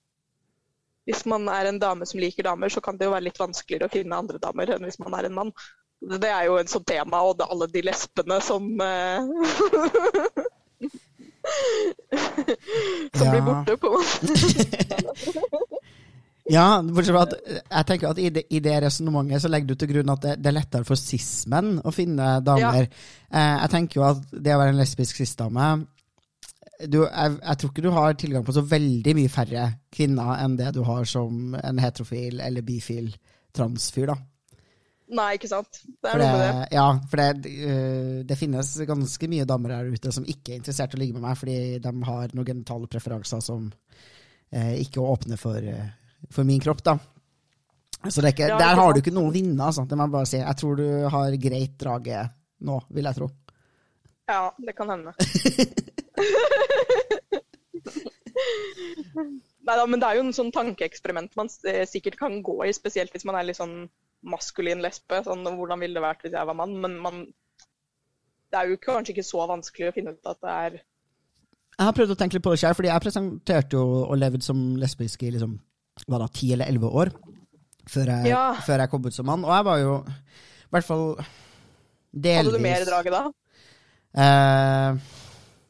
hvis 1.09 1.25
man 1.27 1.49
er 1.51 1.67
en 1.71 1.79
dame 1.83 2.07
som 2.07 2.21
liker 2.23 2.45
damer, 2.47 2.69
så 2.71 2.81
kan 2.85 2.97
det 2.99 3.07
jo 3.09 3.13
være 3.15 3.27
litt 3.27 3.41
vanskeligere 3.41 3.89
å 3.89 3.93
finne 3.93 4.19
andre 4.21 4.39
damer 4.43 4.71
enn 4.77 4.85
hvis 4.87 5.01
man 5.03 5.17
er 5.19 5.27
en 5.27 5.35
mann. 5.41 5.51
Det 6.01 6.29
er 6.31 6.45
jo 6.49 6.55
en 6.61 6.71
sånn 6.71 6.85
tema, 6.89 7.21
og 7.27 7.37
det 7.37 7.45
er 7.45 7.53
alle 7.53 7.67
de 7.73 7.83
lesbene 7.89 8.39
som 8.45 8.69
eh, 8.81 9.21
Som 13.17 13.27
Ja. 13.27 13.31
blir 13.33 13.43
borte, 13.43 13.77
på 13.77 13.87
en 13.87 13.93
måte. 13.93 14.05
Ja, 16.51 16.81
bortsett 16.83 17.15
fra 17.15 17.23
at 17.29 17.35
jeg 17.47 17.87
tenker 17.87 18.11
at 18.11 18.19
i 18.19 18.29
det, 18.35 18.45
i 18.51 18.59
det 18.65 18.75
resonnementet 18.83 19.45
så 19.45 19.51
legger 19.53 19.71
du 19.71 19.79
til 19.79 19.93
grunn 19.93 20.13
at 20.17 20.25
det, 20.25 20.35
det 20.43 20.51
er 20.51 20.57
lettere 20.57 20.89
for 20.89 20.99
cis-menn 20.99 21.77
å 21.87 21.93
finne 21.95 22.33
damer. 22.43 22.89
Eh, 23.31 23.57
jeg 23.63 23.73
tenker 23.77 24.01
jo 24.01 24.07
at 24.09 24.25
det 24.35 24.57
å 24.57 24.61
være 24.61 24.75
en 24.75 24.81
lesbisk 24.83 25.21
cis-dame 25.21 25.71
du, 26.89 27.03
jeg, 27.05 27.37
jeg 27.43 27.61
tror 27.61 27.71
ikke 27.73 27.85
du 27.85 27.91
har 27.93 28.17
tilgang 28.19 28.45
på 28.47 28.55
så 28.57 28.63
veldig 28.65 29.15
mye 29.19 29.33
færre 29.33 29.67
kvinner 29.93 30.41
enn 30.41 30.57
det 30.57 30.73
du 30.77 30.83
har 30.87 31.07
som 31.09 31.55
en 31.59 31.81
heterofil 31.83 32.41
eller 32.41 32.65
bifil 32.65 33.11
transfyr, 33.57 34.13
da. 34.13 34.17
Nei, 35.11 35.31
ikke 35.35 35.51
sant. 35.51 35.81
Det 35.83 36.07
er 36.07 36.13
For 36.13 36.23
noe 36.23 36.35
med 36.37 36.43
det, 36.45 36.67
ja, 36.77 36.87
for 37.11 37.21
det, 37.21 37.55
uh, 37.67 38.19
det 38.27 38.39
finnes 38.39 38.75
ganske 38.87 39.31
mye 39.33 39.47
damer 39.49 39.75
her 39.75 39.91
ute 39.91 40.13
som 40.15 40.27
ikke 40.27 40.55
er 40.55 40.61
interessert 40.61 40.95
i 40.95 41.01
å 41.01 41.03
ligge 41.03 41.17
med 41.17 41.27
meg, 41.27 41.39
fordi 41.41 41.57
de 41.83 41.95
har 42.07 42.37
noen 42.37 42.51
genitale 42.53 42.91
preferanser 42.91 43.43
som 43.43 43.67
uh, 43.67 44.75
ikke 44.79 45.03
åpner 45.03 45.41
for, 45.41 45.59
eh, 45.59 45.91
for 46.31 46.45
min 46.49 46.61
kropp, 46.63 46.83
da. 46.85 46.99
Så 48.09 48.23
det 48.25 48.33
ikke, 48.33 48.49
der 48.57 48.79
har 48.79 48.93
du 48.93 49.01
ikke 49.03 49.13
noe 49.13 49.29
å 49.29 49.35
vinne, 49.35 49.61
altså. 49.65 49.85
Det 49.89 49.97
må 49.99 50.07
jeg 50.07 50.15
bare 50.15 50.29
si. 50.31 50.39
Jeg 50.41 50.57
tror 50.61 50.79
du 50.81 50.87
har 51.13 51.37
greit 51.43 51.75
draget 51.81 52.37
nå, 52.65 52.81
vil 52.97 53.09
jeg 53.09 53.19
tro. 53.19 53.29
Ja, 54.31 54.43
det 54.63 54.77
kan 54.79 54.89
hende. 54.93 55.13
Neida, 59.61 59.87
men 59.87 60.01
det 60.01 60.09
er 60.09 60.17
jo 60.19 60.25
en 60.25 60.35
sånn 60.35 60.53
tankeeksperiment 60.55 61.37
man 61.39 61.51
eh, 61.69 61.85
sikkert 61.89 62.17
kan 62.21 62.39
gå 62.45 62.57
i, 62.65 62.73
spesielt 62.75 63.13
hvis 63.15 63.27
man 63.29 63.37
er 63.39 63.47
litt 63.47 63.59
sånn 63.59 63.85
maskulin 64.27 64.83
lesbe. 64.85 65.21
Sånn, 65.27 65.45
hvordan 65.45 65.81
ville 65.83 65.99
det 65.99 66.05
vært 66.05 66.25
hvis 66.25 66.37
jeg 66.37 66.49
var 66.49 66.57
mann? 66.57 66.77
Men 66.83 66.97
man, 67.03 67.15
det 68.51 68.61
er 68.61 68.71
jo 68.73 68.81
kanskje 68.83 69.15
ikke 69.15 69.27
så 69.27 69.47
vanskelig 69.51 69.91
å 69.91 69.97
finne 69.97 70.15
ut 70.17 70.31
at 70.33 70.41
det 70.41 70.55
er 70.55 70.79
Jeg 70.81 71.87
har 71.87 71.97
prøvd 71.97 72.15
å 72.15 72.19
tenke 72.23 72.37
litt 72.37 72.47
på 72.47 72.55
det 72.55 72.63
sjøl, 72.63 72.77
fordi 72.79 72.91
jeg 72.93 73.05
presenterte 73.07 73.79
jo 73.79 73.85
og 74.07 74.17
levde 74.21 74.45
som 74.45 74.59
lesbisk 74.81 75.23
i 75.25 75.35
liksom, 75.37 75.59
hva 76.07 76.19
da, 76.23 76.29
ti 76.33 76.53
eller 76.55 76.71
elleve 76.71 76.91
år 77.03 77.11
før 77.91 78.07
jeg, 78.13 78.31
Ja. 78.31 78.45
før 78.63 78.79
jeg 78.85 78.91
kom 78.93 79.07
ut 79.07 79.15
som 79.17 79.27
mann. 79.27 79.45
Og 79.45 79.51
jeg 79.55 79.65
var 79.67 79.79
jo 79.83 79.95
i 80.07 80.71
hvert 80.77 80.87
fall 80.87 81.07
delvis 82.15 82.47
Hadde 82.53 82.59
du 82.59 82.63
mer 82.63 82.83
i 82.83 82.89
draget 82.89 83.13
da? 83.15 83.23
Eh, 84.21 84.97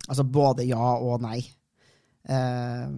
altså 0.08 0.24
både 0.24 0.64
ja 0.68 0.94
og 1.00 1.20
nei. 1.24 1.38
Eh, 2.28 2.88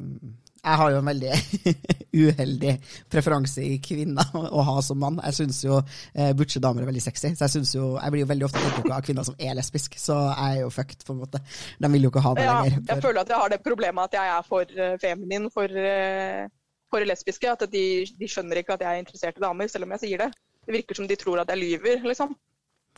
jeg 0.62 0.78
har 0.78 0.90
jo 0.94 0.98
en 1.00 1.08
veldig 1.10 1.30
uheldig 2.22 2.72
preferanse 3.10 3.62
i 3.66 3.78
kvinner 3.82 4.28
å 4.58 4.62
ha 4.68 4.76
som 4.86 5.00
mann. 5.02 5.18
Jeg 5.26 5.34
syns 5.40 5.58
jo 5.64 5.80
eh, 6.14 6.30
butche 6.38 6.62
damer 6.62 6.84
er 6.84 6.90
veldig 6.92 7.02
sexy, 7.02 7.32
så 7.34 7.48
jeg 7.50 7.66
jo, 7.74 7.88
jeg 7.98 8.14
blir 8.14 8.22
jo 8.22 8.30
veldig 8.30 8.46
ofte 8.46 8.62
tiltrukket 8.62 8.94
av 8.94 9.02
kvinner 9.06 9.26
som 9.26 9.38
er 9.42 9.56
lesbisk, 9.58 9.98
så 9.98 10.18
jeg 10.30 10.58
er 10.58 10.60
jo 10.62 10.70
fucked, 10.74 11.02
på 11.06 11.16
en 11.16 11.22
måte. 11.24 11.42
De 11.82 11.90
vil 11.96 12.06
jo 12.06 12.12
ikke 12.14 12.22
ha 12.26 12.34
det 12.38 12.46
Ja, 12.46 12.58
lenger. 12.62 12.82
jeg 12.92 13.02
føler 13.08 13.20
at 13.24 13.32
jeg 13.34 13.42
har 13.42 13.54
det 13.56 13.60
problemet 13.66 14.10
at 14.10 14.18
jeg 14.20 14.34
er 14.38 14.46
for 14.46 14.78
eh, 14.86 14.94
feminin 15.02 15.50
for, 15.54 15.66
eh, 15.82 16.46
for 16.92 17.08
lesbiske. 17.08 17.50
At 17.56 17.66
de, 17.72 17.84
de 18.20 18.30
skjønner 18.30 18.62
ikke 18.62 18.76
at 18.76 18.84
jeg 18.84 18.92
er 18.92 19.02
interessert 19.02 19.40
i 19.40 19.44
damer, 19.44 19.70
selv 19.72 19.88
om 19.88 19.96
jeg 19.96 20.04
sier 20.06 20.26
det. 20.26 20.30
Det 20.62 20.76
virker 20.76 20.98
som 20.98 21.08
de 21.10 21.18
tror 21.18 21.42
at 21.42 21.50
jeg 21.50 21.62
lyver, 21.62 22.04
liksom. 22.06 22.36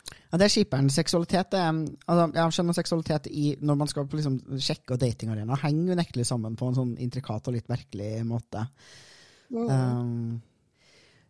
Ja, 0.05 0.37
det 0.37 0.45
er 0.45 0.53
skiperen. 0.53 0.89
Seksualitet 0.93 1.55
er 1.57 1.69
altså, 1.71 2.25
Jeg 2.35 2.55
skjønner 2.57 2.77
seksualitet 2.77 3.29
i 3.31 3.45
når 3.65 3.77
man 3.79 3.89
skal 3.89 4.07
på 4.09 4.19
liksom, 4.19 4.37
sjekke 4.61 4.95
og 4.95 5.01
datingarena, 5.01 5.57
henger 5.63 5.95
unektelig 5.97 6.27
sammen 6.29 6.57
på 6.59 6.69
en 6.69 6.77
sånn 6.77 6.91
intrikat 7.01 7.47
og 7.49 7.55
litt 7.55 7.71
merkelig 7.71 8.19
måte. 8.27 8.67
Um, 9.49 10.41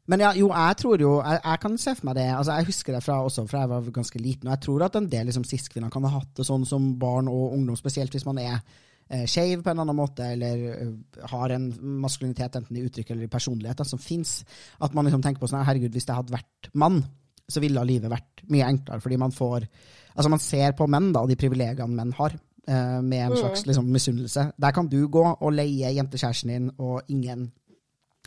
men 0.07 0.21
ja, 0.23 0.29
jo, 0.37 0.47
jeg 0.53 0.77
tror 0.79 1.01
jo 1.01 1.09
Jeg, 1.19 1.39
jeg 1.43 1.59
kan 1.59 1.73
se 1.81 1.91
for 1.97 2.07
meg 2.07 2.15
det. 2.15 2.29
altså 2.31 2.55
Jeg 2.55 2.67
husker 2.69 2.95
det 2.95 3.01
fra, 3.03 3.17
også 3.25 3.43
fra 3.49 3.65
jeg 3.65 3.71
var 3.73 3.89
ganske 3.97 4.21
liten, 4.21 4.47
og 4.47 4.55
jeg 4.55 4.63
tror 4.67 4.85
at 4.87 4.95
en 4.95 5.09
del 5.11 5.27
liksom, 5.29 5.43
cis-kvinner 5.47 5.91
kan 5.93 6.07
ha 6.07 6.13
hatt 6.15 6.31
det 6.37 6.47
sånn 6.47 6.65
som 6.67 6.93
barn 6.99 7.27
og 7.31 7.55
ungdom, 7.57 7.77
spesielt 7.79 8.15
hvis 8.15 8.27
man 8.27 8.39
er 8.43 8.61
eh, 9.09 9.25
skeiv 9.29 9.63
på 9.63 9.71
en 9.71 9.83
annen 9.83 9.97
måte, 9.97 10.27
eller 10.35 10.63
eh, 10.71 11.27
har 11.31 11.53
en 11.55 11.67
maskulinitet 12.03 12.57
enten 12.59 12.79
i 12.79 12.85
uttrykk 12.87 13.13
eller 13.13 13.27
i 13.27 13.31
personlighet 13.31 13.81
da, 13.81 13.87
som 13.87 14.01
fins. 14.01 14.39
At 14.79 14.95
man 14.95 15.07
liksom 15.07 15.23
tenker 15.25 15.43
på 15.43 15.51
sånn 15.51 15.65
herregud, 15.67 15.93
hvis 15.95 16.07
jeg 16.07 16.17
hadde 16.17 16.35
vært 16.35 16.71
mann, 16.73 17.03
så 17.45 17.61
ville 17.61 17.83
livet 17.85 18.09
vært 18.09 18.45
mye 18.49 18.71
enklere, 18.71 19.03
fordi 19.03 19.21
man 19.21 19.35
får 19.35 19.69
Altså, 20.15 20.29
man 20.31 20.39
ser 20.39 20.71
på 20.79 20.85
menn 20.87 21.09
da, 21.11 21.25
de 21.27 21.35
privilegiene 21.35 21.91
menn 21.91 22.13
har, 22.15 22.37
eh, 22.69 23.01
med 23.03 23.25
en 23.25 23.33
slags 23.35 23.65
liksom, 23.67 23.89
misunnelse. 23.91 24.45
Der 24.55 24.71
kan 24.71 24.87
du 24.87 25.09
gå 25.11 25.23
og 25.25 25.51
leie 25.51 25.91
jentekjæresten 25.91 26.53
din, 26.53 26.69
og 26.79 27.01
ingen 27.11 27.49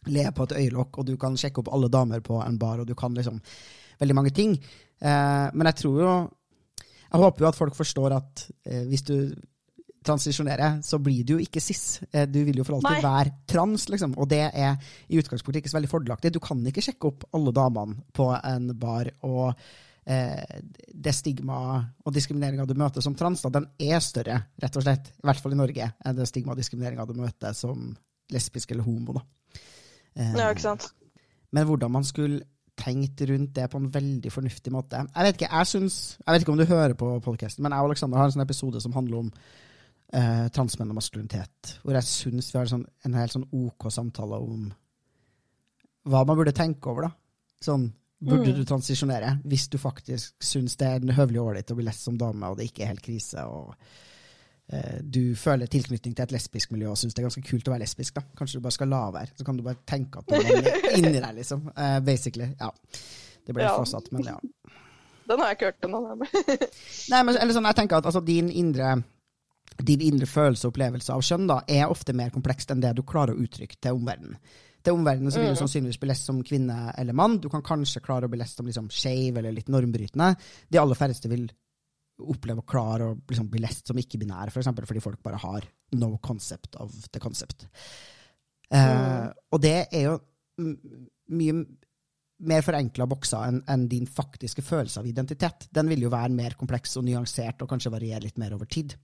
le 0.07 0.27
på 0.37 0.45
et 0.45 0.53
øyelokk, 0.59 0.99
og 0.99 1.07
du 1.07 1.17
kan 1.17 1.37
sjekke 1.41 1.63
opp 1.63 1.71
alle 1.73 1.89
damer 1.89 2.21
på 2.21 2.43
en 2.45 2.59
bar, 2.59 2.83
og 2.83 2.87
du 2.87 2.95
kan 2.95 3.15
liksom 3.17 3.41
veldig 4.01 4.15
mange 4.15 4.35
ting. 4.37 4.53
Eh, 5.01 5.49
men 5.55 5.67
jeg 5.71 5.75
tror 5.85 6.01
jo 6.03 6.13
Jeg 7.09 7.21
håper 7.21 7.41
jo 7.41 7.49
at 7.49 7.57
folk 7.57 7.75
forstår 7.75 8.13
at 8.13 8.51
eh, 8.67 8.85
hvis 8.85 9.03
du 9.03 9.33
transisjonerer, 10.09 10.79
så 10.85 10.99
blir 11.03 11.25
du 11.27 11.35
jo 11.37 11.43
ikke 11.45 11.63
cis. 11.63 12.01
Eh, 12.11 12.27
du 12.29 12.41
vil 12.47 12.59
jo 12.61 12.65
for 12.67 12.79
alltid 12.79 12.99
Nei. 12.99 13.05
være 13.05 13.35
trans, 13.51 13.89
liksom. 13.93 14.17
Og 14.19 14.29
det 14.31 14.41
er 14.49 14.79
i 15.09 15.21
utgangspunktet 15.21 15.63
ikke 15.63 15.73
så 15.75 15.79
veldig 15.79 15.93
fordelaktig. 15.93 16.33
Du 16.35 16.41
kan 16.43 16.65
ikke 16.67 16.85
sjekke 16.89 17.13
opp 17.13 17.29
alle 17.37 17.55
damene 17.57 18.01
på 18.17 18.31
en 18.37 18.73
bar, 18.81 19.13
og 19.29 19.53
eh, 20.09 20.61
det 20.95 21.15
stigma 21.15 21.61
og 22.05 22.13
diskrimineringa 22.17 22.67
du 22.69 22.75
møter 22.81 23.05
som 23.05 23.17
trans, 23.19 23.45
da, 23.45 23.53
den 23.61 23.69
er 23.91 24.01
større, 24.05 24.41
rett 24.63 24.79
og 24.81 24.87
slett, 24.87 25.13
i 25.15 25.27
hvert 25.29 25.43
fall 25.45 25.57
i 25.57 25.61
Norge, 25.63 25.91
enn 26.05 26.19
det 26.19 26.29
stigma 26.31 26.55
og 26.57 26.61
diskrimineringa 26.63 27.07
du 27.09 27.17
møter 27.21 27.57
som 27.57 27.91
lesbisk 28.33 28.73
eller 28.75 28.87
homo. 28.89 29.21
da. 29.21 29.27
Eh, 30.17 30.33
Ja, 30.37 30.51
ikke 30.51 30.67
sant? 30.67 30.91
men 31.53 31.65
hvordan 31.65 31.93
man 31.93 32.05
skulle 32.05 32.43
tenkt 32.79 33.21
rundt 33.27 33.55
det 33.57 33.65
på 33.73 33.79
en 33.81 33.89
veldig 33.91 34.31
fornuftig 34.31 34.71
måte. 34.71 35.01
Jeg 35.03 35.27
vet 35.27 35.39
ikke 35.41 35.49
jeg 35.51 35.67
synes, 35.67 35.95
jeg 36.21 36.33
vet 36.35 36.45
ikke 36.45 36.53
om 36.53 36.61
du 36.61 36.65
hører 36.69 36.95
på 36.95 37.09
podcasten, 37.25 37.63
men 37.65 37.75
jeg 37.75 37.83
og 37.83 37.91
Alexander 37.91 38.21
har 38.21 38.29
en 38.29 38.35
sånn 38.37 38.45
episode 38.45 38.83
som 38.85 38.95
handler 38.95 39.25
om 39.25 39.33
eh, 40.13 40.49
transmenn 40.55 40.91
og 40.93 40.99
maskulinitet, 41.01 41.79
hvor 41.85 41.95
jeg 41.99 42.07
syns 42.09 42.53
vi 42.53 42.59
har 42.59 42.67
sånn, 42.71 42.85
en 43.05 43.15
helt 43.19 43.33
sånn 43.35 43.49
OK 43.53 43.89
samtale 43.93 44.39
om 44.41 44.69
hva 46.09 46.25
man 46.25 46.37
burde 46.39 46.55
tenke 46.57 46.89
over. 46.91 47.09
da. 47.09 47.11
Sånn, 47.65 47.91
Burde 48.19 48.51
du 48.51 48.65
transisjonere 48.67 49.37
hvis 49.47 49.69
du 49.71 49.77
faktisk 49.79 50.43
syns 50.43 50.73
det 50.81 50.87
er 50.91 51.13
høvelig 51.15 51.39
ålreit 51.39 51.71
å 51.71 51.77
bli 51.79 51.85
lest 51.87 52.03
som 52.03 52.17
dame, 52.19 52.49
og 52.51 52.57
det 52.59 52.65
ikke 52.67 52.83
er 52.83 52.89
helt 52.91 53.03
krise, 53.05 53.45
og 53.47 53.77
eh, 54.75 54.97
du 55.07 55.37
føler 55.39 55.71
tilknytning 55.71 56.17
til 56.19 56.25
et 56.25 56.33
lesbisk 56.35 56.73
miljø 56.75 56.89
og 56.91 56.99
syns 56.99 57.15
det 57.15 57.23
er 57.23 57.29
ganske 57.29 57.45
kult 57.47 57.69
å 57.71 57.77
være 57.77 57.85
lesbisk, 57.85 58.17
da. 58.19 58.25
Kanskje 58.41 58.59
du 58.59 58.65
bare 58.65 58.75
skal 58.75 58.91
la 58.91 59.05
være. 59.15 59.31
Så 59.39 59.47
kan 59.47 59.57
du 59.57 59.63
bare 59.63 59.79
tenke 59.87 60.19
at 60.19 60.27
du 60.27 60.35
er 60.35 60.97
inni 60.99 61.15
deg, 61.21 61.31
liksom. 61.39 61.69
Eh, 61.77 62.01
basically. 62.09 62.49
Ja. 62.59 62.73
Det 63.47 63.55
ble 63.55 63.63
Ja. 63.69 63.77
fortsatt, 63.79 64.11
men 64.11 64.27
ja. 64.27 64.35
Den 65.29 65.39
har 65.45 65.53
jeg 65.53 65.61
ikke 65.61 65.71
hørt 65.71 65.87
ennå. 65.87 66.01
Nei, 67.13 67.23
men 67.23 67.37
eller 67.37 67.55
sånn, 67.55 67.71
jeg 67.71 67.79
tenker 67.85 68.01
at 68.01 68.07
altså, 68.11 68.25
din 68.25 68.51
indre 68.51 68.97
din 69.87 70.03
indre 70.03 70.27
følelse 70.27 70.67
og 70.67 70.73
opplevelse 70.73 71.15
av 71.15 71.23
kjønn 71.25 71.47
da, 71.51 71.61
er 71.71 71.91
ofte 71.91 72.15
mer 72.17 72.33
komplekst 72.35 72.73
enn 72.75 72.83
det 72.83 72.95
du 72.97 73.05
klarer 73.07 73.37
å 73.37 73.45
uttrykke 73.45 73.79
til 73.79 73.99
omverdenen. 73.99 74.39
Til 74.85 74.95
omverdenen 74.95 75.33
så 75.35 75.43
vil 75.43 75.55
du 75.55 75.59
sannsynligvis 75.59 75.99
bli 76.01 76.11
lest 76.11 76.29
som 76.29 76.39
kvinne 76.47 76.77
eller 76.99 77.17
mann. 77.17 77.39
Du 77.43 77.49
kan 77.53 77.65
kanskje 77.67 78.03
klare 78.05 78.29
å 78.29 78.33
bli 78.33 78.39
lest 78.41 78.61
som 78.61 78.67
liksom, 78.69 78.91
skeiv 78.95 79.41
eller 79.41 79.55
litt 79.55 79.71
normbrytende. 79.73 80.31
De 80.71 80.81
aller 80.81 80.99
færreste 80.99 81.31
vil 81.31 81.49
oppleve 82.19 82.63
å 82.63 82.69
klare 82.69 83.11
å 83.11 83.17
liksom, 83.19 83.51
bli 83.51 83.63
lest 83.63 83.91
som 83.91 83.99
ikke-binær, 83.99 84.53
for 84.55 84.63
eksempel, 84.63 84.87
fordi 84.89 85.03
folk 85.03 85.21
bare 85.25 85.41
har 85.43 85.67
no 85.99 86.15
concept 86.23 86.79
of 86.83 86.95
the 87.13 87.23
concept. 87.23 87.67
Uh, 88.75 89.29
og 89.55 89.63
det 89.65 89.77
er 89.95 90.09
jo 90.09 90.17
mye 91.33 91.61
mer 92.49 92.63
forenkla 92.63 93.07
bokser 93.11 93.51
enn 93.51 93.61
en 93.71 93.87
din 93.91 94.07
faktiske 94.07 94.63
følelse 94.63 95.03
av 95.03 95.09
identitet. 95.11 95.67
Den 95.75 95.91
vil 95.91 96.05
jo 96.07 96.13
være 96.13 96.35
mer 96.35 96.55
kompleks 96.59 96.97
og 97.01 97.07
nyansert 97.09 97.65
og 97.65 97.71
kanskje 97.71 97.93
variere 97.95 98.27
litt 98.27 98.39
mer 98.39 98.55
over 98.55 98.69
tid. 98.71 98.95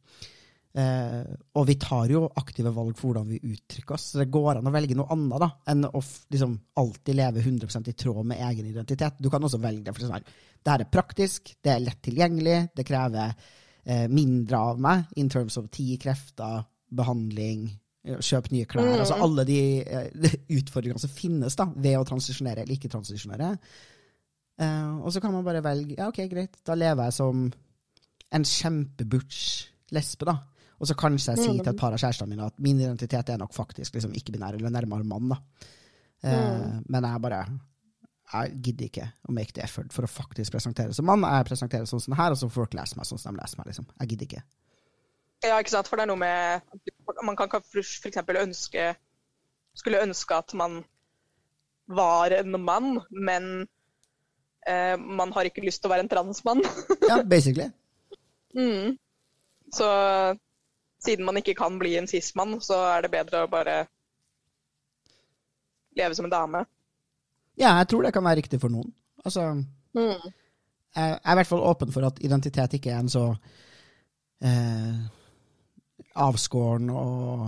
Eh, 0.74 1.26
og 1.54 1.68
vi 1.68 1.76
tar 1.78 2.10
jo 2.10 2.24
aktive 2.40 2.72
valg 2.74 2.96
for 2.98 3.12
hvordan 3.12 3.28
vi 3.30 3.52
uttrykker 3.52 3.94
oss. 3.94 4.08
Så 4.10 4.22
det 4.22 4.32
går 4.34 4.58
an 4.58 4.66
å 4.66 4.72
velge 4.74 4.96
noe 4.98 5.06
annet 5.14 5.42
da, 5.44 5.50
enn 5.70 5.86
å 5.86 6.00
liksom, 6.34 6.56
alltid 6.82 7.18
leve 7.20 7.44
100% 7.44 7.90
i 7.92 7.94
tråd 7.98 8.26
med 8.32 8.42
egen 8.48 8.72
identitet. 8.72 9.20
Du 9.22 9.30
kan 9.30 9.44
også 9.46 9.62
velge 9.62 9.86
det. 9.86 9.94
for 9.94 10.02
sånn 10.02 10.26
Det 10.26 10.72
her 10.72 10.82
er 10.82 10.90
praktisk, 10.90 11.54
det 11.62 11.76
er 11.76 11.84
lett 11.84 12.00
tilgjengelig, 12.02 12.58
det 12.74 12.86
krever 12.88 13.36
eh, 13.84 14.08
mindre 14.10 14.58
av 14.72 14.82
meg 14.82 15.14
in 15.20 15.30
terms 15.30 15.58
of 15.60 15.68
tid, 15.70 16.00
krefter, 16.02 16.64
behandling, 16.90 17.68
eh, 18.02 18.18
kjøp 18.18 18.50
nye 18.50 18.66
klær. 18.66 18.96
Altså 18.98 19.20
alle 19.22 19.44
de 19.46 19.60
de 20.10 20.32
utfordringene 20.58 21.02
som 21.02 21.12
finnes 21.12 21.54
da, 21.54 21.68
ved 21.70 22.00
å 22.00 22.08
transisjonere 22.08 22.64
eller 22.64 22.74
ikke 22.74 22.90
transisjonere. 22.90 23.52
Eh, 24.58 24.90
og 24.98 25.14
så 25.14 25.22
kan 25.22 25.36
man 25.36 25.46
bare 25.46 25.62
velge 25.62 26.00
ja, 26.00 26.10
ok, 26.10 26.24
greit, 26.32 26.58
da 26.66 26.74
lever 26.74 27.12
jeg 27.12 27.16
som 27.20 27.46
en 28.34 28.48
kjempebutch 28.48 29.38
lesbe, 29.94 30.26
da. 30.26 30.36
Og 30.80 30.88
så 30.90 30.96
kanskje 30.98 31.34
jeg 31.34 31.44
sier 31.44 31.60
til 31.60 31.70
et 31.72 31.80
par 31.80 31.94
av 31.94 32.00
kjærestene 32.02 32.32
mine 32.32 32.48
at 32.48 32.58
min 32.62 32.80
identitet 32.80 33.30
er 33.30 33.38
nok 33.40 33.54
faktisk 33.54 33.94
liksom 33.94 34.14
ikke-binær 34.18 34.58
eller 34.58 34.74
nærmere 34.74 35.06
mann. 35.06 35.30
da. 35.34 35.38
Eh, 36.24 36.80
Men 36.88 37.04
jeg 37.04 37.22
bare 37.22 37.44
jeg 38.34 38.56
gidder 38.64 38.88
ikke 38.88 39.06
å 39.28 39.34
make 39.36 39.52
the 39.54 39.62
effort 39.62 39.92
for 39.94 40.06
å 40.06 40.10
faktisk 40.10 40.54
presentere 40.54 40.94
som 40.96 41.06
mann. 41.06 41.22
Jeg 41.28 41.46
presenterer 41.46 41.86
sånn 41.86 42.02
som 42.02 42.14
det 42.14 42.18
her, 42.18 42.34
og 42.34 42.40
så 42.40 42.48
får 42.48 42.64
folk 42.64 42.76
lese 42.78 42.98
meg 42.98 43.06
sånn 43.06 43.20
som 43.20 43.36
de 43.36 43.42
leser 43.42 43.60
meg. 43.60 43.68
liksom. 43.70 43.86
Jeg 44.00 44.10
gidder 44.10 44.28
ikke. 44.28 44.42
Ja, 45.44 45.58
ikke 45.60 45.74
sant? 45.74 45.90
For 45.90 46.00
det 46.00 46.06
er 46.06 46.10
noe 46.10 46.20
med 46.20 46.62
Man 47.26 47.36
kan 47.36 47.50
f.eks. 47.52 48.16
ønske 48.40 48.84
Skulle 49.76 50.00
ønske 50.00 50.36
at 50.38 50.54
man 50.56 50.84
var 51.90 52.32
en 52.32 52.54
mann, 52.64 53.02
men 53.10 53.66
eh, 54.66 54.96
man 54.96 55.34
har 55.36 55.44
ikke 55.44 55.64
lyst 55.66 55.82
til 55.82 55.90
å 55.90 55.92
være 55.92 56.06
en 56.06 56.08
transmann. 56.08 56.62
Ja, 57.10 57.18
basically. 57.28 57.66
mm. 58.56 58.94
Så 59.74 59.88
siden 61.04 61.26
man 61.26 61.36
ikke 61.40 61.54
kan 61.58 61.78
bli 61.80 61.94
en 62.00 62.08
cis-mann, 62.10 62.56
så 62.64 62.78
er 62.96 63.04
det 63.06 63.12
bedre 63.14 63.44
å 63.44 63.50
bare 63.52 63.82
leve 65.96 66.14
som 66.16 66.26
en 66.26 66.32
dame. 66.34 66.64
Ja, 67.60 67.76
jeg 67.78 67.88
tror 67.92 68.02
det 68.02 68.14
kan 68.16 68.24
være 68.26 68.40
riktig 68.42 68.60
for 68.62 68.72
noen. 68.72 68.90
Altså, 69.24 69.50
Mm. 69.94 70.32
jeg 70.96 71.20
er 71.24 71.32
i 71.32 71.36
hvert 71.38 71.46
fall 71.46 71.62
åpen 71.62 71.92
for 71.94 72.06
at 72.08 72.18
identitet 72.24 72.74
ikke 72.74 72.90
er 72.90 72.98
en 72.98 73.08
så 73.12 73.28
eh, 74.42 75.04
avskåren 76.18 76.90
og 76.90 77.44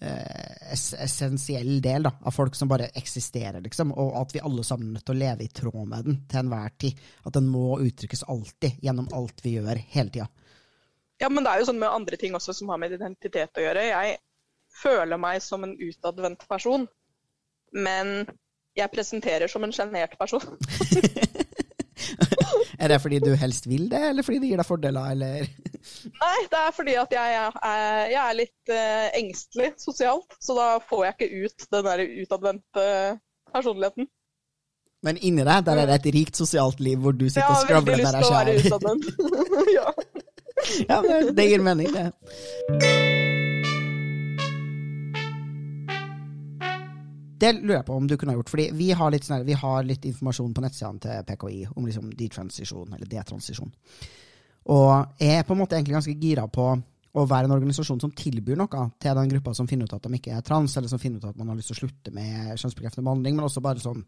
eh, 0.00 0.70
ess 0.72 0.92
essensiell 0.94 1.80
del 1.82 2.06
da, 2.06 2.12
av 2.22 2.30
folk 2.34 2.54
som 2.54 2.70
bare 2.70 2.90
eksisterer, 2.94 3.60
liksom, 3.64 3.92
og 3.98 4.14
at 4.20 4.34
vi 4.34 4.44
alle 4.46 4.62
sammen 4.64 4.88
er 4.92 4.98
nødt 5.00 5.06
til 5.10 5.16
å 5.16 5.22
leve 5.24 5.44
i 5.44 5.50
tråd 5.50 5.88
med 5.88 6.04
den 6.06 6.20
til 6.30 6.44
enhver 6.44 6.70
tid. 6.78 7.02
At 7.26 7.34
den 7.34 7.50
må 7.50 7.80
uttrykkes 7.82 8.24
alltid, 8.30 8.78
gjennom 8.82 9.10
alt 9.12 9.42
vi 9.44 9.56
gjør, 9.58 9.82
hele 9.96 10.14
tida. 10.14 10.28
Ja, 11.22 11.30
men 11.30 11.44
det 11.46 11.52
er 11.52 11.62
jo 11.62 11.68
sånn 11.70 11.78
med 11.78 11.92
andre 11.92 12.18
ting 12.18 12.34
også 12.34 12.54
som 12.56 12.72
har 12.72 12.80
med 12.82 12.96
identitet 12.96 13.58
å 13.58 13.62
gjøre. 13.62 13.86
Jeg 13.92 14.16
føler 14.82 15.20
meg 15.20 15.42
som 15.44 15.62
en 15.66 15.76
utadvendt 15.78 16.46
person, 16.50 16.88
men 17.72 18.24
jeg 18.74 18.90
presenterer 18.90 19.50
som 19.52 19.64
en 19.64 19.74
sjenert 19.74 20.18
person. 20.20 20.42
Er 22.82 22.90
det 22.90 22.98
fordi 22.98 23.20
du 23.22 23.30
helst 23.38 23.68
vil 23.70 23.84
det, 23.92 24.00
eller 24.08 24.26
fordi 24.26 24.40
det 24.42 24.48
gir 24.50 24.58
deg 24.58 24.66
fordeler, 24.66 25.12
eller 25.14 25.44
Nei, 26.18 26.38
det 26.50 26.58
er 26.58 26.72
fordi 26.74 26.94
at 26.98 27.12
jeg 27.14 27.36
er, 27.38 27.58
jeg 28.10 28.18
er 28.22 28.36
litt 28.38 28.72
uh, 28.74 29.06
engstelig 29.18 29.68
sosialt, 29.82 30.34
så 30.42 30.56
da 30.58 30.66
får 30.88 31.04
jeg 31.04 31.14
ikke 31.14 31.46
ut 31.46 31.66
den 31.76 31.86
der 31.86 32.02
utadvendte 32.24 32.86
personligheten. 33.54 34.08
Men 35.02 35.18
inni 35.18 35.46
deg 35.46 35.64
der 35.66 35.82
er 35.82 35.90
det 35.90 36.00
et 36.00 36.10
rikt 36.14 36.38
sosialt 36.38 36.82
liv 36.82 36.98
hvor 37.02 37.14
du 37.14 37.26
Jeg 37.26 37.36
sitter 37.36 37.50
og 37.50 37.72
har 37.74 37.86
veldig 37.86 38.02
lyst 38.02 38.18
til 38.18 38.28
å 38.28 38.34
være 38.36 38.58
utadvendt. 38.66 39.06
ja. 39.78 39.88
ja, 40.88 41.02
det 41.32 41.48
gir 41.48 41.62
mening, 41.64 41.92
det. 41.92 42.10
Det 47.42 47.52
lurer 47.58 47.80
jeg 47.80 47.86
på 47.88 47.94
om 47.98 48.06
du 48.06 48.14
kunne 48.16 48.32
ha 48.32 48.38
gjort. 48.38 48.50
fordi 48.50 48.68
vi 48.78 48.92
har 48.94 49.10
litt, 49.10 49.26
sånn 49.26 49.42
vi 49.46 49.56
har 49.58 49.82
litt 49.86 50.04
informasjon 50.06 50.52
på 50.54 50.62
nettsidene 50.62 51.02
til 51.02 51.24
PKI 51.26 51.62
om 51.74 51.88
liksom 51.88 52.12
detransisjon, 52.18 52.92
eller 52.94 53.10
detransisjon. 53.10 53.72
Og 54.70 55.18
jeg 55.18 55.40
er 55.40 55.46
på 55.48 55.56
en 55.56 55.62
måte 55.64 55.74
egentlig 55.74 55.96
ganske 55.96 56.14
gira 56.22 56.46
på 56.46 56.68
å 57.12 57.24
være 57.28 57.48
en 57.48 57.56
organisasjon 57.56 58.00
som 58.00 58.12
tilbyr 58.16 58.60
noe 58.60 58.84
til 59.02 59.18
den 59.18 59.32
gruppa 59.34 59.56
som 59.58 59.66
finner 59.68 59.90
ut 59.90 59.96
at 59.96 60.06
de 60.06 60.20
ikke 60.20 60.36
er 60.36 60.46
trans, 60.46 60.76
eller 60.78 60.88
som 60.88 61.02
finner 61.02 61.18
ut 61.18 61.32
at 61.32 61.40
man 61.40 61.50
har 61.50 61.58
lyst 61.58 61.72
til 61.72 61.80
å 61.80 61.82
slutte 61.82 62.14
med 62.14 62.54
kjønnsbekreftende 62.54 63.04
behandling, 63.08 63.36
men 63.36 63.48
også 63.48 63.64
bare 63.64 63.82
sånn 63.82 64.04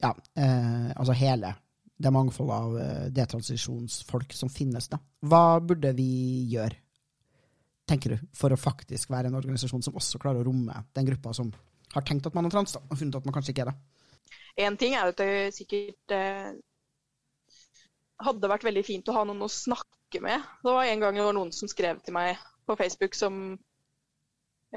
ja, 0.00 0.14
eh, 0.38 0.88
altså 0.94 1.16
hele 1.18 1.50
det 1.96 2.10
mangfoldet 2.10 2.54
av 2.54 2.78
eh, 2.80 3.04
detransisjonsfolk 3.14 4.34
som 4.34 4.50
finnes, 4.50 4.88
da. 4.90 4.98
Hva 5.24 5.60
burde 5.62 5.92
vi 5.96 6.08
gjøre, 6.52 6.76
tenker 7.88 8.14
du, 8.14 8.28
for 8.34 8.54
å 8.54 8.58
faktisk 8.58 9.12
være 9.12 9.30
en 9.30 9.38
organisasjon 9.38 9.84
som 9.84 9.96
også 9.98 10.18
klarer 10.22 10.42
å 10.42 10.48
romme 10.48 10.76
den 10.96 11.08
gruppa 11.08 11.34
som 11.36 11.52
har 11.94 12.06
tenkt 12.06 12.26
at 12.26 12.34
man 12.34 12.48
er 12.48 12.54
trans, 12.54 12.74
da, 12.74 12.82
og 12.82 12.98
funnet 12.98 13.18
at 13.20 13.26
man 13.28 13.36
kanskje 13.36 13.54
ikke 13.54 13.66
er 13.66 13.72
det? 13.72 13.76
En 14.64 14.78
ting 14.78 14.94
er 14.94 15.06
jo 15.06 15.14
at 15.14 15.20
det 15.20 15.54
sikkert 15.54 16.14
eh, 16.14 16.50
hadde 18.24 18.50
vært 18.50 18.66
veldig 18.66 18.84
fint 18.86 19.10
å 19.10 19.16
ha 19.16 19.24
noen 19.28 19.46
å 19.46 19.50
snakke 19.50 20.22
med. 20.22 20.42
Det 20.62 20.74
var 20.74 20.88
en 20.88 21.02
gang 21.02 21.18
det 21.18 21.26
var 21.26 21.36
noen 21.36 21.54
som 21.54 21.70
skrev 21.70 22.00
til 22.02 22.16
meg 22.16 22.42
på 22.66 22.76
Facebook 22.78 23.16
som 23.18 23.40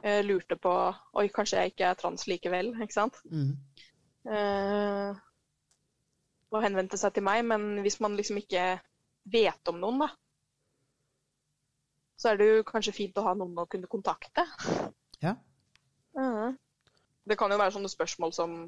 eh, 0.03 0.21
lurte 0.25 0.57
på 0.61 0.73
Oi, 1.17 1.27
kanskje 1.33 1.61
jeg 1.61 1.73
ikke 1.73 1.91
er 1.91 1.99
trans 1.99 2.27
likevel, 2.29 2.73
ikke 2.83 2.97
sant? 2.97 3.21
Mm. 3.31 3.53
Eh, 4.27 5.23
og 6.53 6.63
henvende 6.63 6.97
seg 6.99 7.13
til 7.15 7.25
meg, 7.27 7.43
men 7.45 7.81
hvis 7.83 7.99
man 8.03 8.15
liksom 8.17 8.39
ikke 8.41 8.77
vet 9.27 9.71
om 9.71 9.79
noen, 9.81 10.05
da, 10.05 10.09
så 12.17 12.31
er 12.31 12.39
det 12.39 12.47
jo 12.49 12.67
kanskje 12.67 12.95
fint 12.95 13.17
å 13.19 13.25
ha 13.27 13.33
noen 13.37 13.57
å 13.61 13.67
kunne 13.69 13.89
kontakte. 13.91 14.45
Ja. 15.21 15.35
Mhm. 16.17 16.55
Det 17.27 17.35
kan 17.35 17.51
jo 17.51 17.57
være 17.59 17.73
sånne 17.75 17.91
spørsmål 17.91 18.31
som 18.35 18.59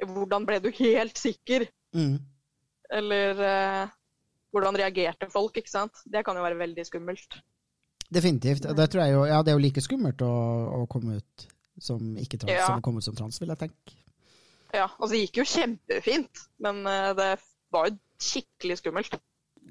Hvordan 0.00 0.46
ble 0.48 0.56
du 0.64 0.70
helt 0.78 1.18
sikker? 1.20 1.66
Mm. 1.92 2.14
Eller 2.96 3.40
uh, 3.40 3.90
hvordan 4.52 4.78
reagerte 4.80 5.28
folk, 5.28 5.58
ikke 5.60 5.68
sant? 5.68 6.00
Det 6.08 6.22
kan 6.24 6.38
jo 6.38 6.44
være 6.44 6.56
veldig 6.56 6.86
skummelt. 6.88 7.36
Definitivt. 8.08 8.64
Det 8.64 8.86
tror 8.90 9.04
jeg 9.04 9.12
jo, 9.12 9.26
ja, 9.28 9.42
det 9.44 9.52
er 9.52 9.58
jo 9.58 9.62
like 9.62 9.84
skummelt 9.84 10.24
å, 10.24 10.30
å 10.80 10.86
komme 10.88 11.18
ut 11.20 11.44
som 11.80 12.16
ikke-trans 12.16 12.54
Ja. 12.56 12.64
som 12.66 12.80
å 12.80 12.84
komme 12.84 13.04
ut 13.04 13.06
som 13.06 13.18
trans, 13.18 13.38
vil 13.42 13.52
jeg 13.52 13.60
tenke. 13.60 13.98
Ja, 14.74 14.86
altså 14.86 15.10
det 15.14 15.20
gikk 15.24 15.40
jo 15.42 15.46
kjempefint, 15.50 16.44
men 16.62 16.84
eh, 16.86 17.10
det 17.18 17.30
var 17.74 17.88
jo 17.90 17.96
skikkelig 18.20 18.76
skummelt. 18.80 19.16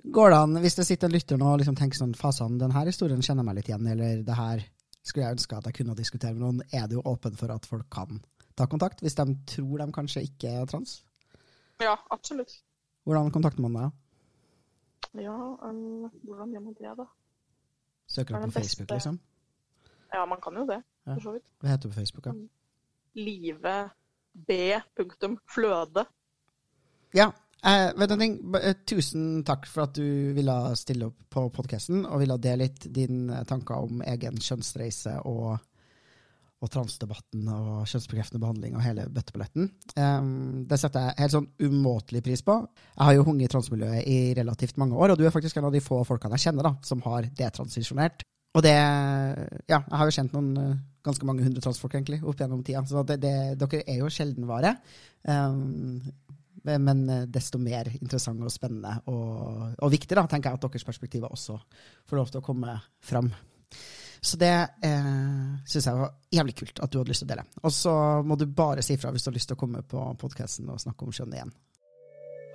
Går 0.09 0.31
det 0.33 0.37
an, 0.39 0.57
hvis 0.63 0.75
det 0.79 0.85
sitter 0.87 1.09
en 1.09 1.13
lytter 1.15 1.37
nå 1.39 1.47
og 1.53 1.59
liksom 1.61 1.75
tenker 1.77 1.99
sånn 1.99 2.15
Fasan, 2.17 2.57
denne 2.61 2.83
historien 2.87 3.21
kjenner 3.21 3.43
jeg 3.43 3.47
meg 3.49 3.57
litt 3.59 3.69
igjen, 3.71 3.87
eller 3.93 4.21
det 4.25 4.35
her 4.37 4.63
skulle 5.03 5.25
jeg 5.25 5.37
ønske 5.37 5.57
at 5.57 5.67
jeg 5.69 5.77
kunne 5.79 5.95
diskutere 5.97 6.33
med 6.35 6.43
noen, 6.43 6.61
er 6.75 6.87
det 6.87 6.97
jo 6.97 7.03
åpen 7.09 7.35
for 7.39 7.51
at 7.53 7.65
folk 7.69 7.87
kan 7.93 8.19
ta 8.59 8.67
kontakt, 8.69 9.01
hvis 9.03 9.15
de 9.17 9.25
tror 9.49 9.81
de 9.83 9.87
kanskje 9.95 10.23
ikke 10.27 10.51
er 10.61 10.67
trans? 10.69 10.99
Ja, 11.83 11.95
absolutt. 12.11 12.57
Hvordan 13.07 13.31
kontakter 13.31 13.63
man 13.63 13.77
deg? 13.77 13.97
Ja, 15.23 15.35
um, 15.63 16.09
hvordan 16.27 16.51
gjør 16.53 16.65
man 16.67 16.75
det, 16.77 16.91
da? 16.99 17.05
Søker 18.09 18.35
er 18.35 18.43
du 18.43 18.51
på 18.51 18.57
Facebook, 18.59 18.87
beste- 18.89 18.95
liksom? 18.99 19.19
Ja, 20.13 20.25
man 20.25 20.41
kan 20.41 20.57
jo 20.57 20.65
det, 20.69 20.81
for 21.05 21.21
så 21.23 21.35
vidt. 21.37 21.47
Hva 21.61 21.69
heter 21.71 21.87
du 21.87 21.93
på 21.93 21.99
Facebook, 21.99 22.25
da? 22.25 22.33
Live 23.15 23.75
B. 24.47 24.79
Fløde. 25.49 26.05
Ja, 27.15 27.31
eh, 27.65 27.89
vet 27.97 28.09
du 28.09 28.13
en 28.13 28.21
ting? 28.23 28.35
Eh, 28.59 28.75
Tusen 28.85 29.43
takk 29.47 29.65
for 29.69 29.87
at 29.87 29.97
du 29.97 30.33
ville 30.35 30.57
stille 30.77 31.09
opp 31.09 31.25
på 31.29 31.47
podkasten 31.53 32.05
og 32.05 32.21
ville 32.21 32.37
dele 32.41 32.67
litt 32.67 32.85
dine 32.93 33.43
tanker 33.49 33.87
om 33.87 34.03
egen 34.05 34.37
kjønnsreise 34.37 35.15
og, 35.29 35.57
og 36.59 36.71
transdebatten 36.71 37.49
og 37.49 37.87
kjønnsbekreftende 37.89 38.43
behandling 38.43 38.77
og 38.77 38.85
hele 38.85 39.07
bøtteballetten. 39.09 39.71
Eh, 39.95 40.31
det 40.69 40.81
setter 40.81 41.09
jeg 41.09 41.19
helt 41.23 41.37
sånn 41.37 41.51
umåtelig 41.65 42.23
pris 42.29 42.45
på. 42.45 42.59
Jeg 42.95 43.05
har 43.09 43.17
jo 43.17 43.27
hunget 43.27 43.49
i 43.49 43.53
transmiljøet 43.55 44.09
i 44.09 44.19
relativt 44.37 44.77
mange 44.81 44.97
år, 44.97 45.13
og 45.15 45.21
du 45.21 45.25
er 45.25 45.33
faktisk 45.33 45.57
en 45.57 45.71
av 45.71 45.73
de 45.75 45.83
få 45.83 46.03
folkene 46.07 46.37
jeg 46.37 46.49
kjenner 46.49 46.69
da, 46.69 46.75
som 46.85 47.01
har 47.09 47.31
detransisjonert. 47.41 48.25
Og 48.57 48.65
det 48.65 48.75
Ja, 49.69 49.79
jeg 49.79 49.97
har 49.99 50.07
jo 50.09 50.15
kjent 50.15 50.33
noen 50.33 50.49
eh, 50.57 50.79
ganske 51.05 51.27
mange 51.27 51.45
hundre 51.45 51.61
transfolk 51.63 51.95
egentlig 51.95 52.19
opp 52.23 52.41
gjennom 52.41 52.63
tida, 52.65 52.81
så 52.87 53.03
det, 53.07 53.19
det, 53.23 53.35
dere 53.61 53.83
er 53.85 54.01
jo 54.01 54.09
sjeldenvare. 54.11 54.73
Um, 55.23 56.01
men 56.63 57.09
eh, 57.09 57.27
desto 57.31 57.59
mer 57.61 57.87
interessant 58.01 58.41
og 58.43 58.51
spennende 58.53 58.97
og, 59.11 59.77
og 59.79 59.93
viktig, 59.93 60.15
da, 60.17 60.25
tenker 60.27 60.51
jeg 60.51 60.59
at 60.59 60.65
deres 60.67 60.87
perspektiver 60.87 61.31
også 61.31 61.55
får 62.09 62.19
lov 62.19 62.33
til 62.33 62.41
å 62.41 62.45
komme 62.45 62.75
fram. 63.05 63.31
Så 64.19 64.35
det 64.39 64.51
eh, 64.83 65.55
syns 65.69 65.87
jeg 65.87 65.95
var 65.95 66.11
jævlig 66.35 66.57
kult 66.59 66.81
at 66.83 66.91
du 66.91 66.99
hadde 66.99 67.13
lyst 67.13 67.23
til 67.23 67.29
å 67.29 67.33
dele. 67.33 67.47
Og 67.63 67.73
så 67.73 67.95
må 68.27 68.35
du 68.35 68.45
bare 68.51 68.83
si 68.83 68.97
ifra 68.97 69.13
hvis 69.15 69.23
du 69.23 69.31
har 69.31 69.37
lyst 69.37 69.51
til 69.53 69.59
å 69.59 69.61
komme 69.61 69.85
på 69.87 70.03
podkasten 70.19 70.67
og 70.73 70.81
snakke 70.83 71.07
om 71.07 71.15
kjønn 71.15 71.37
igjen. 71.37 71.55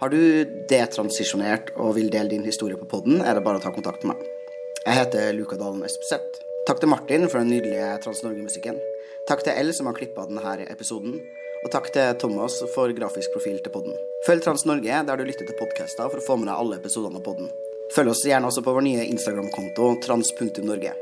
Har 0.02 0.10
du 0.12 0.20
detransisjonert 0.68 1.72
og 1.80 1.94
vil 1.96 2.10
dele 2.12 2.34
din 2.34 2.44
historie 2.44 2.76
på 2.76 2.90
podden, 2.90 3.22
er 3.22 3.38
det 3.38 3.44
bare 3.46 3.62
å 3.62 3.64
ta 3.64 3.72
kontakt 3.72 4.04
med 4.04 4.18
meg. 4.18 4.43
Jeg 4.84 4.98
heter 4.98 5.30
Luka 5.32 5.56
Dalen 5.56 5.80
Espeseth. 5.86 6.42
Takk 6.68 6.82
til 6.82 6.90
Martin 6.92 7.22
for 7.32 7.40
den 7.40 7.48
nydelige 7.54 7.86
Trans-Norge-musikken. 8.04 8.76
Takk 9.28 9.40
til 9.46 9.56
L 9.56 9.72
som 9.72 9.86
har 9.88 9.96
klippa 9.96 10.26
denne 10.28 10.66
episoden. 10.68 11.14
Og 11.64 11.68
takk 11.72 11.88
til 11.94 12.18
Thomas 12.20 12.54
for 12.74 12.92
grafisk 12.92 13.32
profil 13.32 13.58
til 13.64 13.72
podden. 13.72 13.96
Følg 14.26 14.42
Trans-Norge 14.44 14.94
der 15.08 15.16
du 15.16 15.24
lytter 15.24 15.46
til 15.48 15.56
podkaster 15.56 16.04
for 16.12 16.20
å 16.20 16.26
få 16.26 16.36
med 16.36 16.48
deg 16.50 16.60
alle 16.60 16.76
episodene 16.82 17.16
av 17.16 17.24
podden. 17.24 17.48
Følg 17.96 18.08
oss 18.12 18.28
gjerne 18.28 18.48
også 18.50 18.60
på 18.66 18.74
vår 18.76 18.84
nye 18.84 19.08
Instagram-konto 19.14 19.84
trans.norge. 20.04 20.92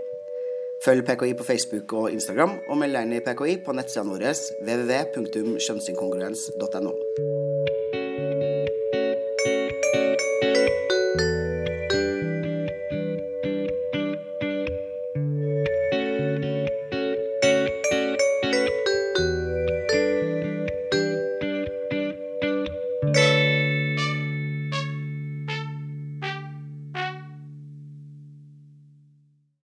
Følg 0.87 1.03
PKI 1.07 1.33
på 1.39 1.47
Facebook 1.47 1.87
og 1.99 2.11
Instagram, 2.15 2.53
og 2.69 2.75
meld 2.79 2.95
deg 2.95 3.03
inn 3.07 3.17
i 3.19 3.25
PKI 3.27 3.55
på 3.67 3.71
nettsidene 3.79 4.13
våre 4.15 4.31
www.kjønnsinkongruens.no. 4.63 6.93